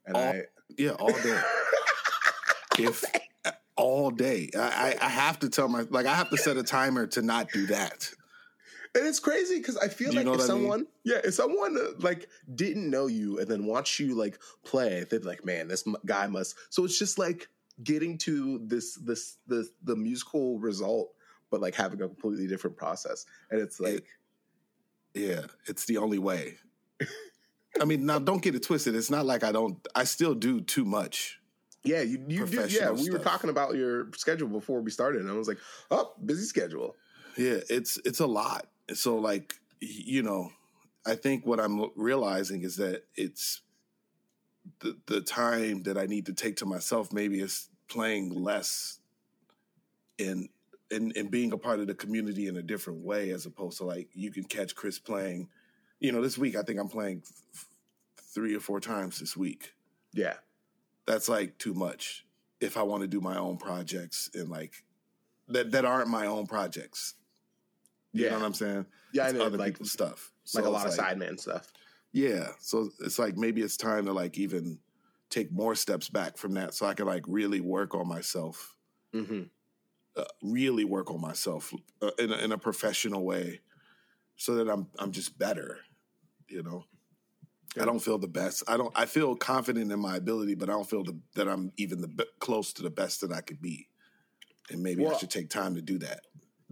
and 0.05 0.15
All- 0.15 0.23
i 0.23 0.41
Yeah, 0.77 0.91
all 0.91 1.11
day. 1.11 1.41
if 2.79 3.03
uh, 3.45 3.51
all 3.75 4.11
day, 4.11 4.49
I, 4.55 4.95
I 5.01 5.05
I 5.05 5.09
have 5.09 5.39
to 5.39 5.49
tell 5.49 5.67
my 5.67 5.81
like 5.89 6.05
I 6.05 6.13
have 6.15 6.29
to 6.29 6.37
set 6.37 6.57
a 6.57 6.63
timer 6.63 7.07
to 7.07 7.21
not 7.21 7.51
do 7.51 7.65
that. 7.67 8.09
And 8.95 9.07
it's 9.07 9.19
crazy 9.19 9.57
because 9.57 9.77
i 9.77 9.87
feel 9.87 10.13
like 10.13 10.25
if 10.25 10.33
I 10.33 10.37
mean? 10.37 10.47
someone 10.47 10.87
yeah 11.03 11.21
if 11.23 11.33
someone 11.33 11.77
uh, 11.77 11.91
like 11.99 12.27
didn't 12.55 12.89
know 12.89 13.07
you 13.07 13.39
and 13.39 13.47
then 13.47 13.65
watch 13.65 13.99
you 13.99 14.15
like 14.15 14.39
play 14.63 15.05
they'd 15.09 15.21
be 15.21 15.27
like 15.27 15.45
man 15.45 15.67
this 15.67 15.85
m- 15.87 15.95
guy 16.05 16.27
must 16.27 16.55
so 16.69 16.85
it's 16.85 16.99
just 16.99 17.17
like 17.17 17.47
getting 17.83 18.17
to 18.19 18.59
this 18.65 18.95
this 18.95 19.37
the 19.47 19.67
the 19.83 19.95
musical 19.95 20.59
result 20.59 21.13
but 21.49 21.61
like 21.61 21.75
having 21.75 22.01
a 22.01 22.07
completely 22.07 22.47
different 22.47 22.77
process 22.77 23.25
and 23.51 23.59
it's 23.61 23.79
like 23.79 24.05
Yeah, 25.15 25.41
it's 25.67 25.85
the 25.85 25.97
only 25.97 26.17
way. 26.17 26.55
I 27.79 27.85
mean, 27.85 28.05
now 28.05 28.19
don't 28.19 28.41
get 28.41 28.55
it 28.55 28.63
twisted. 28.63 28.95
It's 28.95 29.09
not 29.11 29.25
like 29.25 29.43
I 29.43 29.51
don't. 29.51 29.77
I 29.95 30.03
still 30.05 30.33
do 30.33 30.61
too 30.61 30.85
much. 30.85 31.39
Yeah, 31.83 32.01
you 32.01 32.23
you 32.27 32.45
do. 32.47 32.65
Yeah, 32.69 32.91
we 32.91 33.11
were 33.11 33.19
talking 33.19 33.49
about 33.49 33.75
your 33.75 34.07
schedule 34.15 34.47
before 34.47 34.81
we 34.81 34.91
started, 34.91 35.21
and 35.21 35.29
I 35.29 35.33
was 35.33 35.47
like, 35.47 35.59
"Oh, 35.91 36.13
busy 36.23 36.45
schedule." 36.45 36.95
Yeah, 37.37 37.59
it's 37.69 37.99
it's 38.05 38.19
a 38.19 38.27
lot. 38.27 38.67
So 38.93 39.17
like 39.17 39.55
you 39.79 40.23
know, 40.23 40.51
I 41.05 41.15
think 41.15 41.45
what 41.45 41.59
I'm 41.59 41.89
realizing 41.95 42.63
is 42.63 42.77
that 42.77 43.03
it's 43.15 43.61
the 44.79 44.97
the 45.07 45.21
time 45.21 45.83
that 45.83 45.97
I 45.97 46.05
need 46.05 46.25
to 46.27 46.33
take 46.33 46.57
to 46.57 46.65
myself 46.65 47.11
maybe 47.11 47.39
is 47.39 47.69
playing 47.89 48.33
less 48.33 48.99
in 50.17 50.49
in 50.89 51.11
in 51.11 51.27
being 51.27 51.51
a 51.51 51.57
part 51.57 51.79
of 51.79 51.87
the 51.87 51.95
community 51.95 52.47
in 52.47 52.57
a 52.57 52.61
different 52.61 52.99
way 52.99 53.31
as 53.31 53.45
opposed 53.45 53.77
to 53.79 53.85
like 53.85 54.09
you 54.13 54.31
can 54.31 54.43
catch 54.43 54.75
Chris 54.75 54.99
playing. 54.99 55.49
You 55.99 56.11
know, 56.11 56.21
this 56.21 56.37
week 56.37 56.55
I 56.55 56.63
think 56.63 56.79
I'm 56.79 56.89
playing 56.89 57.23
f- 57.25 57.67
three 58.33 58.55
or 58.55 58.59
four 58.59 58.79
times 58.79 59.19
this 59.19 59.37
week. 59.37 59.73
Yeah, 60.13 60.35
That's 61.05 61.27
like 61.27 61.57
too 61.57 61.73
much 61.73 62.25
if 62.59 62.77
I 62.77 62.83
want 62.83 63.01
to 63.01 63.07
do 63.07 63.19
my 63.19 63.37
own 63.37 63.57
projects 63.57 64.29
and 64.33 64.49
like 64.49 64.83
that 65.47 65.71
that 65.71 65.85
aren't 65.85 66.09
my 66.09 66.25
own 66.27 66.45
projects. 66.45 67.15
You 68.13 68.25
yeah, 68.25 68.31
know 68.31 68.39
what 68.39 68.45
I'm 68.45 68.53
saying? 68.53 68.85
yeah. 69.13 69.23
I 69.23 69.29
It's 69.29 69.37
know, 69.37 69.45
other 69.45 69.57
like 69.57 69.73
people's 69.73 69.91
stuff. 69.91 70.31
like 70.53 70.65
a 70.65 70.69
lot 70.69 70.85
of 70.87 70.95
like- 70.97 71.17
sideman 71.17 71.39
stuff. 71.39 71.71
Yeah. 72.11 72.49
So 72.59 72.89
it's 72.99 73.17
like 73.17 73.35
maybe 73.37 73.61
it's 73.61 73.75
time 73.77 74.05
to 74.05 74.13
like 74.13 74.37
even 74.37 74.79
take 75.29 75.51
more 75.51 75.73
steps 75.73 76.09
back 76.09 76.37
from 76.37 76.53
that 76.53 76.75
so 76.75 76.85
I 76.85 76.93
can 76.93 77.07
like 77.07 77.23
really 77.27 77.59
work 77.59 77.95
on 77.95 78.07
myself, 78.07 78.75
hmm 79.13 79.43
uh, 80.15 80.23
really 80.43 80.85
work 80.85 81.09
on 81.09 81.19
myself 81.19 81.73
uh, 82.03 82.11
in 82.19 82.31
a, 82.31 82.37
in 82.37 82.51
a 82.51 82.57
professional 82.59 83.25
way 83.25 83.61
so 84.35 84.53
that 84.55 84.69
I'm 84.69 84.87
I'm 84.99 85.11
just 85.11 85.39
better, 85.39 85.79
you 86.47 86.61
know. 86.61 86.85
I 87.81 87.85
don't 87.85 87.97
feel 87.97 88.19
the 88.19 88.27
best. 88.27 88.61
I 88.67 88.77
don't 88.77 88.91
I 88.95 89.07
feel 89.07 89.35
confident 89.35 89.91
in 89.91 89.99
my 89.99 90.15
ability, 90.15 90.53
but 90.53 90.69
I 90.69 90.73
don't 90.73 90.87
feel 90.87 91.03
the, 91.03 91.17
that 91.33 91.47
I'm 91.47 91.71
even 91.77 92.01
the 92.01 92.27
close 92.39 92.71
to 92.73 92.83
the 92.83 92.91
best 92.91 93.21
that 93.21 93.31
I 93.31 93.41
could 93.41 93.59
be. 93.59 93.87
And 94.69 94.83
maybe 94.83 95.07
I 95.07 95.17
should 95.17 95.31
take 95.31 95.49
time 95.49 95.73
to 95.73 95.81
do 95.81 95.97
that. 95.99 96.19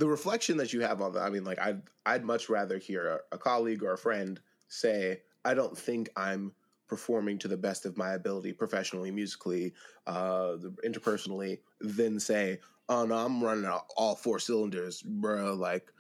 The 0.02 0.08
reflection 0.08 0.58
that 0.58 0.74
you 0.74 0.82
have 0.82 1.00
on 1.00 1.14
that, 1.14 1.22
I 1.22 1.30
mean, 1.30 1.44
like 1.44 1.60
I'd 1.60 1.84
I'd 2.08 2.26
much 2.26 2.50
rather 2.50 2.80
hear 2.80 3.08
a, 3.08 3.36
a 3.36 3.38
colleague 3.38 3.84
or 3.84 3.94
a 3.94 3.98
friend 4.00 4.42
say, 4.68 5.22
"I 5.46 5.54
don't 5.54 5.78
think 5.78 6.10
I'm 6.16 6.56
performing 6.88 7.38
to 7.38 7.48
the 7.48 7.56
best 7.56 7.86
of 7.86 7.98
my 7.98 8.14
ability 8.14 8.54
professionally, 8.54 9.12
musically, 9.12 9.76
uh, 10.08 10.58
interpersonally," 10.84 11.60
than 11.82 12.20
say, 12.20 12.62
"Oh 12.90 13.06
no, 13.06 13.14
I'm 13.14 13.44
running 13.44 13.70
all- 13.96 14.16
four 14.16 14.40
cylinders, 14.40 15.04
bro." 15.04 15.54
Like, 15.54 15.94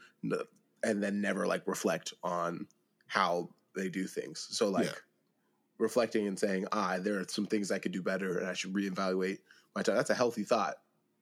and 0.81 1.03
then 1.03 1.21
never 1.21 1.45
like 1.45 1.67
reflect 1.67 2.11
on 2.23 2.65
how 3.05 3.53
they 3.75 3.87
do 3.87 4.07
things. 4.07 4.47
So 4.49 4.69
like 4.69 4.87
Yeah. 4.87 4.95
reflecting 5.77 6.25
and 6.25 6.39
saying, 6.39 6.65
"Ah, 6.71 6.97
there 6.99 7.19
are 7.19 7.27
some 7.27 7.45
things 7.45 7.69
I 7.69 7.77
could 7.77 7.91
do 7.91 8.01
better, 8.01 8.39
and 8.39 8.47
I 8.47 8.53
should 8.53 8.73
reevaluate 8.73 9.41
my 9.75 9.83
time." 9.83 9.95
That's 9.95 10.09
a 10.09 10.15
healthy 10.15 10.43
thought. 10.43 10.77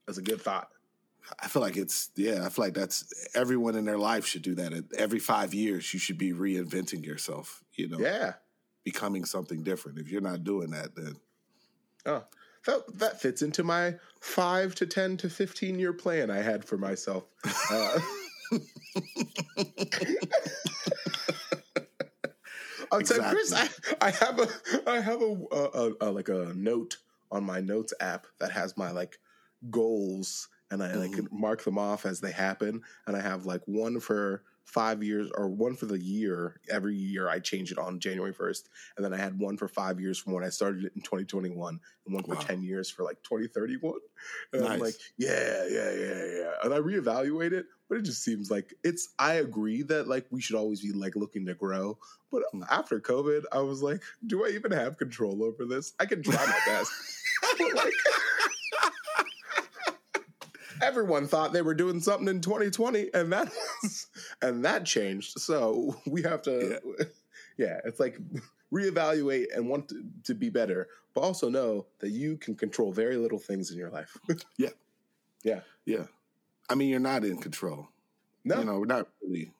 That's 0.07 0.17
a 0.17 0.21
good 0.21 0.41
thought. 0.41 0.71
I 1.39 1.47
feel 1.47 1.61
like 1.61 1.77
it's 1.77 2.09
yeah. 2.15 2.45
I 2.45 2.49
feel 2.49 2.65
like 2.65 2.73
that's 2.73 3.05
everyone 3.35 3.75
in 3.75 3.85
their 3.85 3.97
life 3.97 4.25
should 4.25 4.41
do 4.41 4.55
that. 4.55 4.85
Every 4.97 5.19
five 5.19 5.53
years, 5.53 5.93
you 5.93 5.99
should 5.99 6.17
be 6.17 6.31
reinventing 6.33 7.05
yourself. 7.05 7.63
You 7.75 7.89
know, 7.89 7.99
Yeah. 7.99 8.33
becoming 8.83 9.25
something 9.25 9.63
different. 9.63 9.99
If 9.99 10.09
you're 10.09 10.21
not 10.21 10.43
doing 10.43 10.71
that, 10.71 10.95
then 10.95 11.15
Oh, 12.05 12.23
that 12.65 12.97
that 12.99 13.21
fits 13.21 13.41
into 13.41 13.63
my 13.63 13.95
five 14.21 14.73
to 14.75 14.85
ten 14.87 15.17
to 15.17 15.29
fifteen 15.29 15.77
year 15.79 15.93
plan 15.93 16.31
I 16.31 16.41
had 16.41 16.65
for 16.65 16.77
myself. 16.77 17.25
Uh, 17.71 17.99
I'll 22.91 23.01
tell 23.01 23.17
you, 23.17 23.23
Chris, 23.29 23.53
I, 23.53 23.69
I 24.01 24.09
have 24.11 24.39
a 24.39 24.47
I 24.87 24.99
have 24.99 25.21
a, 25.21 25.37
a, 25.51 25.63
a, 25.63 25.93
a 26.01 26.09
like 26.11 26.29
a 26.29 26.51
note 26.55 26.97
on 27.31 27.43
my 27.43 27.59
notes 27.61 27.93
app 27.99 28.25
that 28.39 28.51
has 28.51 28.75
my 28.77 28.91
like 28.91 29.19
goals 29.69 30.47
and 30.71 30.83
I 30.83 30.93
like 30.95 31.11
Mhm. 31.11 31.31
mark 31.31 31.63
them 31.63 31.77
off 31.77 32.05
as 32.05 32.19
they 32.21 32.31
happen 32.31 32.81
and 33.07 33.15
I 33.15 33.21
have 33.21 33.45
like 33.45 33.61
one 33.67 33.99
for 33.99 34.43
five 34.65 35.01
years 35.01 35.31
or 35.33 35.47
one 35.49 35.75
for 35.75 35.87
the 35.87 35.97
year. 35.99 36.59
Every 36.69 36.95
year 36.95 37.27
I 37.27 37.39
change 37.39 37.71
it 37.71 37.79
on 37.79 37.99
January 37.99 38.31
1st. 38.33 38.69
And 38.95 39.03
then 39.03 39.13
I 39.13 39.17
had 39.17 39.39
one 39.39 39.57
for 39.57 39.67
five 39.67 39.99
years 39.99 40.19
from 40.19 40.33
when 40.33 40.43
I 40.43 40.49
started 40.49 40.85
it 40.85 40.91
in 40.95 41.01
2021 41.01 41.79
and 42.05 42.13
one 42.13 42.23
for 42.23 42.35
Wow. 42.35 42.41
10 42.41 42.61
years 42.61 42.87
for 42.87 43.03
like 43.03 43.19
2031. 43.23 43.99
And 44.53 44.63
I'm 44.67 44.79
like, 44.79 44.93
yeah, 45.17 45.65
yeah, 45.67 45.91
yeah, 45.91 46.23
yeah. 46.37 46.53
And 46.63 46.71
I 46.71 46.77
reevaluate 46.77 47.51
it, 47.51 47.65
but 47.87 47.97
it 47.97 48.03
just 48.03 48.23
seems 48.23 48.51
like 48.51 48.75
it's, 48.83 49.09
I 49.17 49.35
agree 49.35 49.81
that 49.83 50.07
like 50.07 50.27
we 50.29 50.39
should 50.39 50.55
always 50.55 50.81
be 50.81 50.91
like 50.91 51.15
looking 51.15 51.47
to 51.47 51.55
grow. 51.55 51.97
But 52.29 52.43
Hmm. 52.51 52.61
after 52.69 52.99
COVID, 52.99 53.45
I 53.51 53.61
was 53.61 53.81
like, 53.81 54.03
do 54.27 54.45
I 54.45 54.49
even 54.49 54.69
have 54.71 54.99
control 54.99 55.43
over 55.43 55.65
this? 55.65 55.93
I 55.99 56.05
can 56.05 56.21
try 56.21 56.45
my 56.45 56.59
best. 56.67 56.91
but 57.57 57.73
like, 57.73 57.93
everyone 60.81 61.27
thought 61.27 61.53
they 61.53 61.61
were 61.61 61.73
doing 61.73 61.99
something 61.99 62.27
in 62.27 62.41
2020 62.41 63.09
and 63.13 63.31
that 63.31 63.51
was 63.83 64.07
and 64.41 64.63
that 64.65 64.85
changed 64.85 65.39
so 65.39 65.95
we 66.07 66.21
have 66.21 66.41
to 66.41 66.79
yeah, 67.57 67.79
it's 67.85 67.99
like 67.99 68.17
reevaluate 68.71 69.47
and 69.53 69.67
want 69.67 69.89
to, 69.89 70.03
to 70.23 70.33
be 70.33 70.49
better 70.49 70.87
but 71.13 71.21
also 71.21 71.49
know 71.49 71.85
that 71.99 72.09
you 72.09 72.37
can 72.37 72.55
control 72.55 72.91
very 72.91 73.17
little 73.17 73.39
things 73.39 73.71
in 73.71 73.77
your 73.77 73.89
life 73.89 74.17
Yeah. 74.57 74.69
yeah 75.43 75.61
Yeah. 75.85 76.05
I 76.69 76.75
mean, 76.75 76.89
you're 76.89 76.99
not 76.99 77.25
in 77.25 77.37
control. 77.37 77.87
no 78.45 78.59
You 78.59 78.65
know, 78.65 78.79
we're 78.79 78.85
not 78.85 79.07
really. 79.23 79.51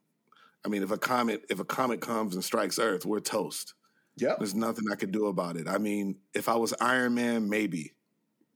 I 0.64 0.68
mean, 0.70 0.84
if 0.84 0.92
a 0.92 0.98
comet 0.98 1.44
if 1.50 1.60
a 1.60 1.66
comet 1.66 2.02
comes 2.02 2.36
and 2.36 2.44
strikes 2.44 2.78
Earth, 2.78 3.06
we're 3.06 3.20
toast. 3.20 3.74
Yeah, 4.16 4.36
There's 4.38 4.54
nothing 4.54 4.86
I 4.92 4.96
could 4.96 5.12
do 5.12 5.28
about 5.28 5.56
it. 5.56 5.68
I 5.68 5.78
mean, 5.78 6.18
if 6.34 6.50
I 6.50 6.56
was 6.56 6.74
Iron 6.82 7.16
Man, 7.16 7.50
maybe. 7.50 7.94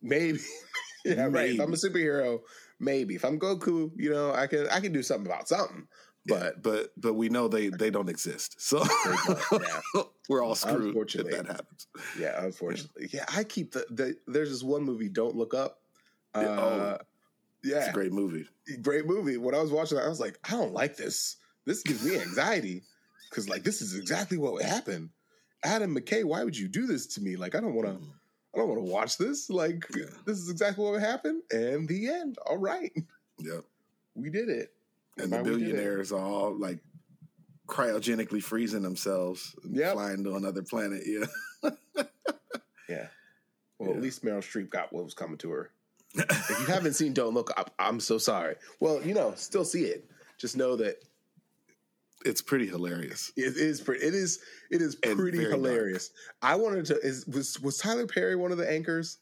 maybe 0.01 0.39
yeah 1.17 1.27
right 1.29 1.51
if 1.51 1.59
i'm 1.59 1.73
a 1.73 1.75
superhero 1.75 2.39
maybe 2.79 3.15
if 3.15 3.23
i'm 3.25 3.39
goku 3.39 3.91
you 3.95 4.09
know 4.09 4.31
i 4.33 4.47
can 4.47 4.67
i 4.69 4.79
can 4.79 4.91
do 4.93 5.03
something 5.03 5.27
about 5.31 5.47
something 5.47 5.87
but 6.25 6.63
But 6.63 6.91
but 6.95 7.15
we 7.15 7.27
know 7.27 7.49
they 7.49 7.67
they 7.67 7.89
don't 7.89 8.07
exist. 8.07 8.55
So 8.61 8.81
yeah. 9.51 10.01
we're 10.29 10.41
all 10.41 10.55
screwed 10.55 10.77
if 10.79 10.85
Unfortunately. 10.87 11.33
that 11.33 11.47
happens. 11.47 11.87
Yeah, 12.17 12.41
unfortunately. 12.45 13.09
Yeah, 13.11 13.25
I 13.35 13.43
keep 13.43 13.73
the, 13.73 13.85
the 13.89 14.15
there's 14.25 14.49
this 14.49 14.63
one 14.63 14.83
movie, 14.83 15.09
Don't 15.09 15.35
Look 15.35 15.53
Up. 15.53 15.81
Uh, 16.33 16.39
Yeah, 16.41 16.47
oh. 16.61 16.97
yeah, 17.61 17.77
It's 17.79 17.87
a 17.89 17.91
great 17.91 18.13
movie. 18.13 18.47
great 18.81 19.05
movie. 19.05 19.35
When 19.35 19.53
I 19.53 19.59
was 19.61 19.69
watching 19.69 19.97
it, 19.97 20.01
I 20.01 20.07
was 20.07 20.21
like, 20.21 20.39
I 20.47 20.51
don't 20.51 20.71
like 20.71 20.95
this. 20.95 21.35
This 21.65 21.83
gives 21.83 22.05
me 22.05 22.17
anxiety 22.17 22.83
because 23.29 23.49
like 23.49 23.63
this 23.63 23.81
is 23.81 23.93
exactly 23.93 24.37
what 24.37 24.53
would 24.53 24.63
happen. 24.63 25.09
Adam 25.65 25.93
McKay, 25.93 26.23
why 26.23 26.45
would 26.45 26.55
you 26.57 26.69
do 26.69 26.85
this 26.87 27.05
to 27.15 27.21
me? 27.21 27.35
Like 27.35 27.53
I 27.53 27.59
don't 27.59 27.73
want 27.75 27.89
to. 27.89 28.07
I 28.53 28.59
don't 28.59 28.69
want 28.69 28.79
to 28.85 28.91
watch 28.91 29.17
this. 29.17 29.49
Like 29.49 29.85
Yeah. 29.95 30.05
this 30.25 30.37
is 30.39 30.49
exactly 30.49 30.83
what 30.83 30.93
would 30.93 31.01
happen. 31.01 31.41
And 31.51 31.87
the 31.87 32.07
end. 32.07 32.37
All 32.45 32.57
right, 32.57 32.91
Yep. 33.39 33.63
we 34.15 34.29
did 34.29 34.49
it. 34.49 34.73
And 35.17 35.31
Why 35.31 35.41
the 35.41 35.43
we 35.43 35.49
did 35.49 35.61
it. 35.61 35.71
billionaires 35.73 36.11
are 36.11 36.19
all 36.23 36.55
like 36.57 36.79
cryogenically 37.67 38.43
freezing 38.43 38.81
themselves 38.83 39.55
Yep. 39.69 39.93
flying 39.93 40.23
to 40.25 40.35
another 40.35 40.61
planet. 40.63 41.03
Yeah. 41.05 41.25
Yeah. 42.89 43.07
Well, 43.79 43.91
Yeah. 43.91 43.95
at 43.95 44.01
least 44.01 44.23
Meryl 44.25 44.39
Streep 44.39 44.69
got 44.69 44.91
what 44.91 45.03
was 45.05 45.13
coming 45.13 45.37
to 45.39 45.49
her. 45.51 45.71
if 46.13 46.59
you 46.59 46.65
haven't 46.65 46.93
seen 46.93 47.13
Don't 47.13 47.33
Look 47.33 47.49
Up, 47.57 47.73
I'm 47.79 47.99
so 48.01 48.17
sorry. 48.17 48.55
Well, 48.81 49.01
you 49.01 49.13
know, 49.13 49.33
still 49.35 49.63
see 49.65 49.85
it. 49.85 50.05
Just 50.37 50.57
know 50.57 50.75
that 50.75 51.01
it's 52.25 52.41
pretty 52.41 52.67
hilarious. 52.67 53.31
It 53.35 53.57
is 53.57 53.81
pretty. 53.81 54.05
It 54.05 54.13
is. 54.13 54.39
It 54.71 54.81
is 54.81 54.95
pretty 54.95 55.39
hilarious. 55.39 56.11
I 56.41 56.55
wanted 56.55 56.85
to. 56.87 56.99
Is 56.99 57.25
was 57.27 57.59
was 57.61 57.77
Tyler 57.77 58.07
Perry 58.07 58.35
one 58.35 58.51
of 58.51 58.57
the 58.57 58.69
anchors 58.69 59.17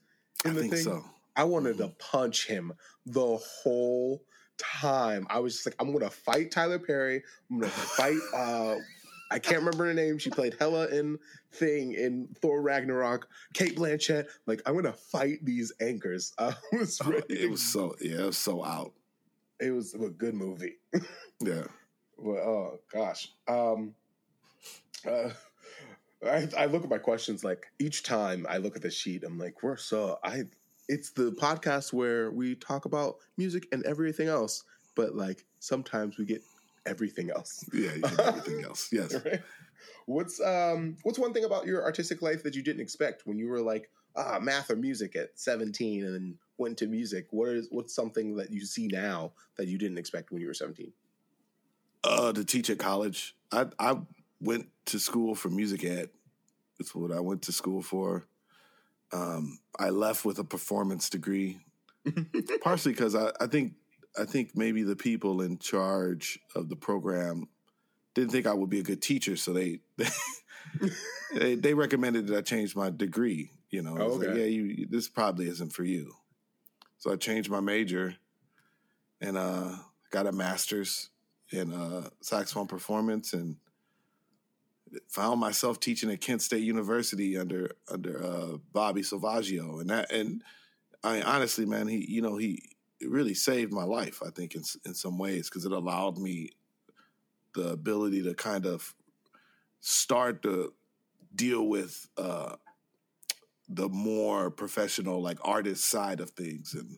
in 0.46 0.52
I 0.52 0.54
the 0.56 0.60
think 0.62 0.74
thing? 0.74 0.84
so. 0.84 0.92
Mm-hmm. 0.92 1.08
I 1.36 1.44
wanted 1.46 1.78
to 1.78 1.88
punch 1.98 2.46
him 2.48 2.74
the 3.06 3.38
whole 3.38 4.22
time. 4.58 5.26
I 5.30 5.40
was 5.40 5.54
just 5.54 5.66
like, 5.66 5.76
I'm 5.80 5.88
going 5.88 6.00
to 6.04 6.10
fight 6.10 6.52
Tyler 6.52 6.78
Perry. 6.80 7.24
I'm 7.50 7.60
going 7.60 7.72
to 7.72 7.78
fight. 7.78 8.18
uh 8.36 8.76
I 9.32 9.40
can't 9.40 9.60
remember 9.60 9.86
her 9.86 9.94
name. 9.94 10.18
She 10.18 10.30
played 10.30 10.58
Hela 10.60 10.88
in 10.88 11.18
Thing 11.54 11.94
in 11.94 12.28
Thor 12.42 12.62
Ragnarok. 12.62 13.30
Cate 13.54 13.78
Blanchett. 13.78 14.26
Like, 14.46 14.62
I'm 14.66 14.74
going 14.74 14.84
to 14.84 14.92
fight 14.92 15.38
these 15.42 15.72
anchors. 15.80 16.34
I 16.38 16.54
was 16.74 17.00
Oh, 17.02 17.14
it 17.30 17.50
was 17.50 17.62
so 17.64 17.96
yeah, 18.02 18.24
it 18.24 18.26
was 18.26 18.38
so 18.38 18.62
out. 18.66 18.92
It 19.62 19.72
was 19.72 19.94
a 19.94 20.10
good 20.10 20.34
movie. 20.34 20.76
Yeah. 21.44 21.64
Well, 22.22 22.38
oh 22.38 22.80
gosh. 22.94 23.30
Um, 23.48 23.96
uh, 25.08 25.30
I, 26.26 26.48
I 26.56 26.66
look 26.68 26.84
at 26.84 26.90
my 26.90 27.00
questions 27.00 27.44
like 27.44 27.66
each 27.80 28.04
time 28.04 28.46
I 28.48 28.58
look 28.58 28.76
at 28.76 28.84
the 28.84 28.92
sheet, 28.92 29.24
I'm 29.24 29.38
like, 29.38 29.64
we're 29.64 29.78
so 29.78 30.20
I. 30.24 30.44
It's 30.88 31.12
the 31.12 31.32
podcast 31.32 31.94
where 31.94 32.32
we 32.32 32.56
talk 32.56 32.86
about 32.86 33.16
music 33.38 33.66
and 33.72 33.86
everything 33.86 34.28
else, 34.28 34.64
but 34.96 35.16
like 35.16 35.46
sometimes 35.60 36.18
we 36.18 36.26
get 36.26 36.44
everything 36.86 37.32
else. 37.32 37.64
Yeah, 37.74 37.92
everything 38.20 38.64
else. 38.66 38.90
Yes. 38.92 39.14
Right? 39.14 39.42
What's 40.06 40.42
um 40.42 40.98
What's 41.04 41.18
one 41.18 41.34
thing 41.34 41.46
about 41.46 41.66
your 41.66 41.84
artistic 41.84 42.22
life 42.22 42.44
that 42.44 42.56
you 42.56 42.62
didn't 42.62 42.82
expect 42.82 43.24
when 43.26 43.38
you 43.38 43.48
were 43.48 43.62
like 43.62 43.90
ah 44.16 44.40
math 44.42 44.70
or 44.70 44.76
music 44.76 45.16
at 45.16 45.40
17 45.40 46.04
and 46.04 46.14
then 46.14 46.38
went 46.58 46.78
to 46.80 46.88
music? 46.88 47.28
What 47.32 47.50
is 47.50 47.68
what's 47.72 47.96
something 47.96 48.36
that 48.36 48.52
you 48.52 48.66
see 48.66 48.88
now 48.88 49.32
that 49.58 49.68
you 49.68 49.78
didn't 49.78 49.98
expect 49.98 50.32
when 50.32 50.42
you 50.42 50.48
were 50.48 50.54
17? 50.54 50.92
Uh 52.04 52.34
to 52.34 52.44
teach 52.44 52.70
at 52.70 52.80
college. 52.80 53.36
I 53.52 53.68
I 53.80 53.98
went 54.40 54.68
to 54.88 55.00
school 55.00 55.36
for 55.36 55.50
music 55.50 55.84
ed. 55.84 56.10
That's 56.80 56.96
what 56.96 57.12
I 57.12 57.20
went 57.20 57.44
to 57.44 57.52
school 57.52 57.82
for. 57.84 58.26
Um, 59.14 59.60
I 59.78 59.90
left 59.90 60.26
with 60.26 60.40
a 60.40 60.44
performance 60.44 61.10
degree, 61.10 61.60
partially 62.64 62.94
because 62.94 63.14
I, 63.16 63.32
I 63.40 63.46
think 63.48 63.74
I 64.18 64.26
think 64.26 64.56
maybe 64.56 64.82
the 64.84 64.96
people 64.96 65.42
in 65.42 65.60
charge 65.60 66.40
of 66.56 66.70
the 66.70 66.76
program 66.76 67.48
didn't 68.16 68.32
think 68.32 68.48
I 68.48 68.54
would 68.54 68.70
be 68.70 68.80
a 68.80 68.84
good 68.84 69.02
teacher, 69.02 69.36
so 69.38 69.54
they 69.54 69.80
they, 71.36 71.56
they 71.56 71.74
recommended 71.74 72.28
that 72.28 72.38
I 72.38 72.42
change 72.42 72.76
my 72.76 72.90
degree. 72.90 73.52
You 73.70 73.84
know, 73.84 73.96
I 73.96 74.04
was 74.04 74.18
like, 74.18 74.30
Okay. 74.30 74.40
yeah, 74.40 74.46
you- 74.48 74.88
this 74.90 75.08
probably 75.08 75.48
isn't 75.48 75.72
for 75.74 75.84
you. 75.84 76.14
So 76.98 77.12
I 77.12 77.16
changed 77.16 77.50
my 77.50 77.60
major 77.62 78.16
and 79.22 79.38
uh, 79.38 79.76
got 80.10 80.26
a 80.28 80.32
master's 80.32 81.10
in 81.52 81.74
uh, 81.74 82.10
saxophone 82.22 82.68
performance 82.68 83.34
and 83.34 83.58
found 85.08 85.40
myself 85.40 85.80
teaching 85.80 86.12
at 86.12 86.22
Kent 86.22 86.42
State 86.42 86.64
University 86.64 87.38
under 87.38 87.72
under 87.90 88.24
uh, 88.24 88.58
Bobby 88.72 89.02
Selvaggio, 89.02 89.82
and 89.82 89.90
that 89.90 90.12
and 90.12 90.44
I 91.04 91.22
honestly, 91.22 91.66
man, 91.66 91.88
he 91.88 92.06
you 92.08 92.22
know 92.22 92.38
he 92.38 92.64
really 93.02 93.34
saved 93.34 93.72
my 93.72 93.84
life. 93.84 94.22
I 94.26 94.30
think 94.30 94.56
in 94.56 94.64
in 94.86 94.94
some 94.94 95.18
ways 95.18 95.50
because 95.50 95.66
it 95.66 95.72
allowed 95.72 96.18
me 96.18 96.52
the 97.54 97.70
ability 97.70 98.24
to 98.24 98.34
kind 98.34 98.66
of 98.66 98.94
start 99.82 100.44
to 100.44 100.74
deal 101.36 101.68
with 101.68 102.08
uh, 102.18 102.56
the 103.68 103.90
more 103.90 104.50
professional, 104.50 105.22
like 105.22 105.40
artist 105.44 105.86
side 105.86 106.20
of 106.20 106.32
things, 106.32 106.74
and 106.74 106.98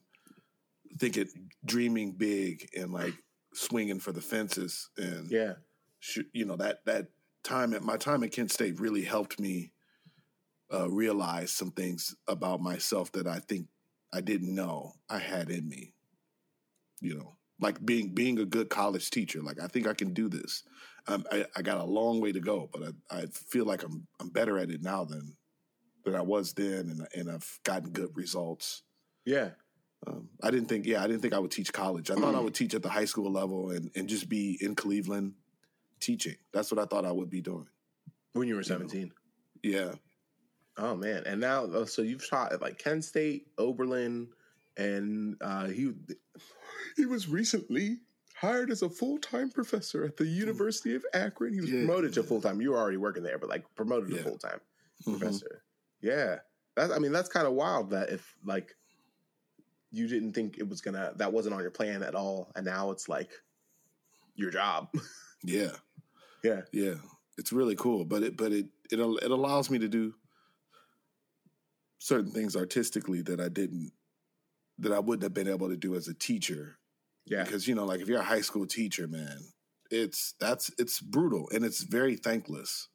think 0.97 1.17
it 1.17 1.29
dreaming 1.65 2.11
big 2.11 2.69
and 2.77 2.93
like 2.93 3.13
swinging 3.53 3.99
for 3.99 4.11
the 4.11 4.21
fences 4.21 4.89
and 4.97 5.29
Yeah. 5.29 5.53
you 6.33 6.45
know 6.45 6.55
that 6.57 6.83
that 6.85 7.07
time 7.43 7.73
at 7.73 7.83
my 7.83 7.97
time 7.97 8.23
at 8.23 8.31
Kent 8.31 8.51
State 8.51 8.79
really 8.79 9.03
helped 9.03 9.39
me 9.39 9.71
uh, 10.73 10.89
realize 10.89 11.51
some 11.51 11.71
things 11.71 12.15
about 12.27 12.61
myself 12.61 13.11
that 13.11 13.27
I 13.27 13.39
think 13.39 13.67
I 14.13 14.21
didn't 14.21 14.53
know 14.55 14.93
I 15.09 15.19
had 15.19 15.49
in 15.49 15.67
me. 15.67 15.93
You 17.01 17.15
know, 17.15 17.35
like 17.59 17.83
being 17.85 18.13
being 18.13 18.39
a 18.39 18.45
good 18.45 18.69
college 18.69 19.09
teacher. 19.09 19.41
Like 19.41 19.59
I 19.61 19.67
think 19.67 19.87
I 19.87 19.93
can 19.93 20.13
do 20.13 20.29
this. 20.29 20.63
Um, 21.07 21.25
I, 21.31 21.45
I 21.55 21.61
got 21.61 21.81
a 21.81 21.83
long 21.83 22.21
way 22.21 22.31
to 22.31 22.39
go, 22.39 22.69
but 22.71 22.81
I, 23.11 23.17
I 23.19 23.25
feel 23.25 23.65
like 23.65 23.83
I'm 23.83 24.07
I'm 24.21 24.29
better 24.29 24.57
at 24.57 24.71
it 24.71 24.81
now 24.81 25.03
than 25.03 25.35
than 26.05 26.15
I 26.15 26.21
was 26.21 26.53
then, 26.53 26.89
and 26.89 27.07
and 27.13 27.29
I've 27.29 27.59
gotten 27.63 27.91
good 27.91 28.11
results. 28.15 28.83
Yeah. 29.25 29.51
Um, 30.05 30.29
I 30.41 30.51
didn't 30.51 30.67
think, 30.67 30.85
yeah, 30.85 31.03
I 31.03 31.07
didn't 31.07 31.21
think 31.21 31.33
I 31.33 31.39
would 31.39 31.51
teach 31.51 31.71
college. 31.71 32.11
I 32.11 32.15
thought 32.15 32.35
I 32.35 32.39
would 32.39 32.53
teach 32.53 32.73
at 32.73 32.81
the 32.83 32.89
high 32.89 33.05
school 33.05 33.31
level 33.31 33.69
and, 33.71 33.89
and 33.95 34.07
just 34.09 34.27
be 34.27 34.57
in 34.61 34.75
Cleveland 34.75 35.33
teaching. 35.99 36.35
That's 36.51 36.71
what 36.71 36.79
I 36.81 36.85
thought 36.85 37.05
I 37.05 37.11
would 37.11 37.29
be 37.29 37.41
doing. 37.41 37.67
When 38.33 38.47
you 38.47 38.55
were 38.55 38.63
17. 38.63 39.11
Yeah. 39.61 39.93
Oh 40.75 40.95
man! 40.95 41.21
And 41.27 41.39
now, 41.39 41.65
uh, 41.65 41.85
so 41.85 42.01
you've 42.01 42.27
taught 42.27 42.51
at 42.51 42.59
like 42.59 42.79
Kent 42.79 43.05
State, 43.05 43.45
Oberlin, 43.59 44.27
and 44.75 45.37
uh, 45.39 45.67
he 45.67 45.91
he 46.97 47.05
was 47.05 47.27
recently 47.29 47.99
hired 48.35 48.71
as 48.71 48.81
a 48.81 48.89
full 48.89 49.19
time 49.19 49.51
professor 49.51 50.03
at 50.03 50.17
the 50.17 50.25
University 50.25 50.95
of 50.95 51.05
Akron. 51.13 51.53
He 51.53 51.61
was 51.61 51.69
Yeah. 51.69 51.85
promoted 51.85 52.13
to 52.13 52.23
full 52.23 52.41
time. 52.41 52.59
You 52.59 52.71
were 52.71 52.77
already 52.79 52.97
working 52.97 53.21
there, 53.21 53.37
but 53.37 53.49
like 53.49 53.63
promoted 53.75 54.09
to 54.09 54.23
full 54.23 54.39
time 54.39 54.59
Mhm. 55.05 55.19
professor. 55.19 55.63
Yeah, 56.01 56.39
that's. 56.75 56.91
I 56.91 56.97
mean, 56.97 57.11
that's 57.11 57.29
kind 57.29 57.45
of 57.45 57.53
wild. 57.53 57.91
That 57.91 58.09
if 58.09 58.35
like 58.43 58.75
you 59.93 60.07
didn't 60.07 60.33
think 60.33 60.57
it 60.57 60.67
was 60.67 60.81
gonna, 60.81 61.13
that 61.15 61.31
wasn't 61.31 61.55
on 61.55 61.61
your 61.61 61.71
plan 61.71 62.03
at 62.03 62.15
all, 62.15 62.51
and 62.55 62.65
now 62.65 62.91
it's 62.91 63.07
like 63.07 63.31
your 64.35 64.51
job. 64.51 64.89
Yeah. 65.45 65.71
yeah. 66.41 66.61
Yeah. 66.71 66.95
It's 67.37 67.51
really 67.51 67.75
cool, 67.75 68.05
but 68.05 68.23
it 68.23 68.37
but 68.37 68.53
it 68.53 68.67
it 68.89 68.97
it 68.97 69.29
allows 69.31 69.69
me 69.69 69.77
to 69.79 69.89
do 69.89 70.13
certain 71.99 72.31
things 72.31 72.55
artistically 72.55 73.21
that 73.23 73.41
I 73.41 73.49
didn't 73.49 73.91
that 74.79 74.93
I 74.93 74.99
wouldn't 74.99 75.23
have 75.23 75.33
been 75.33 75.49
able 75.49 75.67
to 75.69 75.75
do 75.75 75.95
as 75.95 76.07
a 76.07 76.13
teacher 76.13 76.77
Yeah. 77.25 77.43
because 77.43 77.67
you 77.67 77.75
know 77.75 77.83
like 77.85 77.99
if 77.99 78.07
you're 78.07 78.21
a 78.21 78.23
high 78.23 78.39
school 78.39 78.65
teacher, 78.65 79.05
man, 79.07 79.37
it's 79.91 80.33
that's 80.39 80.71
it's 80.77 81.01
brutal 81.01 81.49
and 81.53 81.65
it's 81.65 81.83
very 81.83 82.15
thankless. 82.15 82.87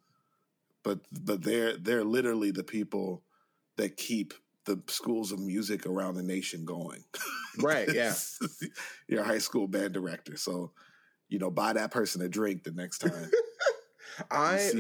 But 0.83 1.01
but 1.21 1.43
they're 1.43 1.77
they're 1.77 2.05
literally 2.05 2.51
the 2.51 2.65
people 2.65 3.25
that 3.77 3.99
keep 3.99 4.33
the 4.65 4.81
schools 4.89 5.33
of 5.33 5.41
music 5.41 5.87
around 5.87 6.15
the 6.15 6.23
nation 6.23 6.65
going. 6.65 7.05
Right. 7.59 7.93
Yeah. 7.93 8.15
You're 9.09 9.23
a 9.23 9.25
high 9.25 9.39
school 9.39 9.67
band 9.67 9.95
director, 9.95 10.37
so 10.37 10.73
you 11.29 11.39
know 11.39 11.51
buy 11.51 11.73
that 11.73 11.91
person 11.91 12.23
a 12.23 12.29
drink 12.29 12.65
the 12.65 12.73
next 12.73 12.99
time. 12.99 13.31
I 14.31 14.71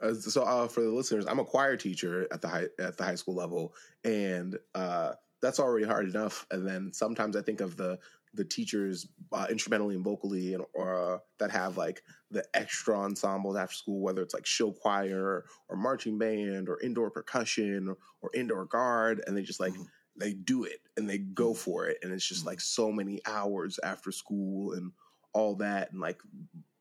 uh, 0.00 0.14
so 0.14 0.42
uh, 0.42 0.68
for 0.68 0.82
the 0.82 0.90
listeners, 0.90 1.26
I'm 1.26 1.38
a 1.38 1.44
choir 1.44 1.76
teacher 1.76 2.26
at 2.30 2.42
the 2.42 2.48
high 2.48 2.66
at 2.78 2.96
the 2.96 3.04
high 3.04 3.14
school 3.14 3.34
level, 3.34 3.74
and 4.04 4.58
uh, 4.74 5.12
that's 5.40 5.58
already 5.58 5.86
hard 5.86 6.08
enough. 6.08 6.46
And 6.50 6.66
then 6.66 6.92
sometimes 6.92 7.36
I 7.36 7.42
think 7.42 7.60
of 7.60 7.76
the 7.76 7.98
the 8.36 8.44
teachers 8.44 9.08
uh, 9.32 9.46
instrumentally 9.50 9.94
and 9.94 10.04
vocally 10.04 10.54
and 10.54 10.64
or 10.74 11.14
uh, 11.14 11.18
that 11.38 11.50
have 11.50 11.76
like 11.76 12.02
the 12.30 12.44
extra 12.54 12.96
ensembles 12.96 13.56
after 13.56 13.74
school 13.74 14.00
whether 14.00 14.22
it's 14.22 14.34
like 14.34 14.46
show 14.46 14.70
choir 14.70 15.44
or 15.68 15.76
marching 15.76 16.18
band 16.18 16.68
or 16.68 16.80
indoor 16.80 17.10
percussion 17.10 17.88
or, 17.88 17.96
or 18.22 18.30
indoor 18.34 18.64
guard 18.66 19.22
and 19.26 19.36
they 19.36 19.42
just 19.42 19.60
like 19.60 19.72
mm-hmm. 19.72 19.82
they 20.16 20.32
do 20.32 20.64
it 20.64 20.80
and 20.96 21.08
they 21.08 21.18
go 21.18 21.50
mm-hmm. 21.50 21.58
for 21.58 21.86
it 21.86 21.98
and 22.02 22.12
it's 22.12 22.26
just 22.26 22.46
like 22.46 22.60
so 22.60 22.92
many 22.92 23.20
hours 23.26 23.80
after 23.82 24.12
school 24.12 24.72
and 24.72 24.92
all 25.32 25.56
that 25.56 25.90
and 25.92 26.00
like 26.00 26.20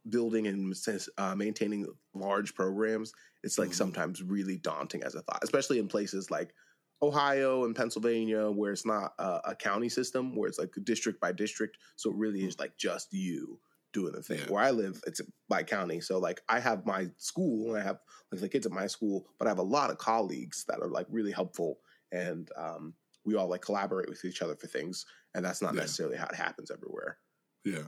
building 0.10 0.46
and 0.48 0.76
uh, 1.18 1.34
maintaining 1.36 1.88
large 2.14 2.54
programs 2.54 3.12
it's 3.44 3.58
like 3.58 3.70
mm-hmm. 3.70 3.76
sometimes 3.76 4.22
really 4.22 4.58
daunting 4.58 5.04
as 5.04 5.16
a 5.16 5.22
thought 5.22 5.40
especially 5.44 5.80
in 5.80 5.88
places 5.88 6.30
like 6.30 6.54
Ohio 7.02 7.66
and 7.66 7.76
Pennsylvania, 7.76 8.50
where 8.50 8.72
it's 8.72 8.86
not 8.86 9.14
a, 9.20 9.42
a, 9.46 9.56
county 9.56 9.90
system, 9.90 10.36
where 10.36 10.48
it's 10.48 10.58
like 10.58 10.74
district 10.84 11.20
by 11.20 11.32
district. 11.32 11.78
So 11.98 12.10
it 12.10 12.16
really 12.16 12.46
is 12.46 12.58
like 12.58 12.78
just 12.78 13.12
you 13.12 13.60
doing 13.96 14.14
the 14.14 14.22
thing. 14.22 14.40
Yeah. 14.40 14.52
Where 14.52 14.64
I 14.64 14.72
live, 14.72 15.02
it's 15.08 15.22
by 15.50 15.64
county. 15.64 16.02
So 16.02 16.20
like 16.20 16.42
I 16.48 16.60
have 16.60 16.86
my 16.86 17.08
school 17.18 17.74
and 17.74 17.82
I 17.82 17.86
have 17.86 18.00
like 18.32 18.42
the 18.42 18.50
kids 18.50 18.66
at 18.66 18.72
my 18.72 18.88
school, 18.88 19.26
but 19.40 19.48
I 19.48 19.52
have 19.52 19.60
a 19.60 19.64
lot 19.64 19.90
of 19.90 19.98
colleagues 19.98 20.66
that 20.68 20.80
are 20.82 20.90
like 20.90 21.08
really 21.10 21.32
helpful 21.32 21.80
and 22.12 22.50
um, 22.58 22.94
we 23.26 23.36
all 23.36 23.50
like 23.50 23.62
collaborate 23.62 24.10
with 24.10 24.24
each 24.26 24.42
other 24.42 24.56
for 24.56 24.68
things. 24.68 25.06
And 25.34 25.44
that's 25.44 25.62
not 25.62 25.74
yeah. 25.74 25.82
necessarily 25.82 26.18
how 26.18 26.28
it 26.28 26.36
happens 26.36 26.72
everywhere. 26.72 27.18
Yeah. 27.64 27.88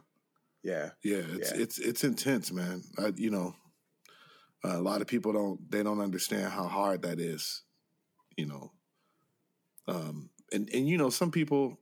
Yeah. 0.64 0.90
Yeah. 1.04 1.24
It's, 1.34 1.52
yeah. 1.52 1.62
it's, 1.62 1.80
it's 1.80 2.04
intense, 2.04 2.52
man. 2.52 2.84
I, 2.98 3.14
you 3.16 3.30
know, 3.30 3.54
a 4.64 4.80
lot 4.80 5.02
of 5.02 5.08
people 5.08 5.34
don't, 5.34 5.60
they 5.70 5.84
don't 5.84 6.02
understand 6.02 6.52
how 6.52 6.68
hard 6.68 7.04
that 7.04 7.20
is, 7.20 7.64
you 8.38 8.46
know, 8.46 8.72
um, 9.88 10.30
and 10.52 10.70
and 10.74 10.88
you 10.88 10.98
know, 10.98 11.10
some 11.10 11.32
people, 11.32 11.80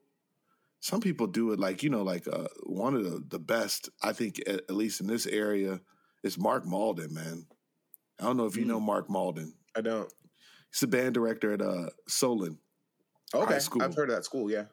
some 0.79 1.01
people 1.01 1.27
do 1.27 1.51
it 1.51 1.59
like 1.59 1.83
you 1.83 1.89
know, 1.89 2.03
like 2.03 2.27
uh, 2.27 2.47
one 2.63 2.95
of 2.95 3.03
the 3.03 3.23
the 3.27 3.39
best 3.39 3.89
I 4.01 4.13
think 4.13 4.39
at, 4.47 4.61
at, 4.69 4.71
least 4.71 5.01
in 5.01 5.07
this 5.07 5.25
area 5.25 5.81
is 6.23 6.37
Mark 6.37 6.65
Malden. 6.65 7.13
Man, 7.13 7.45
I 8.19 8.23
don't 8.23 8.37
know 8.37 8.45
if 8.45 8.55
you 8.55 8.63
mm. 8.63 8.69
know 8.69 8.79
Mark 8.79 9.09
Malden. 9.09 9.53
I 9.75 9.81
don't. 9.81 10.11
He's 10.71 10.81
the 10.81 10.87
band 10.87 11.13
director 11.13 11.53
at 11.53 11.61
uh, 11.61 11.89
Solon. 12.07 12.59
Okay, 13.33 13.59
I've 13.81 13.95
heard 13.95 14.09
of 14.09 14.15
that 14.15 14.25
school. 14.25 14.51
Yeah. 14.51 14.65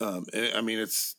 Um, 0.00 0.26
and, 0.34 0.54
I 0.54 0.60
mean, 0.60 0.78
it's 0.78 1.16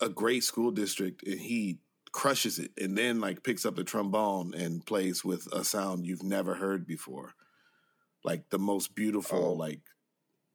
a 0.00 0.08
great 0.08 0.44
school 0.44 0.70
district, 0.70 1.26
and 1.26 1.38
he 1.38 1.78
crushes 2.12 2.58
it, 2.58 2.70
and 2.80 2.96
then 2.96 3.20
like 3.20 3.42
picks 3.42 3.66
up 3.66 3.76
the 3.76 3.84
trombone 3.84 4.54
and 4.54 4.86
plays 4.86 5.24
with 5.24 5.46
a 5.52 5.64
sound 5.64 6.06
you've 6.06 6.22
never 6.22 6.54
heard 6.54 6.86
before, 6.86 7.34
like 8.24 8.50
the 8.50 8.58
most 8.58 8.94
beautiful, 8.94 9.44
oh. 9.44 9.52
like 9.52 9.80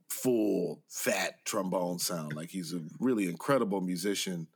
full 0.10 0.82
fat 0.88 1.46
trombone 1.46 2.00
sound. 2.00 2.34
Like 2.34 2.50
he's 2.50 2.74
a 2.74 2.82
really 3.00 3.30
incredible 3.30 3.82
musician. 3.82 4.48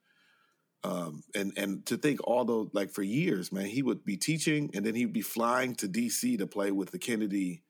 Um, 0.84 1.24
and 1.34 1.54
and 1.56 1.86
to 1.86 1.98
think 1.98 2.20
all 2.26 2.40
although 2.40 2.70
like 2.74 2.92
for 2.92 3.04
years, 3.04 3.52
man, 3.52 3.66
he 3.66 3.82
would 3.82 4.04
be 4.04 4.18
teaching 4.18 4.70
and 4.74 4.86
then 4.86 4.96
he'd 4.96 5.14
be 5.14 5.22
flying 5.22 5.76
to 5.76 5.88
DC 5.88 6.38
to 6.38 6.48
play 6.48 6.72
with 6.72 6.92
the 6.92 7.00
Kennedy 7.00 7.64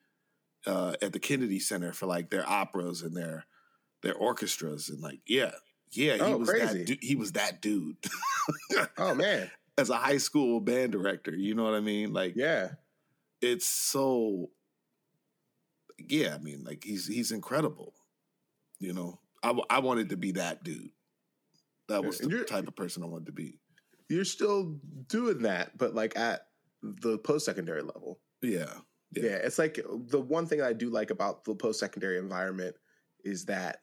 uh, 0.65 0.95
at 1.01 1.13
the 1.13 1.19
Kennedy 1.19 1.59
Center 1.59 1.93
for 1.93 2.07
like 2.07 2.29
their 2.29 2.47
operas 2.49 3.01
and 3.01 3.15
their 3.15 3.45
their 4.01 4.15
orchestras 4.15 4.89
and 4.89 5.01
like 5.01 5.19
yeah, 5.27 5.51
yeah, 5.91 6.15
he 6.15 6.21
oh, 6.21 6.37
was 6.37 6.49
crazy. 6.49 6.79
that 6.79 6.85
du- 6.85 6.97
he 7.01 7.15
was 7.15 7.33
that 7.33 7.61
dude. 7.61 7.97
oh 8.97 9.13
man. 9.13 9.49
As 9.77 9.89
a 9.89 9.97
high 9.97 10.17
school 10.17 10.59
band 10.59 10.91
director, 10.91 11.35
you 11.35 11.55
know 11.55 11.63
what 11.63 11.73
I 11.73 11.79
mean? 11.79 12.13
Like 12.13 12.33
yeah. 12.35 12.69
It's 13.41 13.67
so 13.67 14.49
yeah, 16.09 16.35
I 16.35 16.37
mean, 16.39 16.63
like 16.63 16.83
he's 16.83 17.07
he's 17.07 17.31
incredible. 17.31 17.93
You 18.79 18.93
know, 18.93 19.19
I, 19.41 19.57
I 19.69 19.79
wanted 19.79 20.09
to 20.09 20.17
be 20.17 20.33
that 20.33 20.63
dude. 20.63 20.91
That 21.89 22.03
was 22.03 22.17
the 22.17 22.43
type 22.43 22.67
of 22.67 22.75
person 22.75 23.03
I 23.03 23.07
wanted 23.07 23.27
to 23.27 23.31
be. 23.31 23.59
You're 24.09 24.25
still 24.25 24.79
doing 25.07 25.43
that, 25.43 25.77
but 25.77 25.93
like 25.93 26.17
at 26.17 26.47
the 26.81 27.17
post 27.17 27.45
secondary 27.45 27.81
level. 27.81 28.19
Yeah, 28.41 28.65
yeah. 29.11 29.23
Yeah. 29.23 29.35
It's 29.35 29.59
like 29.59 29.79
the 30.07 30.19
one 30.19 30.47
thing 30.47 30.61
I 30.61 30.73
do 30.73 30.89
like 30.89 31.09
about 31.09 31.43
the 31.43 31.55
post 31.55 31.79
secondary 31.79 32.17
environment 32.17 32.75
is 33.23 33.45
that 33.45 33.81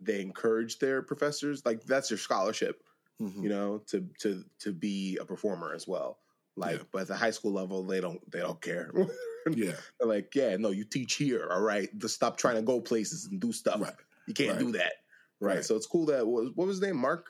they 0.00 0.20
encourage 0.20 0.78
their 0.78 1.02
professors, 1.02 1.64
like 1.64 1.84
that's 1.84 2.10
your 2.10 2.18
scholarship, 2.18 2.82
mm-hmm. 3.20 3.42
you 3.42 3.48
know, 3.48 3.78
to 3.86 4.06
to 4.20 4.44
to 4.60 4.72
be 4.72 5.18
a 5.20 5.24
performer 5.24 5.72
as 5.74 5.86
well. 5.86 6.18
Like, 6.56 6.78
yeah. 6.78 6.84
but 6.92 7.02
at 7.02 7.08
the 7.08 7.16
high 7.16 7.32
school 7.32 7.52
level, 7.52 7.82
they 7.82 8.00
don't 8.00 8.20
they 8.30 8.40
don't 8.40 8.60
care. 8.60 8.90
yeah, 9.50 9.72
They're 9.98 10.08
like, 10.08 10.34
yeah, 10.34 10.56
no, 10.56 10.70
you 10.70 10.84
teach 10.84 11.14
here, 11.14 11.48
all 11.50 11.62
right. 11.62 11.88
Just 11.98 12.14
stop 12.14 12.36
trying 12.36 12.56
to 12.56 12.62
go 12.62 12.80
places 12.80 13.26
and 13.26 13.40
do 13.40 13.52
stuff. 13.52 13.80
Right. 13.80 13.92
You 14.26 14.34
can't 14.34 14.52
right. 14.52 14.58
do 14.58 14.72
that, 14.72 14.92
right? 15.40 15.56
right? 15.56 15.64
So 15.64 15.76
it's 15.76 15.86
cool 15.86 16.06
that 16.06 16.26
what 16.26 16.56
was 16.56 16.76
his 16.76 16.80
name, 16.80 16.96
Mark, 16.96 17.26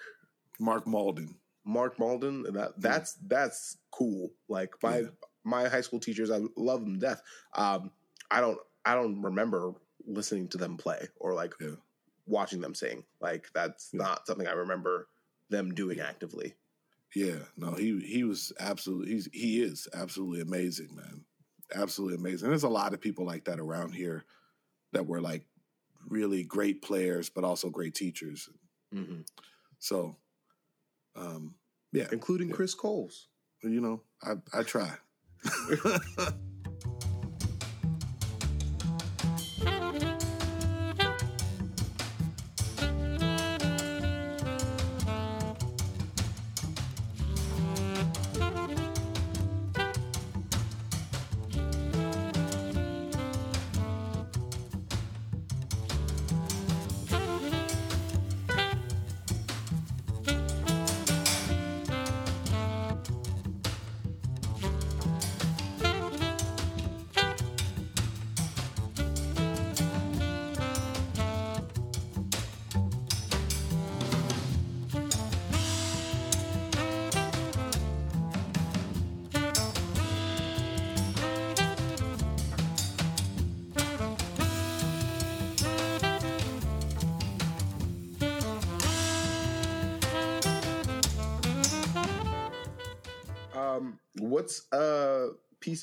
Mark 0.61 0.87
Malden, 0.87 1.35
Mark 1.65 1.99
Malden. 1.99 2.45
That 2.53 2.73
that's 2.79 3.17
yeah. 3.21 3.29
that's 3.29 3.79
cool. 3.91 4.31
Like 4.49 4.75
my 4.83 4.99
yeah. 4.99 5.07
my 5.43 5.69
high 5.69 5.81
school 5.81 6.01
teachers, 6.01 6.31
I 6.31 6.41
love 6.57 6.81
them 6.81 6.95
to 6.95 7.01
death. 7.01 7.23
Um, 7.55 7.91
I 8.31 8.41
don't 8.41 8.59
I 8.85 8.95
don't 8.95 9.23
remember 9.23 9.73
listening 10.07 10.49
to 10.49 10.59
them 10.59 10.77
play 10.77 11.09
or 11.17 11.33
like 11.33 11.55
yeah. 11.61 11.77
watching 12.27 12.61
them 12.61 12.75
sing. 12.75 13.05
Like 13.21 13.49
that's 13.55 13.95
not 13.95 14.27
something 14.27 14.47
I 14.47 14.53
remember 14.53 15.09
them 15.51 15.75
doing 15.75 16.01
actively. 16.01 16.55
Yeah, 17.15 17.39
no, 17.57 17.73
he 17.73 18.01
he 18.01 18.25
was 18.25 18.53
absolutely 18.59 19.13
he's 19.13 19.29
he 19.33 19.63
is 19.63 19.89
absolutely 19.95 20.41
amazing, 20.41 20.95
man. 20.95 21.25
Absolutely 21.75 22.17
amazing. 22.17 22.49
There's 22.49 22.65
a 22.65 22.69
lot 22.69 22.93
of 22.93 23.01
people 23.01 23.25
like 23.25 23.45
that 23.45 23.61
around 23.61 23.93
here 23.93 24.25
that 24.93 25.07
were 25.07 25.21
like 25.21 25.47
really 26.09 26.43
great 26.43 26.83
players, 26.83 27.31
but 27.31 27.45
also 27.45 27.71
great 27.71 27.95
teachers. 27.95 28.49
Mm-hmm. 28.93 29.21
So, 29.79 30.17
um, 31.17 31.55
yeah, 31.93 32.09
including 32.11 32.49
yeah. 32.49 32.55
Chris 32.55 32.75
Coles. 32.75 33.29
You 33.63 33.81
know, 33.81 34.03
I 34.23 34.35
I 34.53 34.63
try. 34.63 34.91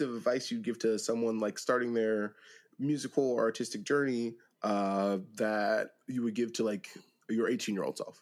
piece 0.02 0.10
of 0.10 0.16
advice 0.16 0.50
you'd 0.50 0.64
give 0.64 0.80
to 0.80 0.98
someone 0.98 1.40
like 1.40 1.60
starting 1.60 1.94
their 1.94 2.34
musical 2.80 3.32
or 3.32 3.42
artistic 3.42 3.84
journey 3.84 4.34
uh, 4.64 5.18
that 5.36 5.92
you 6.08 6.24
would 6.24 6.34
give 6.34 6.54
to 6.54 6.64
like 6.64 6.90
your 7.30 7.48
18 7.48 7.76
year 7.76 7.84
old 7.84 7.98
self? 7.98 8.22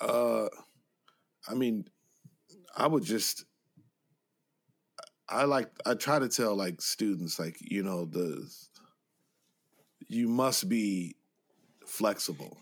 Uh, 0.00 0.48
I 1.48 1.54
mean, 1.54 1.86
I 2.76 2.86
would 2.86 3.04
just, 3.04 3.44
I 5.28 5.44
like, 5.44 5.70
I 5.84 5.94
try 5.94 6.18
to 6.18 6.28
tell 6.28 6.56
like 6.56 6.80
students, 6.80 7.38
like, 7.38 7.56
you 7.60 7.82
know, 7.82 8.04
the, 8.04 8.48
you 10.08 10.28
must 10.28 10.68
be 10.68 11.16
flexible. 11.86 12.58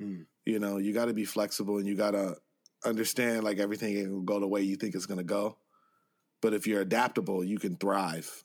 Mm. 0.00 0.26
You 0.44 0.60
know, 0.60 0.78
you 0.78 0.94
got 0.94 1.06
to 1.06 1.14
be 1.14 1.24
flexible 1.24 1.78
and 1.78 1.86
you 1.86 1.96
got 1.96 2.12
to 2.12 2.36
understand 2.84 3.42
like 3.42 3.58
everything 3.58 3.96
ain't 3.96 4.10
gonna 4.10 4.22
go 4.24 4.38
the 4.38 4.46
way 4.46 4.62
you 4.62 4.76
think 4.76 4.94
it's 4.94 5.06
gonna 5.06 5.24
go. 5.24 5.56
But 6.42 6.54
if 6.54 6.66
you're 6.66 6.80
adaptable, 6.80 7.42
you 7.42 7.58
can 7.58 7.76
thrive 7.76 8.44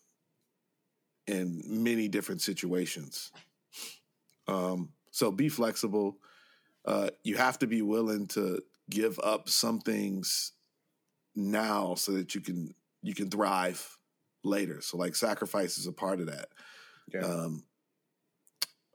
in 1.27 1.61
many 1.65 2.07
different 2.07 2.41
situations. 2.41 3.31
Um, 4.47 4.89
so 5.11 5.31
be 5.31 5.49
flexible. 5.49 6.17
Uh, 6.85 7.09
you 7.23 7.37
have 7.37 7.59
to 7.59 7.67
be 7.67 7.81
willing 7.81 8.27
to 8.27 8.61
give 8.89 9.19
up 9.23 9.49
some 9.49 9.79
things 9.79 10.53
now 11.35 11.95
so 11.95 12.13
that 12.13 12.35
you 12.35 12.41
can 12.41 12.73
you 13.01 13.13
can 13.13 13.29
thrive 13.29 13.97
later. 14.43 14.81
So 14.81 14.97
like 14.97 15.15
sacrifice 15.15 15.77
is 15.77 15.87
a 15.87 15.91
part 15.91 16.19
of 16.19 16.27
that. 16.27 16.49
Yeah. 17.13 17.21
Um, 17.21 17.63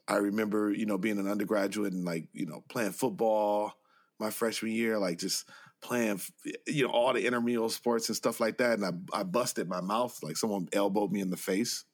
I 0.08 0.16
remember, 0.16 0.72
you 0.72 0.86
know, 0.86 0.98
being 0.98 1.18
an 1.18 1.28
undergraduate 1.28 1.92
and 1.92 2.04
like, 2.04 2.28
you 2.32 2.46
know, 2.46 2.62
playing 2.68 2.92
football 2.92 3.74
my 4.18 4.30
freshman 4.30 4.72
year, 4.72 4.98
like 4.98 5.18
just 5.18 5.48
playing, 5.86 6.20
you 6.66 6.86
know, 6.86 6.90
all 6.90 7.12
the 7.12 7.24
intramural 7.24 7.68
sports 7.68 8.08
and 8.08 8.16
stuff 8.16 8.40
like 8.40 8.58
that. 8.58 8.78
And 8.78 8.84
I, 8.84 9.20
I 9.20 9.22
busted 9.22 9.68
my 9.68 9.80
mouth, 9.80 10.18
like 10.22 10.36
someone 10.36 10.68
elbowed 10.72 11.12
me 11.12 11.20
in 11.20 11.30
the 11.30 11.36
face. 11.36 11.84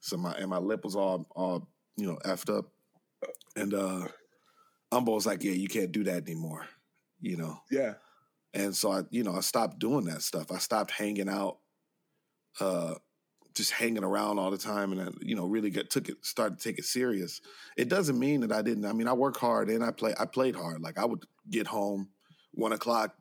So 0.00 0.16
my, 0.16 0.32
and 0.32 0.50
my 0.50 0.58
lip 0.58 0.84
was 0.84 0.94
all, 0.94 1.26
all, 1.34 1.68
you 1.96 2.06
know, 2.06 2.18
effed 2.24 2.56
up. 2.56 2.66
And, 3.56 3.72
uh, 3.72 4.08
Umbo 4.92 5.14
was 5.14 5.26
like, 5.26 5.42
yeah, 5.42 5.52
you 5.52 5.68
can't 5.68 5.90
do 5.90 6.04
that 6.04 6.24
anymore, 6.28 6.66
you 7.20 7.36
know? 7.38 7.58
Yeah. 7.70 7.94
And 8.52 8.76
so 8.76 8.92
I, 8.92 9.02
you 9.10 9.24
know, 9.24 9.34
I 9.34 9.40
stopped 9.40 9.78
doing 9.78 10.04
that 10.04 10.20
stuff. 10.20 10.52
I 10.52 10.58
stopped 10.58 10.90
hanging 10.90 11.30
out, 11.30 11.58
uh, 12.60 12.94
just 13.54 13.72
hanging 13.72 14.04
around 14.04 14.38
all 14.38 14.50
the 14.50 14.58
time, 14.58 14.92
and 14.92 15.00
I, 15.00 15.08
you 15.20 15.34
know, 15.36 15.46
really 15.46 15.70
get 15.70 15.90
took 15.90 16.08
it, 16.08 16.24
started 16.24 16.58
to 16.58 16.64
take 16.64 16.78
it 16.78 16.84
serious. 16.84 17.40
It 17.76 17.88
doesn't 17.88 18.18
mean 18.18 18.40
that 18.40 18.52
I 18.52 18.62
didn't. 18.62 18.84
I 18.84 18.92
mean, 18.92 19.08
I 19.08 19.12
work 19.12 19.36
hard 19.36 19.68
and 19.68 19.84
I 19.84 19.90
play. 19.90 20.14
I 20.18 20.26
played 20.26 20.56
hard. 20.56 20.80
Like 20.80 20.98
I 20.98 21.04
would 21.04 21.24
get 21.50 21.66
home 21.66 22.08
one 22.52 22.72
o'clock, 22.72 23.14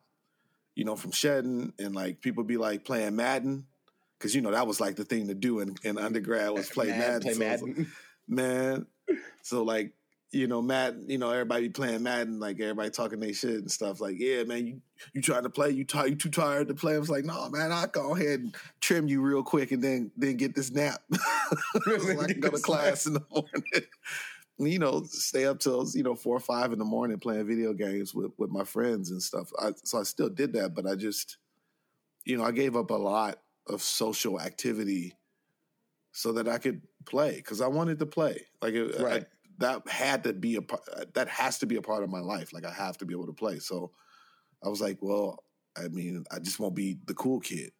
you 0.75 0.85
know, 0.85 0.95
from 0.95 1.11
shedding, 1.11 1.73
and 1.79 1.95
like 1.95 2.21
people 2.21 2.43
be 2.43 2.57
like 2.57 2.85
playing 2.85 3.15
Madden, 3.15 3.65
because 4.17 4.35
you 4.35 4.41
know 4.41 4.51
that 4.51 4.67
was 4.67 4.79
like 4.79 4.95
the 4.95 5.05
thing 5.05 5.27
to 5.27 5.33
do 5.33 5.59
in, 5.59 5.75
in 5.83 5.97
undergrad 5.97 6.51
was 6.51 6.69
play 6.73 6.87
Madden. 6.87 7.21
Play 7.21 7.33
So 7.33 7.39
Madden. 7.39 7.75
like, 7.77 7.87
man. 8.27 8.85
So 9.41 9.63
like, 9.63 9.93
you 10.31 10.47
know, 10.47 10.61
Madden, 10.61 11.09
you 11.09 11.17
know, 11.17 11.29
everybody 11.31 11.67
playing 11.69 12.03
Madden, 12.03 12.39
like 12.39 12.59
everybody 12.61 12.89
talking 12.89 13.19
their 13.19 13.33
shit 13.33 13.55
and 13.55 13.69
stuff. 13.69 13.99
Like, 13.99 14.15
yeah, 14.17 14.43
man, 14.43 14.65
you 14.65 14.81
you 15.13 15.21
trying 15.21 15.43
to 15.43 15.49
play? 15.49 15.71
You 15.71 15.83
tired? 15.83 16.09
You 16.11 16.15
too 16.15 16.29
tired 16.29 16.69
to 16.69 16.73
play? 16.73 16.95
I 16.95 16.99
was 16.99 17.09
like, 17.09 17.25
no, 17.25 17.49
man, 17.49 17.71
I'll 17.71 17.87
go 17.87 18.15
ahead 18.15 18.39
and 18.39 18.55
trim 18.79 19.07
you 19.07 19.21
real 19.21 19.43
quick 19.43 19.71
and 19.71 19.83
then 19.83 20.11
then 20.15 20.37
get 20.37 20.55
this 20.55 20.71
nap. 20.71 21.01
so 21.83 22.21
I 22.21 22.27
can 22.27 22.39
go 22.39 22.49
to 22.49 22.59
class 22.59 23.05
in 23.05 23.13
the 23.13 23.23
morning. 23.29 23.63
You 24.67 24.79
know, 24.79 25.03
stay 25.03 25.45
up 25.45 25.59
till 25.59 25.87
you 25.93 26.03
know 26.03 26.15
four 26.15 26.35
or 26.35 26.39
five 26.41 26.71
in 26.73 26.79
the 26.79 26.85
morning 26.85 27.19
playing 27.19 27.47
video 27.47 27.73
games 27.73 28.13
with 28.13 28.31
with 28.37 28.49
my 28.49 28.63
friends 28.63 29.11
and 29.11 29.21
stuff. 29.21 29.51
I, 29.59 29.71
so 29.83 29.99
I 29.99 30.03
still 30.03 30.29
did 30.29 30.53
that, 30.53 30.73
but 30.75 30.85
I 30.85 30.95
just, 30.95 31.37
you 32.25 32.37
know, 32.37 32.43
I 32.43 32.51
gave 32.51 32.75
up 32.75 32.91
a 32.91 32.95
lot 32.95 33.39
of 33.67 33.81
social 33.81 34.39
activity 34.39 35.13
so 36.11 36.33
that 36.33 36.47
I 36.47 36.57
could 36.57 36.81
play 37.05 37.35
because 37.37 37.61
I 37.61 37.67
wanted 37.67 37.99
to 37.99 38.05
play. 38.05 38.45
Like, 38.61 38.73
it, 38.73 38.99
I- 39.01 39.25
that 39.59 39.87
had 39.87 40.23
to 40.23 40.33
be 40.33 40.55
a 40.55 40.61
part. 40.61 40.81
That 41.13 41.27
has 41.27 41.59
to 41.59 41.67
be 41.67 41.75
a 41.75 41.81
part 41.83 42.03
of 42.03 42.09
my 42.09 42.19
life. 42.19 42.51
Like, 42.51 42.65
I 42.65 42.71
have 42.73 42.97
to 42.97 43.05
be 43.05 43.13
able 43.13 43.27
to 43.27 43.33
play. 43.33 43.59
So 43.59 43.91
I 44.65 44.69
was 44.69 44.81
like, 44.81 44.97
well, 45.01 45.43
I 45.77 45.87
mean, 45.89 46.23
I 46.31 46.39
just 46.39 46.59
won't 46.59 46.73
be 46.75 46.97
the 47.05 47.13
cool 47.13 47.39
kid, 47.39 47.71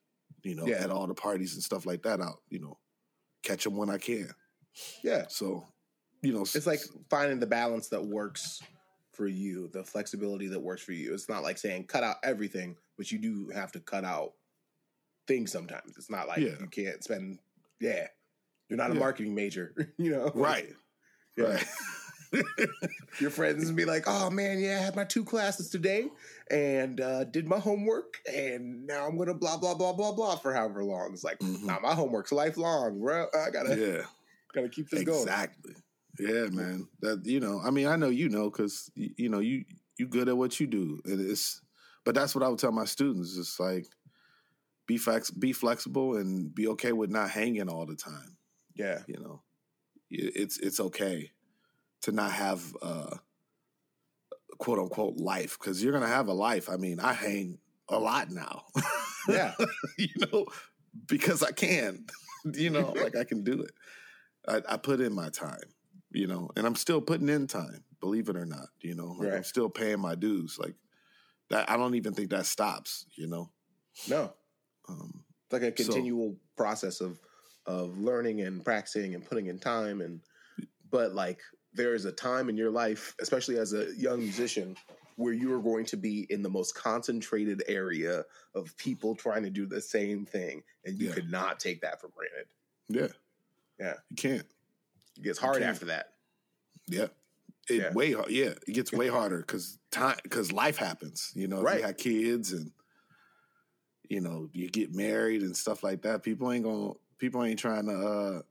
you 0.44 0.54
know, 0.56 0.68
Yeah. 0.68 0.76
at 0.84 0.92
all 0.92 1.08
the 1.08 1.16
parties 1.16 1.56
and 1.56 1.64
stuff 1.64 1.88
like 1.88 2.04
that. 2.04 2.22
I'll, 2.22 2.40
you 2.50 2.60
know, 2.60 2.78
catch 3.42 3.64
them 3.64 3.78
when 3.78 3.90
I 3.90 3.98
can. 3.98 4.30
Yeah. 5.04 5.26
So, 5.28 5.66
you 6.22 6.34
know, 6.34 6.42
It's 6.42 6.68
like 6.68 6.82
finding 7.10 7.40
the 7.40 7.48
balance 7.48 7.88
that 7.90 8.04
works 8.06 8.62
for 9.12 9.28
you, 9.28 9.68
the 9.74 9.84
flexibility 9.84 10.48
that 10.48 10.60
works 10.60 10.82
for 10.82 10.94
you. 10.94 11.14
It's 11.14 11.28
not 11.30 11.44
like 11.44 11.58
saying 11.58 11.86
cut 11.88 12.04
out 12.04 12.18
everything, 12.24 12.76
but 12.98 13.12
you 13.12 13.18
do 13.20 13.50
have 13.54 13.72
to 13.74 13.80
cut 13.80 14.04
out 14.06 14.34
things 15.28 15.52
sometimes. 15.52 15.96
It's 15.98 16.10
not 16.10 16.28
like 16.28 16.40
Yeah. 16.40 16.60
you 16.60 16.68
can't 16.68 17.04
spend 17.04 17.40
yeah. 17.80 18.08
You're 18.70 18.78
not 18.78 18.92
a 18.92 18.94
Yeah. 18.94 19.00
marketing 19.00 19.36
major, 19.36 19.74
you 19.98 20.12
know. 20.12 20.32
right, 20.36 20.70
Yeah. 21.38 21.46
right. 21.46 21.66
Your 23.20 23.30
friends 23.30 23.70
be 23.72 23.84
like, 23.84 24.04
"Oh 24.08 24.30
man, 24.30 24.60
yeah, 24.60 24.78
I 24.80 24.84
had 24.84 24.96
my 24.96 25.04
two 25.04 25.26
classes 25.26 25.70
today 25.70 26.08
and 26.50 27.02
uh, 27.02 27.26
did 27.26 27.46
my 27.46 27.60
homework, 27.60 28.20
and 28.32 28.88
now 28.88 29.06
I'm 29.06 29.18
gonna 29.18 29.34
blah 29.34 29.58
blah 29.58 29.74
blah 29.74 29.92
blah 29.92 30.14
blah 30.14 30.38
for 30.38 30.54
however 30.54 30.82
long." 30.84 31.12
It's 31.14 31.24
like, 31.26 31.40
Mhm. 31.40 31.64
nah, 31.64 31.80
my 31.82 31.94
homework's 31.94 32.32
lifelong, 32.32 33.00
bro. 33.02 33.28
I 33.34 33.50
gotta 33.50 33.78
yeah, 33.78 34.04
gotta 34.54 34.70
keep 34.70 34.90
this 34.90 35.04
going. 35.04 35.20
exactly. 35.24 35.76
Yeah, 36.22 36.46
man. 36.52 36.88
That 37.02 37.26
you 37.26 37.40
know, 37.40 37.60
I 37.64 37.72
mean, 37.72 37.88
I 37.88 37.96
know 37.96 38.10
you 38.10 38.30
know 38.30 38.50
because 38.50 38.92
you 38.96 39.28
know 39.28 39.40
you 39.40 39.66
you 39.98 40.08
good 40.08 40.30
at 40.30 40.38
what 40.38 40.60
you 40.60 40.68
do, 40.68 41.02
and 41.06 41.20
it's. 41.20 41.62
But 42.04 42.16
that's 42.16 42.34
what 42.34 42.44
I 42.44 42.48
would 42.48 42.60
tell 42.60 42.72
my 42.72 42.86
students: 42.86 43.38
it's 43.38 43.60
like 43.60 43.88
be 44.86 44.98
flex, 44.98 45.32
be 45.32 45.52
flexible, 45.52 46.18
and 46.18 46.54
be 46.54 46.68
okay 46.70 46.92
with 46.92 47.10
not 47.10 47.30
hanging 47.30 47.70
all 47.70 47.86
the 47.86 47.96
time. 47.96 48.38
Yeah, 48.76 49.00
You 49.08 49.20
know, 49.20 49.42
it's 50.10 50.58
it's 50.60 50.80
okay 50.80 51.32
to 52.02 52.12
not 52.12 52.32
have 52.32 52.64
uh, 52.82 53.18
quote 54.58 54.80
unquote 54.80 55.18
life 55.18 55.58
because 55.60 55.84
you're 55.84 55.94
gonna 55.94 56.08
have 56.08 56.28
a 56.28 56.34
life. 56.34 56.70
I 56.70 56.78
mean, 56.78 57.00
I 57.00 57.14
hang 57.14 57.58
a 57.90 58.00
lot 58.00 58.30
now. 58.32 58.64
yeah, 59.28 59.54
you 59.98 60.08
know, 60.32 60.46
because 61.08 61.44
I 61.44 61.52
can, 61.52 62.06
you 62.54 62.70
know, 62.70 62.94
like 62.96 63.16
I 63.16 63.24
can 63.24 63.44
do 63.44 63.62
it. 63.62 63.72
I, 64.48 64.74
I 64.74 64.78
put 64.78 65.02
in 65.02 65.14
my 65.14 65.30
time, 65.30 65.60
you 66.12 66.28
know, 66.28 66.50
and 66.56 66.66
I'm 66.66 66.76
still 66.76 67.02
putting 67.02 67.30
in 67.30 67.48
time, 67.48 67.84
believe 68.00 68.30
it 68.30 68.36
or 68.36 68.46
not, 68.46 68.68
you 68.82 68.96
know, 68.96 69.16
like 69.20 69.34
I'm 69.34 69.44
still 69.44 69.70
paying 69.70 70.00
my 70.00 70.16
dues. 70.16 70.58
Like 70.60 70.76
that, 71.50 71.70
I 71.70 71.78
don't 71.78 71.96
even 71.96 72.14
think 72.14 72.30
that 72.32 72.46
stops, 72.46 73.06
you 73.16 73.28
know. 73.28 73.50
no, 74.10 74.34
Um, 74.90 75.24
it's 75.46 75.54
like 75.54 75.62
a 75.64 75.78
So- 75.84 75.92
continual 75.92 76.38
process 76.56 77.02
of 77.02 77.20
of 77.68 77.96
learning 78.00 78.42
and 78.42 78.64
practicing 78.66 79.14
and 79.14 79.24
putting 79.24 79.46
in 79.46 79.60
time 79.60 80.02
and 80.02 80.20
but 80.90 81.14
like 81.14 81.40
there 81.74 81.94
is 81.94 82.06
a 82.06 82.12
time 82.12 82.50
in 82.50 82.58
your 82.58 82.72
life 82.72 83.16
especially 83.22 83.60
as 83.60 83.74
a 83.74 83.94
young 83.96 84.18
musician 84.20 84.76
where 85.16 85.32
you 85.32 85.54
are 85.54 85.62
going 85.62 85.86
to 85.86 85.96
be 85.96 86.26
in 86.32 86.42
the 86.42 86.50
most 86.50 86.74
concentrated 86.74 87.62
area 87.68 88.26
of 88.56 88.76
people 88.78 89.14
trying 89.16 89.44
to 89.44 89.52
do 89.52 89.68
the 89.68 89.80
same 89.80 90.26
thing 90.26 90.64
and 90.86 90.98
you 91.00 91.10
Yeah. 91.10 91.14
could 91.14 91.30
not 91.30 91.60
take 91.60 91.82
that 91.82 92.02
for 92.02 92.08
granted 92.10 92.48
yeah, 92.90 93.08
Yeah. 93.80 93.94
you 94.10 94.16
can't. 94.16 94.48
It 95.18 95.24
gets 95.24 95.40
hard 95.40 95.62
after 95.62 95.86
that 95.86 96.14
Yeah. 96.88 97.08
It 97.70 97.76
Yeah. 97.82 97.94
way 97.94 98.12
hard. 98.14 98.30
Yeah, 98.32 98.54
it 98.68 98.74
gets 98.74 98.92
way 98.92 99.08
harder 99.18 99.40
because 99.40 99.78
time 99.92 100.18
because 100.24 100.52
life 100.52 100.78
happens. 100.78 101.32
You 101.36 101.48
know, 101.48 101.62
Right. 101.62 101.80
you 101.80 101.86
have 101.86 101.98
kids 101.98 102.52
and 102.54 102.72
you 104.10 104.20
know 104.20 104.50
you 104.52 104.70
get 104.70 104.94
married 104.96 105.42
and 105.42 105.56
stuff 105.56 105.84
like 105.84 106.02
that. 106.02 106.24
People 106.24 106.52
ain't 106.52 106.64
gonna. 106.64 106.94
People 107.18 107.44
ain't 107.44 107.60
trying 107.60 107.86
to. 107.86 107.94
uh 107.96 108.42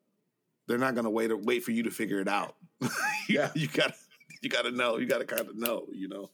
They're 0.68 0.78
not 0.78 0.94
gonna 0.94 1.10
wait 1.10 1.36
wait 1.44 1.64
for 1.64 1.72
you 1.72 1.82
to 1.84 1.90
figure 1.90 2.20
it 2.20 2.28
out. 2.28 2.56
You- 2.80 2.88
Yeah. 3.28 3.50
you 3.54 3.66
got 3.68 3.88
to 3.88 3.94
you 4.42 4.48
got 4.48 4.62
to 4.62 4.70
know. 4.70 4.96
You 4.96 5.06
got 5.06 5.18
to 5.18 5.24
kind 5.26 5.48
of 5.48 5.56
know. 5.56 5.86
You 5.92 6.08
know. 6.08 6.30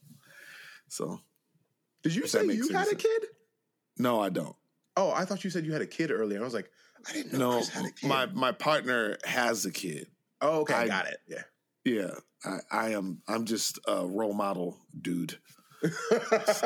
So 0.89 1.21
did 2.03 2.15
you 2.15 2.27
say 2.27 2.45
you 2.45 2.69
had 2.69 2.89
a 2.89 2.95
kid 2.95 3.27
no, 3.99 4.21
I 4.21 4.29
don't. 4.29 4.55
oh 4.97 5.11
i 5.13 5.25
thought 5.25 5.43
you 5.43 5.49
said 5.51 5.65
you 5.67 5.73
had 5.73 5.81
a 5.83 5.87
kid 5.87 6.11
earlier 6.13 6.39
i 6.41 6.45
was 6.45 6.53
like 6.55 6.71
i 7.09 7.13
didn't 7.13 7.33
know 7.33 7.39
No, 7.53 7.57
Chris 7.57 7.69
had 7.71 7.87
a 7.87 7.91
kid. 7.91 8.09
my 8.09 8.27
my 8.27 8.53
partner 8.53 9.17
has 9.25 9.65
a 9.67 9.73
kid. 9.73 10.07
Oh 10.47 10.61
okay 10.61 10.75
I- 10.75 10.87
got 10.87 11.07
it 11.07 11.19
yeah 11.29 11.43
Yeah, 11.85 12.11
I, 12.45 12.59
I 12.71 12.89
am. 12.91 13.23
I'm 13.29 13.45
just 13.45 13.79
a 13.87 14.07
role 14.07 14.35
model 14.35 14.77
dude. 15.01 15.39
It's 15.83 16.63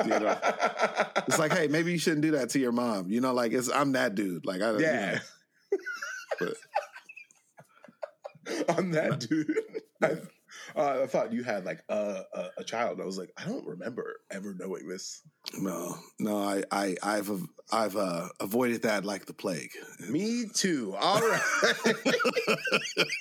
like, 1.39 1.53
hey, 1.53 1.66
maybe 1.68 1.93
you 1.93 1.99
shouldn't 1.99 2.22
do 2.22 2.31
that 2.33 2.51
to 2.51 2.59
your 2.59 2.72
mom. 2.72 3.11
You 3.11 3.20
know, 3.20 3.35
like 3.35 3.53
it's 3.53 3.70
I'm 3.70 3.93
that 3.93 4.14
dude. 4.14 4.47
Like 4.47 4.62
I, 4.62 4.78
Yeah. 4.78 5.18
You 5.70 5.78
know, 6.41 6.41
but 8.47 8.78
I'm 8.78 8.91
that 8.93 9.20
dude. 9.20 9.53
I, 10.03 10.16
uh, 10.77 11.01
I 11.03 11.07
thought 11.07 11.33
you 11.33 11.43
had 11.43 11.64
like 11.64 11.83
a, 11.89 12.23
a, 12.35 12.49
a 12.59 12.64
child. 12.64 13.01
I 13.01 13.05
was 13.05 13.18
like, 13.18 13.33
I 13.37 13.45
don't 13.45 13.66
remember 13.66 14.21
ever 14.31 14.55
knowing 14.59 14.89
this. 14.89 15.23
no, 15.59 15.97
no, 16.18 16.39
I, 16.39 16.62
I, 16.71 16.97
I've, 17.03 17.31
I've 17.73 17.97
uh, 17.97 18.29
avoided 18.41 18.83
that 18.83 19.05
like 19.05 19.27
the 19.27 19.33
plague. 19.33 19.71
Me 20.09 20.47
too. 20.53 20.95
All 20.99 21.21
right. 21.21 21.41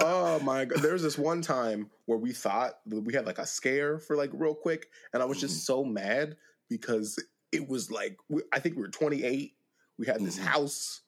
oh 0.00 0.40
my 0.40 0.64
god. 0.64 0.80
There 0.82 0.92
was 0.92 1.02
this 1.02 1.18
one 1.18 1.42
time 1.42 1.90
where 2.06 2.18
we 2.18 2.32
thought 2.32 2.74
we 2.86 3.12
had 3.14 3.26
like 3.26 3.38
a 3.38 3.46
scare 3.46 3.98
for 3.98 4.16
like 4.16 4.30
real 4.32 4.54
quick, 4.54 4.88
and 5.12 5.22
I 5.22 5.26
was 5.26 5.40
just 5.40 5.64
so 5.66 5.84
mad 5.84 6.36
because 6.68 7.22
it 7.50 7.68
was 7.68 7.90
like 7.90 8.16
I 8.52 8.58
think 8.60 8.76
we 8.76 8.82
were 8.82 8.88
28. 8.88 9.54
We 9.98 10.06
had 10.06 10.20
this 10.20 10.38
Mhm. 10.38 10.42
house, 10.44 11.02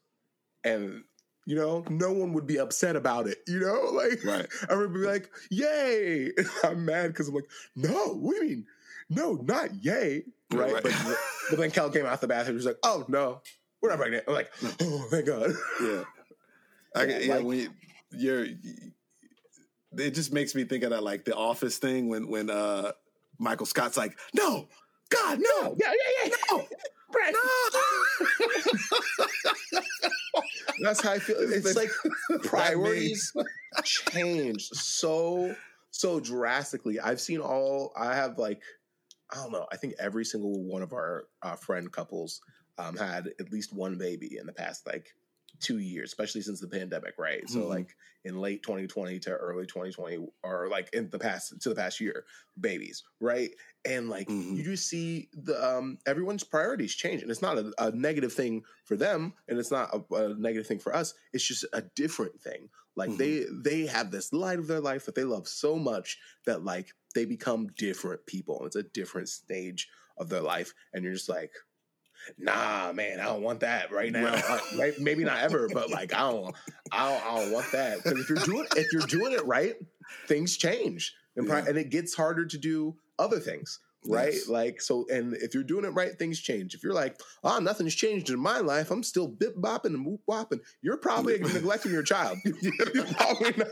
and 0.63 1.05
you 1.47 1.57
know, 1.57 1.85
no 1.91 2.13
one 2.13 2.33
would 2.33 2.47
be 2.47 2.59
upset 2.59 2.97
about 2.97 3.27
it. 3.27 3.39
You 3.47 3.61
know, 3.61 3.91
like 3.93 4.25
Right. 4.25 4.47
everyone 4.71 4.93
would 4.95 5.01
be 5.01 5.07
like, 5.07 5.31
"Yay!" 5.51 6.33
I'm 6.65 6.85
mad 6.85 7.09
because 7.09 7.29
I'm 7.29 7.35
like, 7.35 7.51
"No, 7.77 8.15
what 8.15 8.33
do 8.39 8.45
you 8.45 8.51
mean? 8.57 8.67
No, 9.11 9.35
not 9.35 9.75
yay!" 9.85 10.25
Right? 10.53 10.73
Right. 10.75 10.83
But, 10.83 10.93
but 11.51 11.59
then 11.59 11.71
Kel 11.71 11.91
came 11.91 12.07
out 12.07 12.21
the 12.21 12.29
bathroom. 12.29 12.57
He's 12.57 12.67
like, 12.67 12.79
"Oh 12.83 13.05
no, 13.09 13.41
we're 13.83 13.91
not 13.91 13.99
pregnant." 13.99 14.25
I'm 14.29 14.35
like, 14.35 14.51
"Oh, 14.81 15.07
thank 15.11 15.27
God." 15.27 15.51
Yeah, 15.83 16.05
I, 16.95 17.05
Yeah, 17.05 17.19
yeah. 17.19 17.35
like- 17.37 17.45
when 17.45 17.59
you, 17.59 17.71
you're, 18.13 18.47
it 19.97 20.11
just 20.15 20.33
makes 20.33 20.55
me 20.55 20.65
think 20.65 20.85
of 20.85 20.91
that 20.91 21.03
like 21.03 21.25
the 21.25 21.35
Office 21.35 21.79
thing 21.79 22.09
when 22.09 22.29
when 22.29 22.51
uh 22.51 22.93
Michael 23.39 23.67
Scott's 23.67 23.97
like, 23.97 24.17
no, 24.33 24.69
God, 25.11 25.41
no. 25.41 25.77
Yeah, 25.79 25.91
yeah, 25.93 26.29
yeah. 26.29 26.35
No. 26.53 26.67
No. 27.33 27.41
That's 30.81 31.03
how 31.03 31.13
I 31.13 31.19
feel. 31.19 31.37
It's 31.39 31.77
like 31.77 31.91
priorities 32.43 33.33
change 33.85 34.69
so 34.69 35.55
so 35.91 36.21
drastically. 36.21 36.99
I've 37.01 37.21
seen 37.21 37.41
all. 37.41 37.93
I 37.97 38.15
have 38.15 38.39
like 38.39 38.63
I 39.33 39.37
don't 39.37 39.53
know. 39.53 39.67
I 39.73 39.77
think 39.77 39.95
every 39.99 40.25
single 40.25 40.63
one 40.65 40.83
of 40.83 40.93
our 40.93 41.25
uh, 41.43 41.57
friend 41.57 41.91
couples 41.91 42.41
um, 42.79 42.97
had 42.97 43.29
at 43.41 43.51
least 43.53 43.73
one 43.73 43.97
baby 43.97 44.37
in 44.39 44.47
the 44.47 44.53
past 44.53 44.87
like 44.87 45.07
two 45.61 45.79
years, 45.79 46.11
especially 46.11 46.43
since 46.43 46.61
the 46.61 46.69
pandemic, 46.69 47.15
right? 47.19 47.49
So 47.49 47.61
Mhm. 47.61 47.69
like 47.69 47.97
in 48.25 48.41
late 48.41 48.63
2020 48.63 49.19
to 49.21 49.31
early 49.31 49.67
2020, 49.67 50.27
or 50.43 50.69
like 50.69 50.91
in 50.93 51.09
the 51.11 51.19
past 51.19 51.61
to 51.61 51.69
the 51.69 51.75
past 51.75 52.01
year, 52.01 52.27
babies, 52.61 53.05
right? 53.21 53.51
And 53.87 54.09
like 54.09 54.29
Mhm. 54.29 54.57
you 54.57 54.63
just 54.63 54.89
see 54.89 55.29
the 55.35 55.63
um, 55.63 55.99
everyone's 56.07 56.43
priorities 56.45 56.95
change, 56.95 57.21
and 57.23 57.31
it's 57.31 57.43
not 57.43 57.59
a, 57.59 57.73
a 57.79 57.91
negative 57.91 58.33
thing 58.33 58.65
for 58.85 58.97
them, 58.97 59.35
and 59.47 59.59
it's 59.59 59.71
not 59.71 59.91
a, 59.95 60.15
a 60.15 60.35
negative 60.35 60.67
thing 60.67 60.79
for 60.79 60.95
us. 60.97 61.13
It's 61.35 61.45
just 61.45 61.65
a 61.73 61.83
different 61.83 62.41
thing. 62.41 62.71
Like 62.97 63.11
Mhm. 63.11 63.19
they 63.19 63.47
they 63.63 63.87
have 63.87 64.11
this 64.11 64.33
light 64.33 64.59
of 64.59 64.69
their 64.69 64.81
life 64.81 65.05
that 65.07 65.15
they 65.15 65.25
love 65.25 65.47
so 65.49 65.77
much 65.79 66.19
that 66.47 66.65
like 66.65 66.95
they 67.15 67.25
become 67.27 67.69
different 67.77 68.25
people. 68.27 68.65
It's 68.65 68.77
a 68.77 68.83
different 68.83 69.29
stage 69.29 69.89
of 70.17 70.29
their 70.31 70.41
life, 70.41 70.73
and 70.95 71.05
you're 71.05 71.13
just 71.13 71.29
like, 71.29 71.53
nah, 72.39 72.93
man, 72.93 73.21
I 73.21 73.25
don't 73.25 73.43
want 73.43 73.61
that 73.61 73.93
right 73.93 74.13
now. 74.13 74.33
Right. 74.33 74.45
Uh, 74.49 74.61
may- 74.77 74.95
maybe 74.99 75.25
not 75.25 75.39
ever, 75.43 75.69
but 75.69 75.91
like 75.91 76.15
I 76.15 76.31
don't, 76.31 76.55
I 76.93 77.11
don't, 77.11 77.27
I 77.27 77.37
don't 77.43 77.53
want 77.53 77.71
that. 77.73 77.99
Because 78.03 78.19
if 78.21 78.29
you're 78.29 78.39
doing 78.39 78.67
if 78.77 78.93
you're 78.93 79.03
doing 79.07 79.33
it 79.33 79.45
right, 79.47 79.77
things 80.27 80.57
change, 80.57 81.15
and 81.37 81.47
Yeah. 81.47 81.65
and 81.69 81.77
it 81.77 81.91
gets 81.91 82.15
harder 82.15 82.47
to 82.47 82.59
do 82.59 82.97
other 83.19 83.39
things. 83.41 83.81
Right, 84.07 84.35
Yes. 84.35 84.49
like 84.49 84.83
so, 84.83 85.07
and 85.11 85.33
if 85.33 85.55
you're 85.55 85.63
doing 85.63 85.87
it 85.87 85.95
right, 85.95 86.19
things 86.19 86.39
change. 86.39 86.75
If 86.75 86.83
you're 86.83 86.93
like, 86.93 87.19
"Oh, 87.43 87.59
nothing's 87.59 87.95
changed 87.95 88.29
in 88.29 88.39
my 88.39 88.59
life. 88.61 88.91
I'm 88.91 89.03
still 89.03 89.27
bip 89.27 89.57
bopping 89.57 89.95
and 89.95 90.05
whoop 90.05 90.21
bopping," 90.29 90.61
you're 90.83 90.99
probably 90.99 91.39
neglecting 91.55 91.91
your 91.91 92.03
child. 92.03 92.37
you're, 92.45 93.05
probably 93.07 93.53
not, 93.57 93.69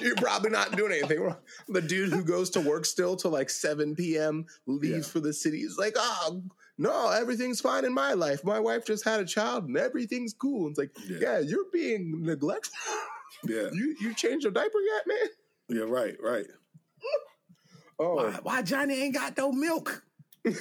you're 0.00 0.14
probably 0.16 0.48
not 0.50 0.74
doing 0.78 0.92
anything 0.92 1.20
wrong. 1.20 1.36
The 1.68 1.82
dude 1.82 2.10
who 2.10 2.24
goes 2.24 2.48
to 2.50 2.60
work 2.62 2.86
still 2.86 3.16
till 3.16 3.32
like 3.32 3.50
7 3.50 3.94
p.m. 3.94 4.46
leaves 4.66 5.08
Yeah. 5.08 5.12
for 5.12 5.20
the 5.20 5.34
city 5.34 5.58
is 5.58 5.76
like, 5.78 5.92
"Oh, 5.98 6.42
no, 6.78 7.10
everything's 7.10 7.60
fine 7.60 7.84
in 7.84 7.92
my 7.92 8.14
life. 8.14 8.44
My 8.44 8.58
wife 8.58 8.86
just 8.86 9.04
had 9.04 9.20
a 9.20 9.26
child 9.26 9.64
and 9.68 9.76
everything's 9.76 10.32
cool." 10.32 10.68
It's 10.70 10.78
like, 10.78 10.96
Yeah. 11.06 11.18
yeah, 11.20 11.38
you're 11.40 11.66
being 11.70 12.22
neglectful. 12.24 12.94
Yeah. 13.44 13.68
You 13.74 13.94
you 14.00 14.14
changed 14.14 14.44
your 14.44 14.52
diaper 14.54 14.80
yet, 14.80 15.02
man? 15.06 15.28
Yeah. 15.68 15.82
Right. 15.92 16.16
Right. 16.18 16.46
Oh, 17.98 18.16
Why, 18.16 18.38
why 18.42 18.62
Johnny 18.62 19.00
ain't 19.02 19.14
got 19.14 19.36
no 19.36 19.52
milk? 19.52 20.02
because 20.44 20.60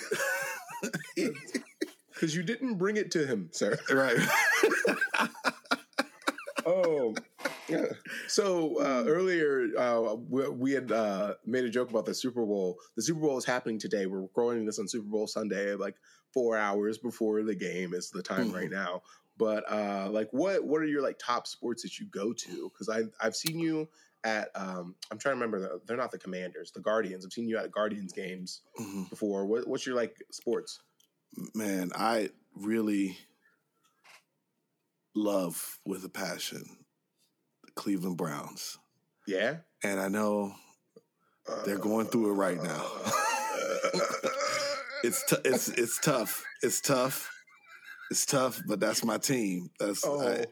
you 2.35 2.43
didn't 2.43 2.75
bring 2.75 2.97
it 2.97 3.11
to 3.11 3.25
him, 3.25 3.49
sir. 3.51 3.77
Right. 3.91 4.17
Oh, 6.67 7.13
yeah. 7.69 7.85
So 8.27 8.81
uh, 8.81 9.03
earlier, 9.05 9.67
uh, 9.77 10.15
we, 10.27 10.49
we 10.49 10.71
had 10.71 10.91
uh, 10.91 11.35
made 11.45 11.63
a 11.63 11.69
joke 11.69 11.91
about 11.91 12.07
the 12.07 12.13
Super 12.15 12.43
Bowl. 12.43 12.79
The 12.95 13.03
Super 13.03 13.19
Bowl 13.19 13.37
is 13.37 13.45
happening 13.45 13.77
today. 13.77 14.07
We're 14.07 14.21
recording 14.21 14.65
this 14.65 14.79
on 14.79 14.87
Super 14.87 15.05
Bowl 15.07 15.27
Sunday, 15.27 15.75
like 15.75 15.93
four 16.33 16.57
hours 16.57 16.97
before 16.97 17.43
the 17.43 17.53
game 17.53 17.93
is 17.93 18.09
the 18.09 18.23
time 18.23 18.49
Mhm. 18.49 18.55
right 18.55 18.71
now. 18.71 19.03
But 19.37 19.63
uh, 19.71 20.09
like, 20.09 20.29
what 20.31 20.65
what 20.65 20.81
are 20.81 20.87
your 20.87 21.03
like 21.03 21.19
top 21.19 21.45
sports 21.45 21.83
that 21.83 21.99
you 21.99 22.07
go 22.07 22.33
to? 22.33 22.71
Because 22.73 22.89
I 22.89 23.03
I've 23.23 23.35
seen 23.35 23.59
you 23.59 23.87
at 24.25 24.49
um, 24.55 24.95
I'm 25.11 25.17
trying 25.17 25.35
to 25.35 25.39
remember. 25.39 25.59
The, 25.59 25.81
they're 25.85 25.95
not 25.95 26.11
the 26.11 26.17
Commanders, 26.17 26.71
the 26.71 26.81
Guardians. 26.81 27.25
I've 27.25 27.31
seen 27.31 27.47
you 27.47 27.57
at 27.57 27.71
Guardians 27.71 28.11
games 28.11 28.61
Mhm. 28.79 29.09
before. 29.09 29.45
What, 29.45 29.67
what's 29.67 29.85
your 29.85 29.95
like 29.95 30.15
sports? 30.31 30.79
Man, 31.53 31.91
I 31.95 32.29
really 32.55 33.17
love 35.15 35.79
with 35.85 36.03
a 36.05 36.09
passion 36.09 36.63
the 37.65 37.71
Cleveland 37.71 38.17
Browns. 38.17 38.77
Yeah, 39.27 39.57
And 39.83 39.99
I 39.99 40.07
know 40.07 40.53
they're 41.65 41.77
going 41.79 42.07
through 42.07 42.29
it 42.31 42.33
right 42.33 42.61
now. 42.61 42.85
it's 45.03 45.23
t- 45.25 45.35
it's 45.45 45.67
it's 45.69 45.99
tough. 45.99 46.43
It's 46.61 46.79
tough. 46.81 47.31
It's 48.11 48.25
tough, 48.25 48.61
but 48.67 48.79
that's 48.79 49.03
my 49.03 49.17
team. 49.17 49.69
That's 49.79 50.05
Oh. 50.05 50.21
I- 50.27 50.45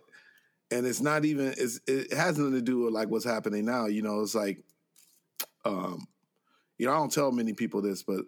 and 0.74 0.88
it's 0.88 1.02
not 1.02 1.24
even 1.24 1.54
it's 1.58 1.80
it 1.88 2.14
has 2.14 2.38
nothing 2.38 2.54
to 2.54 2.62
do 2.62 2.80
with 2.80 2.94
like 2.94 3.10
what's 3.10 3.26
happening 3.26 3.66
now. 3.66 3.86
You 3.86 4.02
know, 4.02 4.22
it's 4.22 4.36
like 4.36 4.64
um 5.66 6.08
you 6.78 6.88
know, 6.88 6.94
I 6.94 6.98
don't 6.98 7.12
tell 7.12 7.32
many 7.32 7.54
people 7.54 7.82
this, 7.82 8.02
but 8.04 8.26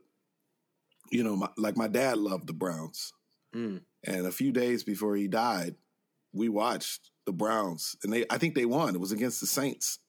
you 1.12 1.24
know, 1.24 1.36
my, 1.36 1.50
like 1.58 1.76
my 1.76 1.88
dad 1.88 2.18
loved 2.18 2.48
the 2.48 2.54
Browns. 2.54 3.14
Mm. 3.56 3.82
And 4.06 4.28
a 4.28 4.32
few 4.32 4.52
days 4.52 4.84
before 4.84 5.16
he 5.16 5.28
died, 5.28 5.76
we 6.34 6.50
watched 6.50 7.10
the 7.26 7.34
Browns, 7.34 7.96
and 8.04 8.14
they 8.14 8.26
I 8.30 8.38
think 8.38 8.54
they 8.54 8.66
won. 8.66 8.94
It 8.94 9.02
was 9.02 9.12
against 9.12 9.42
the 9.42 9.48
Saints. 9.48 10.00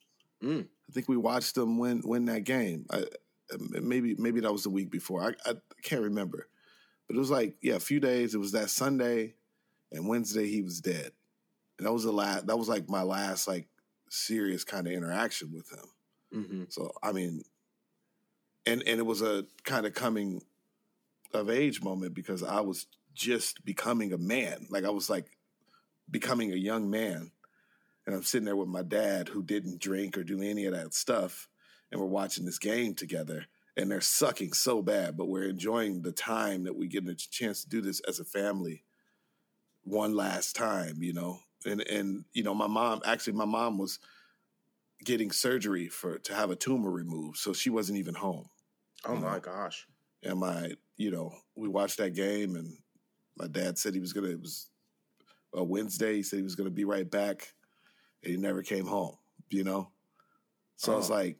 Mm. 0.43 0.64
I 0.64 0.93
think 0.93 1.09
we 1.09 1.16
watched 1.16 1.55
them 1.55 1.78
win 1.78 2.03
win 2.05 2.26
that 2.26 2.45
game. 2.45 2.87
I, 2.91 3.05
maybe 3.59 4.14
maybe 4.18 4.41
that 4.41 4.53
was 4.53 4.64
the 4.64 4.70
week 4.70 4.91
before. 4.91 5.22
I, 5.22 5.51
I 5.51 5.55
can't 5.82 6.03
remember, 6.03 6.49
but 7.07 7.16
it 7.16 7.18
was 7.18 7.30
like 7.30 7.57
yeah, 7.62 7.76
a 7.76 7.80
few 7.80 8.01
days. 8.01 8.34
It 8.34 8.39
was 8.39 8.53
that 8.53 8.68
Sunday, 8.68 9.34
and 9.91 10.07
Wednesday 10.07 10.49
he 10.49 10.61
was 10.61 10.80
dead. 10.80 11.12
And 11.79 11.87
that 11.87 11.93
was 11.93 12.05
the 12.05 12.12
last. 12.12 12.47
That 12.47 12.59
was 12.59 12.68
like 12.68 12.89
my 12.89 13.03
last 13.03 13.49
like 13.49 13.68
serious 14.11 14.64
kind 14.64 14.87
of 14.87 14.93
interaction 14.93 15.53
with 15.53 15.70
him. 15.72 15.87
hmm 16.33 16.64
So 16.68 16.93
I 17.03 17.12
mean, 17.12 17.43
and 18.64 18.83
and 18.83 18.99
it 18.99 19.07
was 19.07 19.22
a 19.22 19.47
kind 19.64 19.87
of 19.87 19.95
coming 19.95 20.43
of 21.33 21.51
age 21.51 21.83
moment 21.83 22.14
because 22.14 22.43
I 22.43 22.61
was 22.61 22.87
just 23.14 23.64
becoming 23.64 24.12
a 24.12 24.18
man. 24.18 24.66
Like 24.70 24.85
I 24.85 24.91
was 24.91 25.11
like 25.11 25.27
becoming 26.11 26.53
a 26.53 26.57
young 26.57 26.91
man, 26.91 27.33
and 28.07 28.14
I'm 28.16 28.22
sitting 28.22 28.47
there 28.47 28.57
with 28.57 28.68
my 28.68 28.83
dad 28.83 29.29
who 29.29 29.43
didn't 29.43 29.81
drink 29.81 30.18
or 30.18 30.24
do 30.24 30.43
any 30.43 30.66
of 30.66 30.74
that 30.74 30.95
stuff, 30.95 31.49
and 31.91 32.01
we're 32.01 32.07
watching 32.09 32.45
this 32.45 32.59
game 32.59 32.95
together. 32.95 33.47
And 33.79 33.91
they're 33.91 34.01
sucking 34.01 34.55
so 34.55 34.83
bad, 34.83 35.16
but 35.16 35.29
we're 35.29 35.49
enjoying 35.49 36.03
the 36.03 36.12
time 36.12 36.64
that 36.64 36.77
we 36.77 36.89
get 36.89 37.09
a 37.09 37.14
chance 37.14 37.62
to 37.62 37.68
do 37.68 37.81
this 37.81 38.01
as 38.09 38.20
a 38.20 38.24
family 38.24 38.85
one 39.85 40.14
last 40.14 40.57
time, 40.57 41.03
you 41.03 41.12
know. 41.12 41.41
And 41.67 41.81
and 41.83 42.25
you 42.33 42.43
know, 42.43 42.55
my 42.55 42.67
mom 42.69 43.03
actually 43.05 43.35
my 43.35 43.45
mom 43.45 43.77
was 43.79 43.99
getting 45.05 45.31
surgery 45.31 45.89
for 45.89 46.19
to 46.19 46.35
have 46.35 46.51
a 46.51 46.57
tumor 46.57 46.91
removed, 46.91 47.37
so 47.39 47.53
she 47.53 47.71
wasn't 47.71 47.99
even 47.99 48.14
home. 48.14 48.49
Oh 49.05 49.14
You 49.14 49.21
my 49.21 49.39
gosh. 49.39 49.87
And 50.23 50.39
my, 50.41 50.73
you 50.97 51.11
know, 51.11 51.33
we 51.55 51.69
watched 51.69 51.99
that 51.99 52.14
game, 52.14 52.57
and 52.57 52.77
my 53.37 53.47
dad 53.47 53.79
said 53.79 53.95
he 53.95 54.01
was 54.01 54.12
gonna. 54.12 54.29
It 54.29 54.41
was 54.41 54.71
a 55.55 55.62
Wednesday. 55.62 56.17
He 56.17 56.23
said 56.23 56.39
he 56.39 56.43
was 56.43 56.55
gonna 56.57 56.71
be 56.71 56.85
right 56.85 57.09
back, 57.09 57.53
and 58.23 58.31
he 58.33 58.37
never 58.39 58.62
came 58.62 58.87
home. 58.87 59.17
You 59.51 59.64
know, 59.64 59.91
so 60.77 60.93
I 60.93 60.97
was 60.97 61.11
Oh. 61.11 61.14
like, 61.14 61.37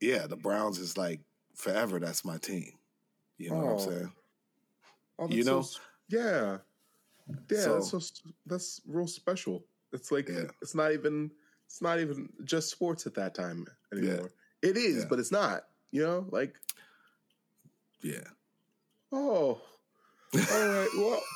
yeah, 0.00 0.26
the 0.26 0.36
Browns 0.36 0.78
is 0.78 0.98
like 0.98 1.20
forever. 1.54 1.98
That's 1.98 2.24
my 2.24 2.36
team. 2.38 2.72
You 3.38 3.50
know 3.50 3.56
what 3.56 3.66
Oh. 3.66 3.72
I'm 3.72 3.78
saying? 3.78 4.12
Oh, 5.18 5.28
You 5.28 5.44
that's 5.44 5.70
so 5.70 5.80
know? 6.18 6.20
yeah, 6.20 6.58
yeah. 7.50 7.58
So- 7.60 7.74
that's 7.74 7.90
so, 7.90 8.00
that's 8.46 8.80
real 8.86 9.06
special. 9.06 9.64
It's 9.92 10.10
like 10.12 10.28
Yeah. 10.28 10.44
it's 10.62 10.74
not 10.74 10.92
even 10.92 11.30
it's 11.66 11.80
not 11.82 12.00
even 12.00 12.28
just 12.44 12.70
sports 12.70 13.06
at 13.06 13.14
that 13.14 13.34
time 13.34 13.66
anymore. 13.92 14.30
It 14.62 14.76
is, 14.76 14.98
Yeah. 14.98 15.04
but 15.08 15.18
it's 15.18 15.32
not. 15.32 15.64
You 15.90 16.02
know, 16.02 16.26
like 16.30 16.56
Yeah. 18.02 18.26
oh, 19.12 19.60
all 20.34 20.68
right, 20.68 20.88
well. 20.96 21.22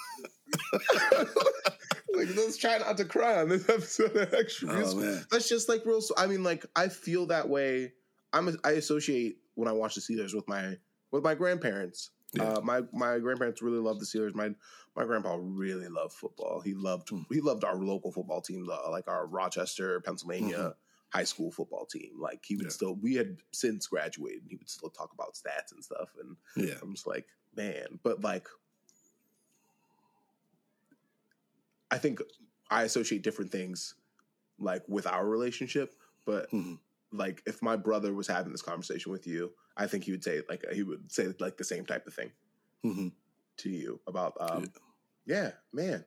like 2.15 2.29
let's 2.37 2.57
try 2.57 2.79
not 2.79 2.97
to 2.97 3.05
cry 3.05 3.41
on 3.41 3.49
this 3.49 3.69
episode 3.69 4.17
of 4.17 4.35
Extra 4.35 4.71
Oh 4.85 4.97
man. 4.97 5.25
That's 5.31 5.49
just 5.49 5.69
like 5.69 5.85
real. 5.87 6.01
I 6.17 6.27
mean, 6.27 6.43
like 6.43 6.65
I 6.75 6.89
feel 6.89 7.27
that 7.27 7.49
way. 7.49 7.93
I'm. 8.33 8.59
I 8.65 8.73
associate 8.73 9.39
when 9.55 9.69
I 9.69 9.73
watch 9.73 9.95
the 9.95 10.01
Steelers 10.01 10.35
with 10.35 10.49
my 10.49 10.77
with 11.11 11.23
my 11.25 11.35
grandparents. 11.35 12.11
Yeah. 12.35 12.43
Uh, 12.57 12.61
my 12.61 12.83
my 12.93 13.19
grandparents 13.19 13.63
really 13.63 13.79
loved 13.79 14.01
the 14.01 14.05
Steelers. 14.05 14.35
My 14.35 14.51
my 14.95 15.05
grandpa 15.05 15.39
really 15.41 15.89
loved 15.89 16.13
football. 16.13 16.61
He 16.61 16.75
loved 16.75 17.09
Hmm. 17.09 17.23
he 17.31 17.41
loved 17.41 17.65
our 17.65 17.77
local 17.77 18.13
football 18.13 18.41
team, 18.43 18.67
like 18.91 19.09
our 19.09 19.27
Rochester, 19.27 20.01
Pennsylvania 20.01 20.75
high 21.11 21.25
school 21.25 21.51
football 21.51 21.87
team. 21.87 22.21
Like 22.21 22.45
he 22.45 22.57
would 22.57 22.67
Mm-hmm. 22.67 22.69
Yeah. 22.69 22.73
still. 22.73 22.95
We 22.97 23.15
had 23.15 23.39
since 23.53 23.87
graduated, 23.87 24.43
and 24.43 24.51
he 24.51 24.57
would 24.57 24.69
still 24.69 24.91
talk 24.91 25.13
about 25.15 25.35
stats 25.35 25.73
and 25.73 25.83
stuff. 25.83 26.11
And 26.21 26.37
Yeah. 26.55 26.75
I'm 26.83 26.93
just 26.95 27.07
like, 27.07 27.27
man, 27.57 27.99
but 28.03 28.21
like, 28.21 28.47
I 31.91 31.99
think 31.99 32.21
I 32.71 32.83
associate 32.83 33.23
different 33.23 33.51
things 33.51 33.95
like 34.59 34.83
with 34.89 35.07
our 35.07 35.27
relationship, 35.27 35.97
but 36.27 36.51
Mhm. 36.51 36.79
like 37.13 37.43
if 37.47 37.63
my 37.63 37.77
brother 37.77 38.13
was 38.13 38.27
having 38.27 38.53
this 38.53 38.61
conversation 38.61 39.11
with 39.13 39.27
you, 39.27 39.55
I 39.79 39.87
think 39.87 40.05
he 40.05 40.11
would 40.11 40.25
say 40.25 40.43
like 40.49 40.65
he 40.73 40.83
would 40.83 41.11
say 41.11 41.33
like 41.39 41.57
the 41.57 41.65
same 41.65 41.87
type 41.87 42.07
of 42.07 42.15
thing 42.15 42.31
Mhm. 42.85 43.13
to 43.59 43.71
you 43.71 44.01
about 44.07 44.35
um 44.41 44.71
yeah, 45.25 45.53
man. 45.73 46.05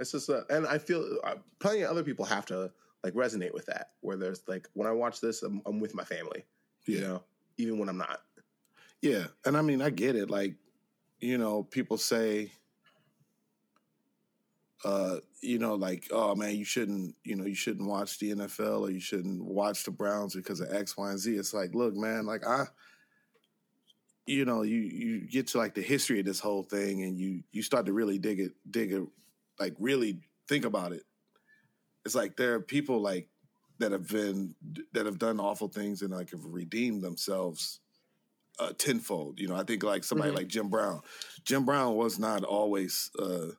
It's 0.00 0.12
just 0.12 0.30
uh, 0.30 0.42
and 0.50 0.66
I 0.66 0.78
feel 0.78 1.18
uh, 1.24 1.34
plenty 1.58 1.82
of 1.82 1.90
other 1.90 2.04
people 2.04 2.24
have 2.24 2.46
to 2.46 2.70
like 3.02 3.14
resonate 3.14 3.52
with 3.54 3.66
that 3.66 3.92
where 4.00 4.16
there's 4.16 4.42
like 4.46 4.68
when 4.74 4.86
I 4.86 4.92
watch 4.92 5.20
this 5.20 5.42
I'm, 5.42 5.60
I'm 5.66 5.80
with 5.80 5.94
my 5.94 6.04
family, 6.04 6.44
you 6.86 7.00
know, 7.00 7.22
even 7.56 7.78
when 7.78 7.88
I'm 7.88 7.98
not. 7.98 8.20
Yeah, 9.02 9.26
and 9.44 9.56
I 9.56 9.62
mean, 9.62 9.80
I 9.82 9.90
get 9.90 10.16
it. 10.16 10.28
Like, 10.30 10.56
you 11.20 11.38
know, 11.38 11.62
people 11.62 11.96
say, 11.98 12.50
uh, 14.84 15.16
you 15.40 15.58
know, 15.58 15.74
like, 15.74 16.08
oh 16.12 16.34
man, 16.34 16.56
you 16.56 16.64
shouldn't, 16.64 17.14
you 17.24 17.36
know, 17.36 17.44
you 17.44 17.54
shouldn't 17.54 17.88
watch 17.88 18.18
the 18.18 18.32
NFL 18.34 18.82
or 18.82 18.90
you 18.90 19.00
shouldn't 19.00 19.44
watch 19.44 19.84
the 19.84 19.90
Browns 19.90 20.34
because 20.34 20.60
of 20.60 20.72
X, 20.72 20.96
Y, 20.96 21.10
and 21.10 21.18
Z. 21.18 21.34
It's 21.36 21.54
like, 21.54 21.74
look, 21.74 21.94
man, 21.94 22.26
like 22.26 22.46
I, 22.46 22.66
you 24.28 24.44
know, 24.44 24.62
you 24.62 24.76
you 24.78 25.20
get 25.26 25.46
to 25.48 25.58
like 25.58 25.74
the 25.74 25.82
history 25.82 26.20
of 26.20 26.26
this 26.26 26.40
whole 26.40 26.62
thing, 26.62 27.02
and 27.02 27.18
you 27.18 27.42
you 27.50 27.62
start 27.62 27.86
to 27.86 27.92
really 27.92 28.18
dig 28.18 28.38
it, 28.40 28.52
dig 28.70 28.92
it, 28.92 29.02
like 29.58 29.74
really 29.78 30.20
think 30.48 30.64
about 30.64 30.92
it. 30.92 31.04
It's 32.04 32.14
like 32.14 32.36
there 32.36 32.54
are 32.54 32.60
people 32.60 33.00
like 33.00 33.28
that 33.78 33.92
have 33.92 34.08
been 34.08 34.54
that 34.92 35.06
have 35.06 35.18
done 35.18 35.40
awful 35.40 35.68
things 35.68 36.02
and 36.02 36.10
like 36.12 36.30
have 36.32 36.44
redeemed 36.44 37.02
themselves 37.02 37.80
uh, 38.58 38.72
tenfold. 38.76 39.38
You 39.40 39.48
know, 39.48 39.56
I 39.56 39.62
think 39.64 39.82
like 39.82 40.04
somebody 40.04 40.30
Mhm. 40.32 40.36
like 40.36 40.48
Jim 40.48 40.68
Brown. 40.68 41.00
Jim 41.44 41.64
Brown 41.64 41.94
was 41.96 42.18
not 42.18 42.44
always. 42.44 43.10
Uh, 43.18 43.52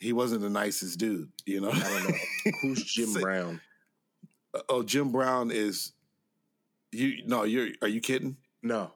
he 0.00 0.12
wasn't 0.12 0.40
the 0.42 0.50
nicest 0.50 0.98
dude. 0.98 1.30
You 1.46 1.60
know. 1.60 1.70
I 1.70 1.78
don't 1.78 2.08
know. 2.10 2.52
Who's 2.62 2.84
Jim 2.84 3.06
Say- 3.08 3.20
Brown? 3.20 3.60
oh, 4.68 4.82
Jim 4.82 5.12
Brown 5.12 5.50
is. 5.50 5.92
You 6.90 7.22
no, 7.26 7.44
you're. 7.44 7.68
Are 7.80 7.88
you 7.88 8.00
kidding? 8.02 8.36
No. 8.62 8.92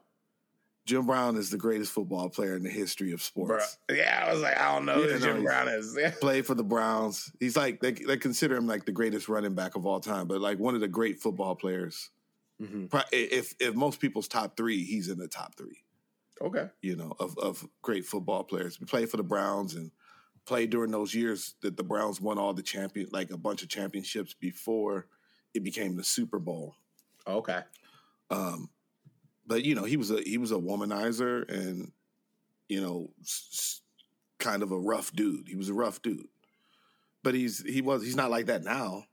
Jim 0.87 1.05
Brown 1.05 1.35
is 1.35 1.49
the 1.49 1.57
greatest 1.57 1.91
football 1.91 2.29
player 2.29 2.55
in 2.55 2.63
the 2.63 2.69
history 2.69 3.11
of 3.11 3.21
sports. 3.21 3.77
Yeah, 3.91 4.23
I 4.25 4.31
was 4.33 4.41
like, 4.41 4.57
I 4.57 4.73
don't 4.73 4.85
know 4.85 5.03
Yeah, 5.03 5.13
who 5.17 5.19
Jim 5.19 5.43
Brown 5.43 5.67
is. 5.67 5.97
Played 6.21 6.45
for 6.45 6.55
the 6.55 6.63
Browns. 6.63 7.29
He's 7.41 7.57
like 7.57 7.81
they 7.81 7.91
they 7.91 8.15
consider 8.15 8.55
him 8.55 8.67
like 8.67 8.85
the 8.85 8.93
greatest 8.93 9.27
running 9.27 9.53
back 9.53 9.75
of 9.75 9.85
all 9.85 9.99
time, 9.99 10.27
but 10.27 10.39
like 10.39 10.59
one 10.59 10.75
of 10.75 10.81
the 10.81 10.87
great 10.87 11.19
football 11.19 11.55
players. 11.55 12.09
hmm 12.57 12.85
If 13.11 13.53
if 13.59 13.75
most 13.75 13.99
people's 13.99 14.29
top 14.29 14.55
three, 14.55 14.83
he's 14.85 15.09
in 15.09 15.17
the 15.17 15.27
top 15.27 15.55
three. 15.57 15.83
Okay. 16.41 16.69
You 16.81 16.95
know, 16.95 17.13
of 17.19 17.37
of 17.37 17.67
great 17.81 18.05
football 18.05 18.45
players. 18.45 18.77
He 18.77 18.85
played 18.85 19.09
for 19.09 19.17
the 19.17 19.23
Browns 19.23 19.75
and 19.75 19.91
played 20.45 20.69
during 20.69 20.91
those 20.91 21.13
years 21.13 21.55
that 21.61 21.75
the 21.75 21.83
Browns 21.83 22.21
won 22.21 22.37
all 22.37 22.53
the 22.53 22.63
champion 22.63 23.09
like 23.11 23.29
a 23.31 23.37
bunch 23.37 23.61
of 23.61 23.67
championships 23.67 24.33
before 24.33 25.07
it 25.53 25.65
became 25.65 25.97
the 25.97 26.03
Super 26.05 26.39
Bowl. 26.39 26.75
Okay. 27.27 27.59
Um, 28.29 28.69
but 29.47 29.63
you 29.63 29.73
know, 29.75 29.85
he 29.85 29.97
was 29.97 30.11
a 30.11 30.21
he 30.21 30.37
was 30.37 30.51
a 30.51 30.55
womanizer 30.55 31.49
and 31.49 31.91
you 32.69 32.81
know, 32.81 33.09
s- 33.21 33.81
kind 34.39 34.61
of 34.61 34.71
a 34.71 34.77
rough 34.79 35.11
dude. 35.13 35.47
He 35.47 35.55
was 35.55 35.69
a 35.69 35.73
rough 35.73 36.01
dude, 36.01 36.27
but 37.23 37.33
he's 37.33 37.63
he 37.65 37.81
was 37.81 38.03
he's 38.03 38.15
not 38.15 38.29
like 38.29 38.47
that 38.47 38.63
now. 38.63 39.05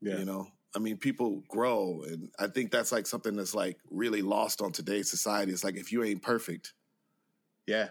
Yeah. 0.00 0.18
You 0.18 0.24
know, 0.24 0.48
I 0.74 0.78
mean, 0.78 0.96
people 0.98 1.42
grow, 1.48 2.02
and 2.06 2.30
I 2.38 2.48
think 2.48 2.70
that's 2.70 2.92
like 2.92 3.06
something 3.06 3.34
that's 3.36 3.54
like 3.54 3.78
really 3.90 4.20
lost 4.22 4.60
on 4.60 4.72
today's 4.72 5.08
society. 5.10 5.52
It's 5.52 5.64
like 5.64 5.76
if 5.76 5.90
you 5.92 6.02
ain't 6.04 6.22
perfect, 6.22 6.74
Yeah. 7.66 7.90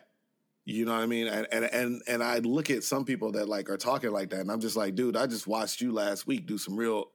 you 0.66 0.86
know 0.86 0.94
what 0.94 1.02
I 1.04 1.06
mean? 1.08 1.28
And 1.28 1.48
and 1.52 1.66
and 1.66 2.02
and 2.08 2.22
I 2.24 2.40
look 2.40 2.70
at 2.70 2.84
some 2.84 3.06
people 3.06 3.32
that 3.34 3.48
like 3.50 3.70
are 3.70 3.78
talking 3.78 4.12
like 4.12 4.30
that, 4.32 4.42
and 4.42 4.52
I'm 4.52 4.60
just 4.60 4.76
like, 4.76 4.94
dude, 4.96 5.16
I 5.18 5.26
just 5.26 5.48
watched 5.48 5.80
you 5.82 5.94
last 5.94 6.28
week 6.28 6.46
do 6.46 6.58
some 6.58 6.76
real 6.76 7.12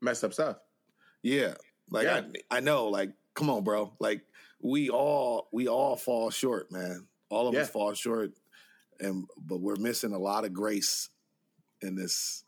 Messed 0.00 0.24
up 0.24 0.32
stuff. 0.34 0.56
Yeah. 1.22 1.54
Like 1.90 2.04
Yeah. 2.04 2.22
I, 2.50 2.56
I 2.56 2.60
know, 2.60 2.88
like, 2.88 3.12
come 3.34 3.50
on, 3.50 3.64
bro. 3.64 3.92
Like 3.98 4.22
we 4.60 4.90
all 4.90 5.48
we 5.52 5.68
all 5.68 5.96
fall 5.96 6.30
short, 6.30 6.70
man. 6.72 7.06
All 7.28 7.48
of 7.48 7.54
Yeah. 7.54 7.62
us 7.62 7.70
fall 7.70 7.92
short. 7.94 8.32
And 9.00 9.26
but 9.36 9.60
we're 9.60 9.76
missing 9.76 10.12
a 10.12 10.18
lot 10.18 10.44
of 10.44 10.52
grace 10.52 11.10
in 11.82 11.96
this 11.96 12.44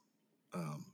um 0.55 0.87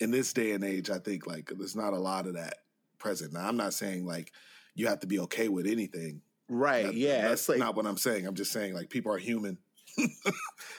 in 0.00 0.10
this 0.10 0.32
day 0.32 0.52
and 0.52 0.64
age, 0.64 0.90
I 0.90 0.98
think 0.98 1.26
like 1.26 1.50
there's 1.56 1.76
not 1.76 1.92
a 1.92 1.98
lot 1.98 2.26
of 2.26 2.34
that 2.34 2.58
present. 2.98 3.32
Now 3.32 3.48
I'm 3.48 3.56
not 3.56 3.74
saying 3.74 4.06
like 4.06 4.32
you 4.74 4.86
have 4.88 5.00
to 5.00 5.06
be 5.06 5.18
okay 5.20 5.48
with 5.48 5.66
anything. 5.66 6.22
Right. 6.48 6.86
That- 6.86 6.94
yeah. 6.94 7.28
That's 7.28 7.48
like 7.48 7.58
not 7.58 7.76
what 7.76 7.86
I'm 7.86 7.96
saying. 7.96 8.26
I'm 8.26 8.34
just 8.34 8.52
saying 8.52 8.74
like 8.74 8.90
people 8.90 9.12
are 9.12 9.18
human. 9.18 9.58
you 9.96 10.10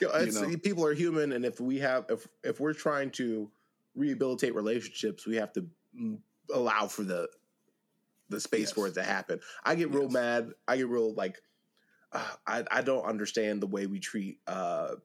know, 0.01 0.55
people 0.63 0.85
are 0.85 0.93
human, 0.93 1.33
and 1.33 1.43
if 1.43 1.59
we 1.59 1.79
have 1.79 2.05
if 2.09 2.27
if 2.43 2.59
we're 2.59 2.73
trying 2.73 3.09
to 3.11 3.51
rehabilitate 3.95 4.55
relationships, 4.55 5.27
we 5.27 5.35
have 5.35 5.51
to 5.53 5.65
mm, 5.99 6.17
allow 6.53 6.87
for 6.87 7.03
the 7.03 7.27
the 8.29 8.39
space 8.39 8.69
Yes. 8.69 8.71
for 8.71 8.87
it 8.87 8.93
to 8.95 9.03
happen. 9.03 9.39
I 9.63 9.75
get 9.75 9.89
real 9.91 10.03
Yes. 10.03 10.11
mad. 10.13 10.51
I 10.67 10.77
get 10.77 10.87
real 10.87 11.13
like 11.13 11.41
uh, 12.11 12.27
I 12.47 12.63
I 12.71 12.81
don't 12.81 13.03
understand 13.05 13.61
the 13.61 13.67
way 13.67 13.85
we 13.85 13.99
treat 13.99 14.39
uh 14.47 14.95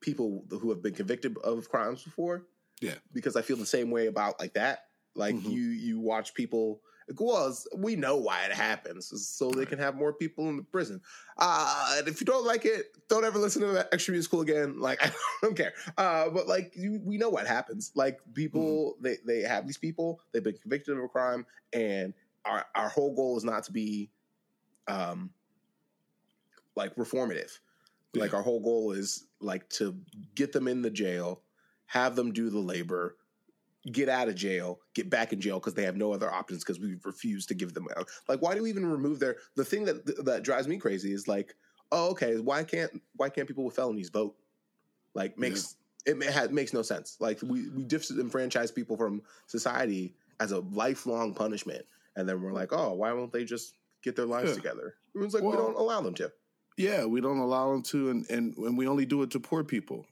people 0.00 0.44
who 0.50 0.70
have 0.70 0.82
been 0.82 0.94
convicted 0.94 1.36
of 1.38 1.68
crimes 1.68 2.02
before. 2.02 2.44
Yeah. 2.80 2.94
because 3.12 3.34
I 3.34 3.42
feel 3.42 3.56
the 3.56 3.66
same 3.66 3.90
way 3.90 4.06
about 4.06 4.38
like 4.38 4.54
that. 4.54 4.84
Like 5.16 5.34
Mhm. 5.34 5.50
you 5.50 5.62
you 5.62 5.98
watch 6.00 6.32
people. 6.34 6.80
Well, 7.18 7.56
we 7.74 7.96
know 7.96 8.18
why 8.18 8.44
it 8.44 8.52
happens, 8.52 9.10
so 9.26 9.50
they 9.50 9.64
can 9.64 9.78
have 9.78 9.96
more 9.96 10.12
people 10.12 10.48
in 10.50 10.58
the 10.58 10.62
prison. 10.62 11.00
Uh, 11.38 11.94
and 11.98 12.06
if 12.06 12.20
you 12.20 12.26
don't 12.26 12.44
like 12.44 12.66
it, 12.66 12.94
don't 13.08 13.24
ever 13.24 13.38
listen 13.38 13.62
to 13.62 13.68
that 13.68 13.88
extra 13.92 14.12
musical 14.12 14.42
again. 14.42 14.78
Like 14.78 14.98
I 15.04 15.10
don't 15.42 15.56
care. 15.56 15.72
Uh, 15.96 16.28
but 16.28 16.46
like 16.46 16.72
you, 16.76 17.00
we 17.02 17.16
know 17.16 17.30
what 17.30 17.46
happens. 17.46 17.90
Like 17.94 18.20
people, 18.34 18.92
Mm-hmm. 18.92 19.02
they 19.02 19.16
they 19.26 19.40
have 19.48 19.66
these 19.66 19.78
people. 19.78 20.20
They've 20.32 20.44
been 20.44 20.58
convicted 20.58 20.96
of 20.98 21.02
a 21.02 21.08
crime, 21.08 21.46
and 21.72 22.12
our 22.44 22.64
our 22.74 22.88
whole 22.88 23.14
goal 23.14 23.36
is 23.36 23.44
not 23.44 23.64
to 23.64 23.72
be, 23.72 24.10
um, 24.86 25.30
like 26.76 26.94
reformative. 26.96 27.58
Like 28.14 28.34
our 28.34 28.42
whole 28.42 28.60
goal 28.60 28.92
is 28.92 29.26
like 29.40 29.68
to 29.70 29.96
get 30.34 30.52
them 30.52 30.66
in 30.66 30.82
the 30.82 30.90
jail, 30.90 31.42
have 31.86 32.16
them 32.16 32.32
do 32.32 32.50
the 32.50 32.58
labor, 32.58 33.16
get 33.92 34.08
out 34.08 34.28
of 34.28 34.34
jail, 34.34 34.80
get 34.94 35.08
back 35.10 35.32
in 35.32 35.40
jail 35.40 35.58
because 35.60 35.74
they 35.74 35.84
have 35.84 35.96
no 35.96 36.12
other 36.12 36.32
options 36.32 36.64
because 36.64 36.80
we 36.80 36.96
refuse 37.04 37.46
to 37.46 37.54
give 37.54 37.74
them 37.74 37.86
out. 37.96 38.08
Like, 38.28 38.42
why 38.42 38.54
do 38.54 38.62
we 38.62 38.70
even 38.70 38.86
remove 38.86 39.20
their? 39.20 39.36
The 39.56 39.64
thing 39.64 39.84
that 39.84 40.24
that 40.24 40.42
drives 40.42 40.66
me 40.66 40.78
crazy 40.78 41.12
is 41.12 41.28
like, 41.28 41.54
oh, 41.92 42.10
okay, 42.10 42.36
why 42.38 42.64
can't 42.64 42.90
why 43.16 43.28
can't 43.28 43.46
people 43.46 43.64
with 43.64 43.76
felonies 43.76 44.10
vote? 44.10 44.34
Like, 45.14 45.38
makes 45.38 45.76
it 46.06 46.16
ma- 46.16 46.30
ha- 46.32 46.48
makes 46.50 46.72
no 46.72 46.82
sense. 46.82 47.16
Like, 47.20 47.40
we 47.42 47.68
we 47.70 47.84
disenfranchise 47.84 48.74
people 48.74 48.96
from 48.96 49.22
society 49.46 50.14
as 50.40 50.52
a 50.52 50.60
lifelong 50.60 51.34
punishment, 51.34 51.84
and 52.18 52.28
then 52.28 52.42
we're 52.42 52.52
like, 52.52 52.72
oh, 52.72 52.92
why 52.94 53.12
won't 53.12 53.32
they 53.32 53.44
just 53.44 53.76
get 54.02 54.16
their 54.16 54.26
lives 54.26 54.50
Yeah. 54.50 54.56
together? 54.56 54.94
It's 55.14 55.34
like 55.34 55.42
we 55.42 55.52
don't 55.52 55.76
allow 55.76 56.00
them 56.00 56.14
to. 56.14 56.30
Yeah, 56.76 57.06
we 57.06 57.20
don't 57.20 57.38
allow 57.38 57.72
them 57.72 57.82
to 57.84 58.10
and, 58.10 58.28
and 58.30 58.54
and 58.56 58.76
we 58.78 58.86
only 58.86 59.06
do 59.06 59.22
it 59.22 59.30
to 59.30 59.40
poor 59.40 59.64
people. 59.64 60.06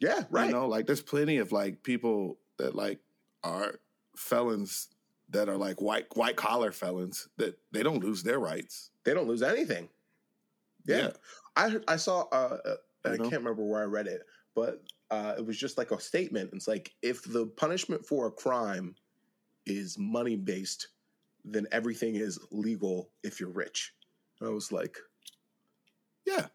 Yeah, 0.00 0.24
right. 0.30 0.46
You 0.46 0.52
know, 0.52 0.68
like 0.68 0.86
there's 0.86 1.02
plenty 1.02 1.38
of 1.38 1.52
like 1.52 1.82
people 1.82 2.38
that 2.58 2.74
like 2.74 3.00
are 3.42 3.74
felons 4.16 4.88
that 5.30 5.48
are 5.48 5.56
like 5.56 5.80
white 5.82 6.06
white 6.16 6.36
collar 6.36 6.72
felons 6.72 7.28
that 7.36 7.58
they 7.72 7.82
don't 7.82 8.02
lose 8.04 8.22
their 8.22 8.38
rights. 8.38 8.90
they 9.04 9.12
don't 9.14 9.28
lose 9.28 9.42
anything. 9.42 9.88
Yeah, 10.86 11.10
I 11.56 11.76
I 11.88 11.96
saw. 11.96 12.22
Uh, 12.32 12.58
uh, 12.64 12.74
I 13.04 13.16
know? 13.16 13.24
can't 13.24 13.42
remember 13.42 13.64
where 13.64 13.82
I 13.82 13.86
read 13.86 14.06
it, 14.06 14.22
but 14.54 14.82
uh, 15.10 15.34
it 15.38 15.44
was 15.44 15.58
just 15.58 15.76
like 15.78 15.90
a 15.90 16.00
statement. 16.00 16.50
It's 16.52 16.68
like 16.68 16.94
if 17.02 17.22
the 17.24 17.46
punishment 17.46 18.04
for 18.06 18.26
a 18.26 18.30
crime 18.30 18.94
is 19.66 19.98
money 19.98 20.36
based, 20.36 20.88
then 21.46 21.66
everything 21.72 22.16
is 22.16 22.38
legal 22.50 23.08
if 23.22 23.40
you're 23.40 23.50
rich. 23.50 23.94
I 24.42 24.48
was 24.48 24.70
like, 24.72 24.96
Yeah. 26.26 26.46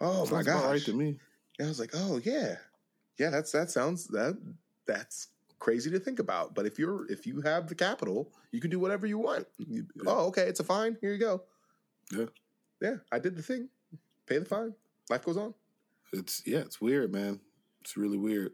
oh 0.00 0.24
my 0.24 0.42
Sounds 0.42 0.46
gosh! 0.46 0.64
right 0.64 0.82
to 0.82 0.92
me. 0.92 1.18
And 1.58 1.66
I 1.66 1.68
was 1.68 1.80
like, 1.80 1.90
oh 1.94 2.20
yeah, 2.24 2.56
yeah. 3.18 3.30
That's 3.30 3.52
that 3.52 3.70
sounds 3.70 4.06
that 4.08 4.36
that's 4.86 5.28
crazy 5.58 5.90
to 5.90 5.98
think 5.98 6.18
about. 6.18 6.54
But 6.54 6.66
if 6.66 6.78
you're 6.78 7.10
if 7.10 7.26
you 7.26 7.40
have 7.42 7.68
the 7.68 7.74
capital, 7.74 8.32
you 8.52 8.60
can 8.60 8.70
do 8.70 8.78
whatever 8.78 9.06
you 9.06 9.18
want. 9.18 9.46
You- 9.58 9.86
Yeah. 9.96 10.02
Oh, 10.06 10.26
okay, 10.26 10.42
it's 10.42 10.60
a 10.60 10.64
fine. 10.64 10.96
Here 11.00 11.12
you 11.12 11.18
go. 11.18 11.42
Yeah. 12.12 12.26
yeah. 12.80 12.96
I 13.12 13.18
did 13.18 13.36
the 13.36 13.42
thing. 13.42 13.68
Pay 14.26 14.38
the 14.38 14.44
fine. 14.44 14.74
Life 15.10 15.24
goes 15.24 15.36
on. 15.36 15.54
It's 16.12 16.42
yeah, 16.46 16.58
it's 16.60 16.80
weird, 16.80 17.12
man. 17.12 17.40
It's 17.80 17.96
really 17.96 18.18
weird. 18.18 18.52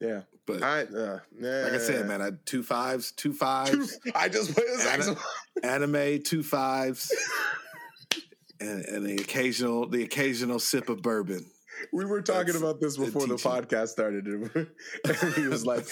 Yeah. 0.00 0.22
But 0.46 0.62
I 0.62 0.82
uh, 0.82 1.20
like 1.40 1.72
I 1.72 1.78
said, 1.78 2.06
man, 2.06 2.20
I 2.20 2.30
two 2.44 2.62
fives, 2.62 3.12
two 3.12 3.32
fives, 3.32 3.98
I 4.14 4.28
just 4.28 4.54
played 4.54 4.66
the 4.66 4.72
Anna- 4.72 5.02
saxophone. 5.04 5.24
anime, 5.62 6.22
two 6.22 6.42
fives, 6.42 7.10
and, 8.60 8.84
and 8.84 9.06
the 9.06 9.16
occasional 9.16 9.88
the 9.88 10.02
occasional 10.02 10.58
sip 10.58 10.90
of 10.90 11.00
bourbon. 11.00 11.46
We 11.92 12.04
were 12.04 12.20
talking 12.22 12.46
That's 12.46 12.58
about 12.58 12.80
this 12.80 12.96
before 12.98 13.26
the 13.26 13.34
podcast 13.34 13.88
started, 13.88 14.26
and 14.26 14.68
he 15.34 15.42
was 15.48 15.64
like, 15.66 15.86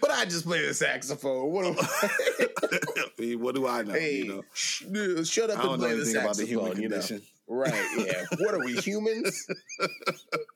"But 0.00 0.10
I 0.12 0.24
just 0.24 0.44
play 0.44 0.64
the 0.66 0.72
saxophone. 0.72 1.50
What 1.50 1.66
am 1.66 1.76
I? 1.80 3.08
Mean, 3.18 3.40
what 3.40 3.54
do 3.56 3.66
I 3.66 3.82
know? 3.82 3.92
hey, 3.92 4.16
you 4.18 4.28
know, 4.28 4.44
sh- 4.54 4.84
dude, 4.90 5.26
shut 5.26 5.50
up 5.50 5.64
I 5.64 5.68
and 5.68 5.78
play 5.80 5.90
the 5.90 5.96
anything 5.96 6.16
about 6.16 6.36
the 6.36 6.46
saxophone." 6.46 6.76
human 6.76 6.82
you 6.82 6.88
know? 6.88 7.20
Right? 7.48 7.84
Yeah. 7.98 8.24
what 8.38 8.54
are 8.54 8.64
we 8.64 8.74
humans? 8.76 9.46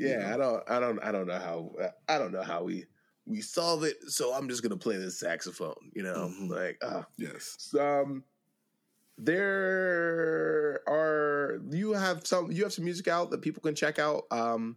yeah, 0.00 0.32
I 0.34 0.36
don't, 0.36 0.62
I 0.70 0.80
don't, 0.80 0.98
I 1.00 1.12
don't 1.12 1.26
know 1.26 1.38
how, 1.38 1.72
I 2.08 2.18
don't 2.18 2.32
know 2.32 2.42
how 2.42 2.64
we 2.64 2.86
we 3.26 3.40
solve 3.40 3.84
it. 3.84 3.96
So 4.08 4.32
I'm 4.34 4.48
just 4.48 4.62
gonna 4.62 4.76
play 4.76 4.96
this 4.96 5.18
saxophone. 5.20 5.90
You 5.94 6.02
know, 6.02 6.30
Mhm. 6.32 6.48
like, 6.50 6.78
uh, 6.82 7.02
Yes. 7.18 7.72
um, 7.78 8.24
there 9.18 10.80
are 10.88 11.60
you 11.70 11.92
have 11.92 12.26
some 12.26 12.50
you 12.50 12.62
have 12.62 12.72
some 12.72 12.84
music 12.84 13.08
out 13.08 13.30
that 13.30 13.42
people 13.42 13.62
can 13.62 13.74
check 13.74 13.98
out. 13.98 14.24
Um, 14.30 14.76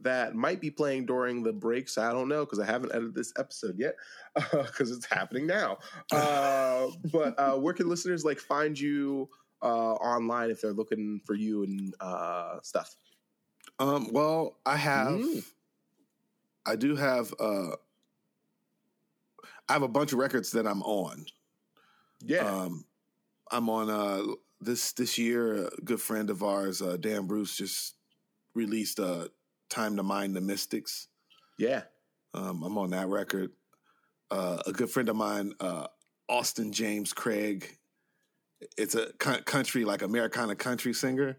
that 0.00 0.34
might 0.34 0.60
be 0.60 0.70
playing 0.70 1.06
during 1.06 1.44
the 1.44 1.52
breaks. 1.52 1.96
I 1.96 2.12
don't 2.12 2.28
know 2.28 2.44
because 2.44 2.58
I 2.58 2.66
haven't 2.66 2.90
edited 2.92 3.14
this 3.14 3.32
episode 3.38 3.78
yet 3.78 3.94
because 4.50 4.90
it's 4.90 5.06
happening 5.06 5.46
now. 5.46 5.78
Uh, 6.12 6.88
but 7.12 7.38
uh, 7.38 7.56
where 7.56 7.72
can 7.74 7.88
listeners 7.88 8.24
like 8.24 8.38
find 8.40 8.78
you 8.78 9.28
uh, 9.62 9.92
online 9.94 10.50
if 10.50 10.60
they're 10.60 10.72
looking 10.72 11.20
for 11.24 11.34
you 11.34 11.62
and 11.62 11.94
uh, 12.00 12.58
stuff? 12.62 12.96
Um, 13.82 14.12
well, 14.12 14.56
I 14.64 14.76
have, 14.76 15.18
Mm. 15.18 15.44
I 16.64 16.76
do 16.76 16.94
have, 16.96 17.34
uh, 17.40 17.76
I 19.68 19.72
have 19.72 19.82
a 19.82 19.88
bunch 19.88 20.12
of 20.12 20.18
records 20.18 20.52
that 20.52 20.66
I'm 20.66 20.82
on. 20.82 21.26
Yeah. 22.20 22.46
Um, 22.46 22.84
I'm 23.50 23.68
on 23.68 23.90
uh, 23.90 24.22
this 24.60 24.92
this 24.92 25.18
year. 25.18 25.66
A 25.66 25.70
good 25.84 26.00
friend 26.00 26.30
of 26.30 26.42
ours, 26.42 26.80
uh, 26.80 26.96
Dan 26.96 27.26
Bruce, 27.26 27.56
just 27.56 27.96
released 28.54 29.00
uh, 29.00 29.28
"Time 29.68 29.96
to 29.96 30.02
Mind 30.02 30.36
the 30.36 30.40
Mystics." 30.40 31.08
yeah. 31.58 31.82
Um, 32.34 32.62
I'm 32.62 32.78
on 32.78 32.90
that 32.90 33.08
record. 33.08 33.50
Uh, 34.30 34.62
a 34.66 34.72
good 34.72 34.88
friend 34.88 35.10
of 35.10 35.16
mine, 35.16 35.52
uh, 35.60 35.86
Austin 36.28 36.72
James 36.72 37.12
Craig. 37.12 37.76
It's 38.78 38.94
a 38.94 39.12
country 39.12 39.84
like 39.84 40.00
Americana 40.00 40.54
country 40.54 40.94
singer. 40.94 41.36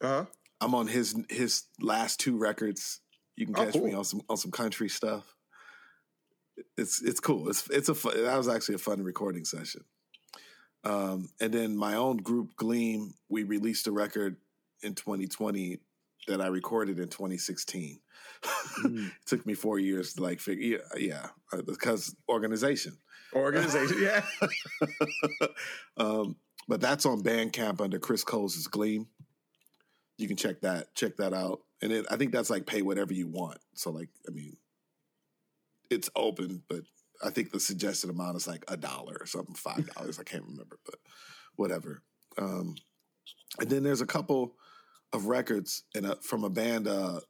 Uh 0.00 0.06
huh. 0.06 0.24
I'm 0.60 0.74
on 0.74 0.86
his 0.86 1.16
his 1.28 1.64
last 1.80 2.20
two 2.20 2.36
records. 2.36 3.00
You 3.36 3.46
can 3.46 3.56
Oh, 3.56 3.64
catch 3.64 3.74
me 3.76 3.92
on 3.92 4.04
some 4.04 4.22
on 4.28 4.36
some 4.36 4.50
country 4.50 4.88
stuff. 4.88 5.34
It's 6.78 7.02
it's 7.02 7.20
cool. 7.20 7.48
It's 7.48 7.68
it's 7.70 7.88
a 7.88 7.94
fun, 7.94 8.22
that 8.22 8.36
was 8.36 8.48
actually 8.48 8.76
a 8.76 8.78
fun 8.78 9.02
recording 9.02 9.44
session. 9.44 9.84
Um, 10.84 11.30
and 11.40 11.52
then 11.52 11.76
my 11.76 11.94
own 11.94 12.18
group 12.18 12.56
Gleam, 12.56 13.14
we 13.28 13.42
released 13.42 13.88
a 13.88 13.92
record 13.92 14.36
in 14.82 14.94
2020 14.94 15.80
that 16.28 16.40
I 16.40 16.46
recorded 16.46 16.98
in 16.98 17.08
2016. 17.08 17.98
Mm. 18.84 19.06
it 19.06 19.12
took 19.26 19.44
me 19.44 19.54
four 19.54 19.78
years 19.78 20.14
to 20.14 20.22
like 20.22 20.40
figure. 20.40 20.78
Yeah, 20.78 20.98
yeah, 20.98 21.26
uh, 21.52 21.62
because 21.62 22.14
organization. 22.28 22.96
Organization. 23.34 23.98
yeah. 24.00 24.22
um, 25.96 26.36
but 26.68 26.80
that's 26.80 27.06
on 27.06 27.22
Bandcamp 27.22 27.80
under 27.80 27.98
Chris 27.98 28.24
Coles' 28.24 28.66
Gleam. 28.66 29.06
You 30.18 30.28
can 30.28 30.36
check 30.36 30.60
that 30.62 30.94
check 30.94 31.16
that 31.16 31.32
out, 31.34 31.60
and 31.82 31.92
it, 31.92 32.06
I 32.10 32.16
think 32.16 32.32
that's 32.32 32.50
like 32.50 32.66
pay 32.66 32.82
whatever 32.82 33.12
you 33.12 33.26
want. 33.26 33.58
So 33.74 33.90
like, 33.90 34.08
I 34.26 34.30
mean, 34.32 34.56
it's 35.90 36.08
open, 36.16 36.62
but 36.68 36.82
I 37.22 37.30
think 37.30 37.50
the 37.52 37.60
suggested 37.60 38.10
amount 38.10 38.36
is 38.36 38.46
like 38.48 38.64
a 38.68 38.76
dollar 38.76 39.16
or 39.20 39.26
something, 39.26 39.54
five 39.54 39.92
dollars. 39.94 40.18
I 40.18 40.24
can't 40.24 40.44
remember, 40.44 40.78
but 40.84 40.96
whatever. 41.56 42.02
Um, 42.38 42.76
and 43.60 43.68
then 43.70 43.82
there's 43.82 44.00
a 44.00 44.06
couple 44.06 44.54
of 45.12 45.26
records 45.26 45.84
in 45.94 46.04
a, 46.04 46.16
from 46.16 46.44
a 46.44 46.50
band 46.50 46.88
uh, 46.88 47.20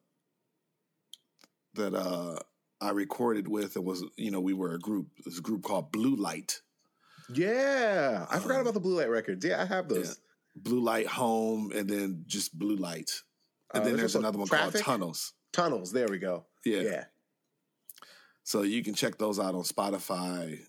that 1.74 1.94
uh, 1.94 2.38
I 2.80 2.90
recorded 2.90 3.48
with. 3.48 3.76
It 3.76 3.84
was 3.84 4.04
you 4.16 4.30
know 4.30 4.40
we 4.40 4.54
were 4.54 4.74
a 4.74 4.78
group. 4.78 5.08
A 5.26 5.40
group 5.40 5.62
called 5.62 5.92
Blue 5.92 6.14
Light. 6.16 6.60
Yeah. 7.32 8.26
I 8.30 8.38
forgot 8.38 8.56
Um, 8.56 8.60
about 8.62 8.74
the 8.74 8.80
blue 8.80 8.96
light 8.98 9.10
records. 9.10 9.44
Yeah, 9.44 9.60
I 9.60 9.64
have 9.64 9.88
those. 9.88 10.20
Blue 10.56 10.80
Light 10.80 11.06
Home, 11.06 11.70
and 11.74 11.88
then 11.88 12.24
just 12.26 12.58
Blue 12.58 12.76
Light. 12.76 13.10
And 13.74 13.82
Uh, 13.82 13.84
then 13.84 13.96
there's 13.96 14.12
there's 14.12 14.16
another 14.16 14.38
one 14.38 14.48
Traffic? 14.48 14.72
called 14.82 14.84
Tunnels. 14.84 15.32
Tunnels. 15.52 15.92
There 15.92 16.08
we 16.08 16.18
go. 16.18 16.46
Yeah. 16.64 16.80
Yeah. 16.80 17.04
So 18.42 18.62
you 18.62 18.82
can 18.82 18.94
check 18.94 19.18
those 19.18 19.38
out 19.40 19.54
on 19.54 19.62
Spotify. 19.62 20.60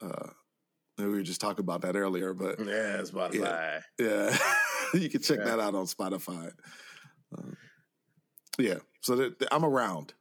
Uh, 0.00 0.28
we 0.96 1.06
were 1.06 1.22
just 1.22 1.40
talking 1.40 1.62
about 1.64 1.82
that 1.82 1.96
earlier, 1.96 2.32
but 2.34 2.58
Yeah, 2.60 3.02
Spotify. 3.02 3.82
yeah, 3.98 4.36
you 4.94 5.08
can 5.10 5.20
check 5.22 5.38
Yeah. 5.38 5.44
that 5.44 5.60
out 5.60 5.74
on 5.74 5.86
Spotify. 5.86 6.52
Um, 7.36 7.56
yeah, 8.58 8.78
so 9.00 9.16
th- 9.16 9.38
th- 9.38 9.48
I'm 9.50 9.64
around. 9.64 10.14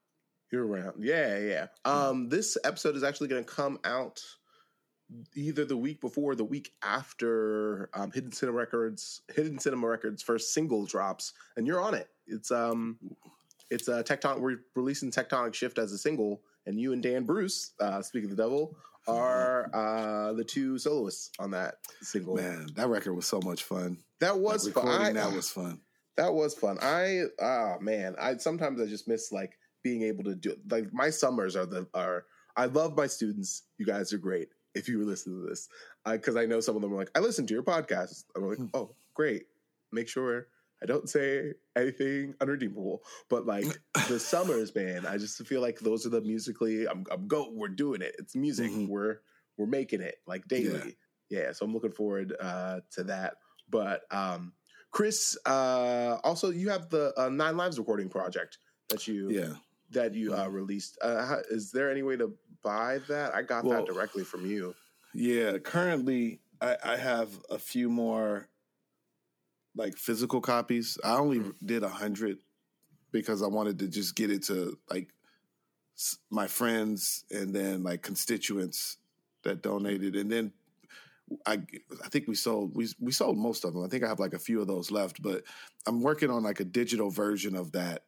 You're 0.52 0.66
around. 0.66 1.04
Yeah, 1.04 1.38
yeah. 1.38 1.68
Um, 1.86 2.30
this 2.30 2.58
episode 2.64 2.96
is 2.96 3.04
actually 3.04 3.28
going 3.28 3.44
to 3.46 3.52
come 3.52 3.80
out 3.84 4.24
either 5.36 5.66
the 5.66 5.78
week 5.78 6.02
before 6.02 6.32
or 6.32 6.36
the 6.36 6.44
week 6.44 6.74
after 6.82 7.90
um, 7.94 8.12
Hidden 8.12 8.32
Cinema 8.32 8.58
Records, 8.58 9.22
Hidden 9.34 9.60
Cinema 9.60 9.88
Records' 9.88 10.22
first 10.24 10.54
single 10.54 10.86
drops, 10.86 11.34
and 11.58 11.66
you're 11.68 11.82
on 11.82 11.94
it. 11.94 12.08
It's 12.28 12.52
um, 12.52 12.98
it's 13.70 13.88
a 13.88 14.04
tectonic. 14.04 14.40
We're 14.40 14.60
releasing 14.76 15.12
Tectonic 15.12 15.54
Shift 15.54 15.78
as 15.78 15.92
a 15.92 15.98
single, 15.98 16.42
and 16.66 16.80
you 16.80 16.94
and 16.94 17.02
Dan 17.04 17.24
Bruce, 17.24 17.72
uh, 17.80 18.02
speaking 18.02 18.30
of 18.32 18.38
the 18.38 18.44
devil, 18.44 18.76
are 19.08 19.70
uh, 19.74 20.34
the 20.34 20.44
two 20.44 20.78
soloists 20.78 21.32
on 21.40 21.52
that 21.52 21.76
single. 22.02 22.36
Man, 22.36 22.68
that 22.76 22.88
record 22.88 23.14
was 23.14 23.26
so 23.26 23.40
much 23.44 23.64
fun. 23.64 23.98
That 24.20 24.40
was 24.40 24.66
Like, 24.66 24.76
fun. 24.76 24.88
I- 24.88 25.12
that 25.14 25.34
was 25.34 25.50
fun. 25.50 25.82
that 26.18 26.34
was 26.34 26.54
fun. 26.56 26.78
I 26.82 27.24
ah 27.42 27.76
man, 27.82 28.16
I 28.20 28.38
sometimes 28.38 28.80
I 28.80 28.86
just 28.86 29.08
miss 29.08 29.32
like 29.32 29.58
being 29.84 30.04
able 30.04 30.24
to 30.24 30.36
do 30.36 30.56
like 30.70 30.94
my 30.94 31.10
summers 31.10 31.56
are 31.56 31.66
the 31.66 31.88
are. 31.94 32.26
I 32.56 32.66
love 32.68 32.96
my 32.96 33.08
students. 33.08 33.64
You 33.80 33.86
guys 33.86 34.14
are 34.14 34.18
great. 34.20 34.50
If 34.76 34.88
you 34.88 34.98
were 35.00 35.06
listening 35.06 35.42
to 35.44 35.50
this, 35.50 35.70
because 36.06 36.36
I 36.36 36.46
know 36.46 36.60
some 36.60 36.76
of 36.76 36.82
them 36.82 36.94
are 36.94 36.98
like, 36.98 37.12
I 37.16 37.20
listen 37.20 37.46
to 37.48 37.54
your 37.54 37.64
podcast. 37.64 38.24
I'm 38.36 38.48
like, 38.50 38.58
oh, 38.74 38.96
great. 39.14 39.44
Make 39.92 40.08
sure 40.08 40.48
I 40.82 40.86
don't 40.88 41.08
say 41.08 41.54
anything 41.76 42.34
unredeemable. 42.42 43.04
But 43.30 43.46
like 43.46 43.66
the 44.10 44.20
summers, 44.20 44.74
man, 44.76 45.06
I 45.06 45.18
just 45.18 45.46
feel 45.46 45.62
like 45.62 45.80
those 45.80 46.06
are 46.06 46.10
the 46.10 46.22
musically. 46.22 46.88
I'm, 46.88 47.06
I'm 47.12 47.28
go. 47.28 47.50
We're 47.52 47.68
doing 47.70 48.02
it. 48.02 48.16
It's 48.18 48.36
music. 48.36 48.72
Mhm. 48.72 48.88
We're 48.88 49.18
we're 49.58 49.68
making 49.68 50.02
it 50.02 50.16
like 50.26 50.48
daily. 50.48 50.98
Yeah. 51.30 51.52
So 51.52 51.66
I'm 51.66 51.74
looking 51.74 51.92
forward 51.92 52.34
uh, 52.40 52.80
to 52.92 53.04
that. 53.06 53.36
But 53.70 54.02
um, 54.12 54.54
Chris, 54.92 55.38
uh, 55.46 56.18
also 56.24 56.50
you 56.50 56.70
have 56.70 56.90
the 56.90 57.14
uh, 57.18 57.30
Nine 57.30 57.56
Lives 57.58 57.78
recording 57.80 58.10
project 58.10 58.58
that 58.90 59.08
you 59.08 59.30
Yeah. 59.30 59.54
that 59.92 60.14
you 60.16 60.36
uh, 60.36 60.48
released. 60.48 60.98
Uh, 61.02 61.26
how, 61.26 61.38
is 61.50 61.72
there 61.72 61.90
any 61.92 62.02
way 62.02 62.18
to 62.18 62.34
buy 62.64 63.00
that? 63.08 63.36
I 63.36 63.42
got 63.42 63.64
Well- 63.66 63.86
that 63.86 63.92
directly 63.94 64.24
from 64.24 64.46
you. 64.46 64.74
Yeah, 65.14 65.58
currently 65.60 66.40
I, 66.62 66.78
I 66.84 66.98
have 66.98 67.30
a 67.50 67.60
few 67.60 67.90
more 67.90 68.48
like 69.76 69.98
physical 69.98 70.42
copies. 70.42 70.98
I 71.04 71.16
only 71.18 71.40
Mhm. 71.40 71.56
did 71.64 71.84
a 71.84 71.90
hundred 71.90 72.40
because 73.12 73.42
I 73.44 73.48
wanted 73.48 73.78
to 73.80 73.88
just 73.88 74.16
get 74.16 74.32
it 74.32 74.44
to 74.44 74.78
like 74.90 75.14
my 76.32 76.48
friends 76.48 77.26
and 77.30 77.54
then 77.54 77.84
like 77.84 78.02
constituents 78.02 78.98
that 79.44 79.62
donated, 79.62 80.16
and 80.16 80.32
then 80.32 80.54
I 81.46 81.62
I 82.04 82.10
think 82.10 82.28
we 82.28 82.36
sold 82.36 82.76
we 82.76 82.88
we 83.00 83.12
sold 83.12 83.38
most 83.38 83.64
of 83.66 83.74
them. 83.74 83.84
I 83.84 83.88
think 83.88 84.04
I 84.04 84.08
have 84.08 84.20
like 84.20 84.34
a 84.34 84.40
few 84.40 84.62
of 84.62 84.68
those 84.68 84.90
left, 84.90 85.22
but 85.22 85.44
I'm 85.86 86.02
working 86.02 86.30
on 86.32 86.42
like 86.44 86.60
a 86.60 86.66
digital 86.66 87.10
version 87.12 87.56
of 87.56 87.72
that 87.74 88.06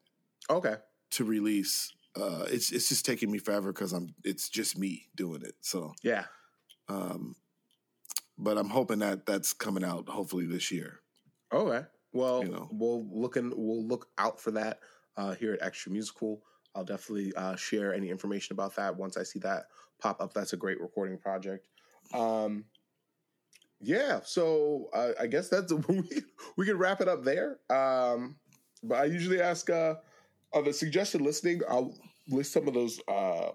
Okay. 0.49 0.77
to 1.11 1.23
release. 1.23 1.93
Uh, 2.15 2.45
it's 2.49 2.71
it's 2.71 2.87
just 2.89 3.05
taking 3.05 3.29
me 3.31 3.37
forever 3.39 3.73
because 3.73 3.91
I'm 3.93 4.15
it's 4.23 4.47
just 4.49 4.77
me 4.77 5.07
doing 5.15 5.41
it. 5.41 5.55
So 5.61 5.93
Yeah. 6.01 6.25
um, 6.87 7.35
but 8.37 8.57
I'm 8.57 8.69
hoping 8.69 8.99
that 8.99 9.25
that's 9.25 9.53
coming 9.53 9.83
out 9.83 10.07
hopefully 10.09 10.45
this 10.45 10.71
year. 10.71 10.99
Okay. 11.51 11.85
Well, 12.13 12.43
You 12.43 12.51
know. 12.51 12.69
we'll 12.71 13.05
looking 13.11 13.51
we'll 13.55 13.85
look 13.85 14.07
out 14.17 14.39
for 14.39 14.51
that 14.51 14.79
uh, 15.17 15.35
here 15.35 15.53
at 15.53 15.61
Extra 15.61 15.91
Musical. 15.91 16.41
I'll 16.73 16.85
definitely 16.85 17.33
uh, 17.35 17.55
share 17.55 17.93
any 17.93 18.09
information 18.09 18.53
about 18.53 18.75
that 18.75 18.95
once 18.97 19.17
I 19.17 19.23
see 19.23 19.39
that 19.39 19.67
pop 19.99 20.21
up. 20.21 20.33
That's 20.33 20.53
a 20.53 20.57
great 20.57 20.79
recording 20.81 21.17
project. 21.17 21.67
Um, 22.13 22.65
yeah, 23.81 24.19
so 24.23 24.89
uh, 24.93 25.11
I 25.19 25.27
guess 25.27 25.49
that's 25.49 25.71
we, 25.87 26.03
we 26.57 26.65
can 26.65 26.77
wrap 26.77 27.01
it 27.01 27.07
up 27.07 27.23
there. 27.23 27.59
Um, 27.69 28.35
but 28.83 28.95
I 28.95 29.05
usually 29.05 29.41
ask 29.41 29.69
uh, 29.69 29.95
on 30.55 30.63
the 30.63 30.73
suggested 30.73 31.21
listening. 31.21 31.61
I'll 31.69 31.93
list 32.29 32.53
some 32.53 32.67
of 32.67 32.73
those 32.73 32.99
uh, 33.07 33.49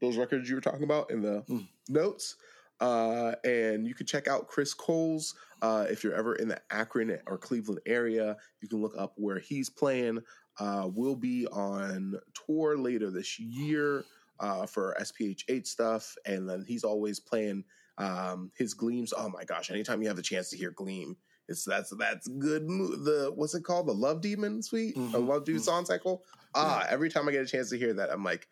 those 0.00 0.16
records 0.16 0.48
you 0.48 0.54
were 0.54 0.60
talking 0.60 0.84
about 0.84 1.10
in 1.10 1.22
the 1.22 1.42
Mm. 1.48 1.66
notes. 1.88 2.36
Uh, 2.78 3.34
and 3.42 3.86
you 3.86 3.94
can 3.94 4.04
check 4.06 4.28
out 4.28 4.48
Chris 4.48 4.74
Coles 4.74 5.34
uh, 5.62 5.86
if 5.88 6.04
you're 6.04 6.14
ever 6.14 6.34
in 6.36 6.46
the 6.48 6.60
Akron 6.70 7.18
or 7.26 7.38
Cleveland 7.38 7.80
area. 7.86 8.36
You 8.60 8.68
can 8.68 8.82
look 8.82 8.92
up 8.98 9.14
where 9.16 9.38
he's 9.38 9.70
playing. 9.70 10.20
Uh, 10.60 10.90
we'll 10.92 11.16
be 11.16 11.46
on 11.46 12.14
tour 12.34 12.76
later 12.76 13.10
this 13.10 13.38
year 13.40 14.04
uh, 14.40 14.66
for 14.66 14.94
SPH8 15.00 15.66
stuff, 15.66 16.14
and 16.26 16.46
then 16.46 16.64
he's 16.68 16.84
always 16.84 17.18
playing 17.18 17.64
um, 17.96 18.50
his 18.54 18.74
Gleams. 18.74 19.14
Oh 19.16 19.30
my 19.30 19.44
gosh! 19.44 19.70
Anytime 19.70 20.02
you 20.02 20.08
have 20.08 20.16
the 20.16 20.22
chance 20.22 20.50
to 20.50 20.56
hear 20.58 20.70
Gleam, 20.70 21.16
it's 21.48 21.64
that's 21.64 21.90
that's 21.96 22.26
good. 22.28 22.68
mo- 22.68 22.96
The 22.96 23.32
what's 23.34 23.54
it 23.54 23.62
called? 23.64 23.86
The 23.88 23.92
Love 23.94 24.20
Demon 24.20 24.62
Suite, 24.62 24.96
a 24.96 25.00
Mhm, 25.00 25.26
Love 25.28 25.44
Demon 25.44 25.60
mhm. 25.60 25.64
song 25.64 25.84
cycle. 25.86 26.24
Ah, 26.54 26.84
every 26.88 27.08
time 27.10 27.28
I 27.28 27.32
get 27.32 27.42
a 27.42 27.46
chance 27.46 27.70
to 27.70 27.78
hear 27.78 27.92
that, 27.94 28.10
I'm 28.10 28.24
like, 28.24 28.48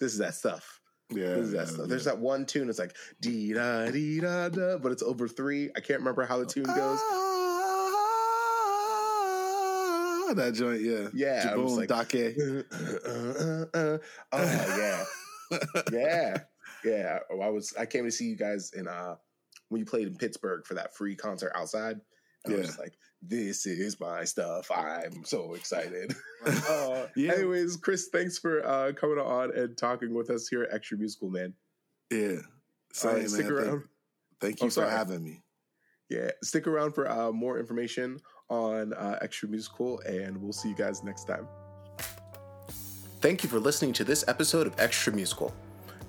this 0.00 0.12
is 0.12 0.18
that 0.18 0.34
stuff. 0.34 0.80
Yeah, 1.10 1.34
This 1.36 1.46
is 1.46 1.52
that 1.52 1.58
yeah, 1.58 1.64
stuff. 1.74 1.88
There's 1.88 2.04
yeah. 2.06 2.12
that 2.12 2.20
one 2.20 2.44
tune. 2.46 2.68
It's 2.68 2.78
like 2.80 2.94
dee 3.20 3.52
da 3.52 3.90
dee 3.90 4.20
da 4.20 4.48
da, 4.48 4.76
but 4.78 4.92
it's 4.92 5.02
over 5.02 5.26
three. 5.28 5.70
I 5.76 5.80
can't 5.80 6.00
remember 6.00 6.24
how 6.26 6.38
the 6.38 6.46
tune 6.46 6.64
goes. 6.64 7.00
Ah, 10.28 10.32
that 10.34 10.54
joint, 10.54 10.80
yeah, 10.82 11.08
Yeah, 11.14 11.44
Jaboon 11.54 11.76
like- 11.88 11.88
Dake. 12.08 12.36
oh 14.32 14.76
yeah, 14.78 15.04
yeah, 15.92 16.38
yeah. 16.84 17.18
Oh, 17.30 17.40
I 17.40 17.48
was. 17.48 17.72
I 17.78 17.86
came 17.86 18.04
to 18.04 18.10
see 18.10 18.26
you 18.26 18.36
guys 18.36 18.72
in 18.74 18.88
uh 18.88 19.14
when 19.68 19.80
you 19.80 19.84
played 19.86 20.06
in 20.06 20.16
Pittsburgh 20.16 20.64
for 20.66 20.74
that 20.74 20.94
free 20.96 21.16
concert 21.16 21.52
outside. 21.54 22.00
And 22.44 22.54
I 22.54 22.56
was 22.56 22.60
Yeah. 22.60 22.66
just 22.66 22.78
like, 22.78 22.94
this 23.22 23.66
is 23.66 23.98
my 23.98 24.24
stuff. 24.24 24.70
I'm 24.70 25.24
so 25.24 25.54
excited. 25.54 26.14
uh, 26.46 27.06
Yeah. 27.16 27.32
Anyways, 27.34 27.76
Chris, 27.76 28.08
thanks 28.12 28.38
for 28.38 28.64
uh, 28.66 28.92
coming 28.92 29.18
on 29.18 29.56
and 29.56 29.76
talking 29.76 30.14
with 30.14 30.30
us 30.30 30.46
here 30.48 30.62
at 30.64 30.72
Extra 30.74 30.98
Musical, 30.98 31.30
man. 31.30 31.54
yeah. 32.10 32.36
All 32.38 32.42
Same, 32.92 33.14
right, 33.14 33.28
stick 33.28 33.46
man. 33.46 33.56
Thank- 33.56 33.66
around. 33.68 33.82
Thank, 34.40 34.56
Oh, 34.60 34.64
you 34.66 34.70
for 34.70 34.74
sorry. 34.74 34.90
having 34.90 35.24
me. 35.24 35.42
Yeah, 36.08 36.30
stick 36.44 36.66
around 36.66 36.92
for 36.94 37.10
uh, 37.10 37.32
more 37.32 37.58
information 37.58 38.20
on 38.48 38.92
uh, 38.92 39.18
Extra 39.22 39.48
Musical, 39.48 39.98
and 40.00 40.40
we'll 40.40 40.52
see 40.52 40.68
you 40.68 40.76
guys 40.76 41.02
next 41.02 41.24
time. 41.24 41.48
Thank 43.20 43.42
you 43.42 43.48
for 43.48 43.58
listening 43.58 43.92
to 43.94 44.04
this 44.04 44.24
episode 44.28 44.66
of 44.66 44.78
Extra 44.78 45.12
Musical. 45.12 45.52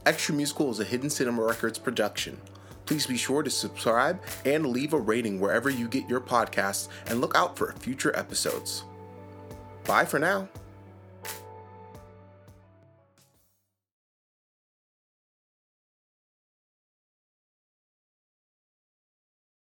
Extra 0.06 0.36
Musical 0.36 0.70
is 0.72 0.80
a 0.80 0.84
Hidden 0.84 1.10
Cinema 1.10 1.44
Records 1.44 1.80
production. 1.80 2.38
Please 2.88 3.06
be 3.06 3.18
sure 3.18 3.44
to 3.44 3.50
subscribe 3.50 4.20
and 4.46 4.66
leave 4.66 4.94
a 4.94 5.00
rating 5.00 5.40
wherever 5.40 5.70
you 5.70 5.88
get 5.88 6.10
your 6.10 6.22
podcasts 6.22 6.88
and 7.08 7.22
look 7.22 7.36
out 7.36 7.58
for 7.58 7.74
future 7.74 8.16
episodes. 8.16 8.86
Bye 9.84 10.06
for 10.06 10.20
now. 10.20 10.48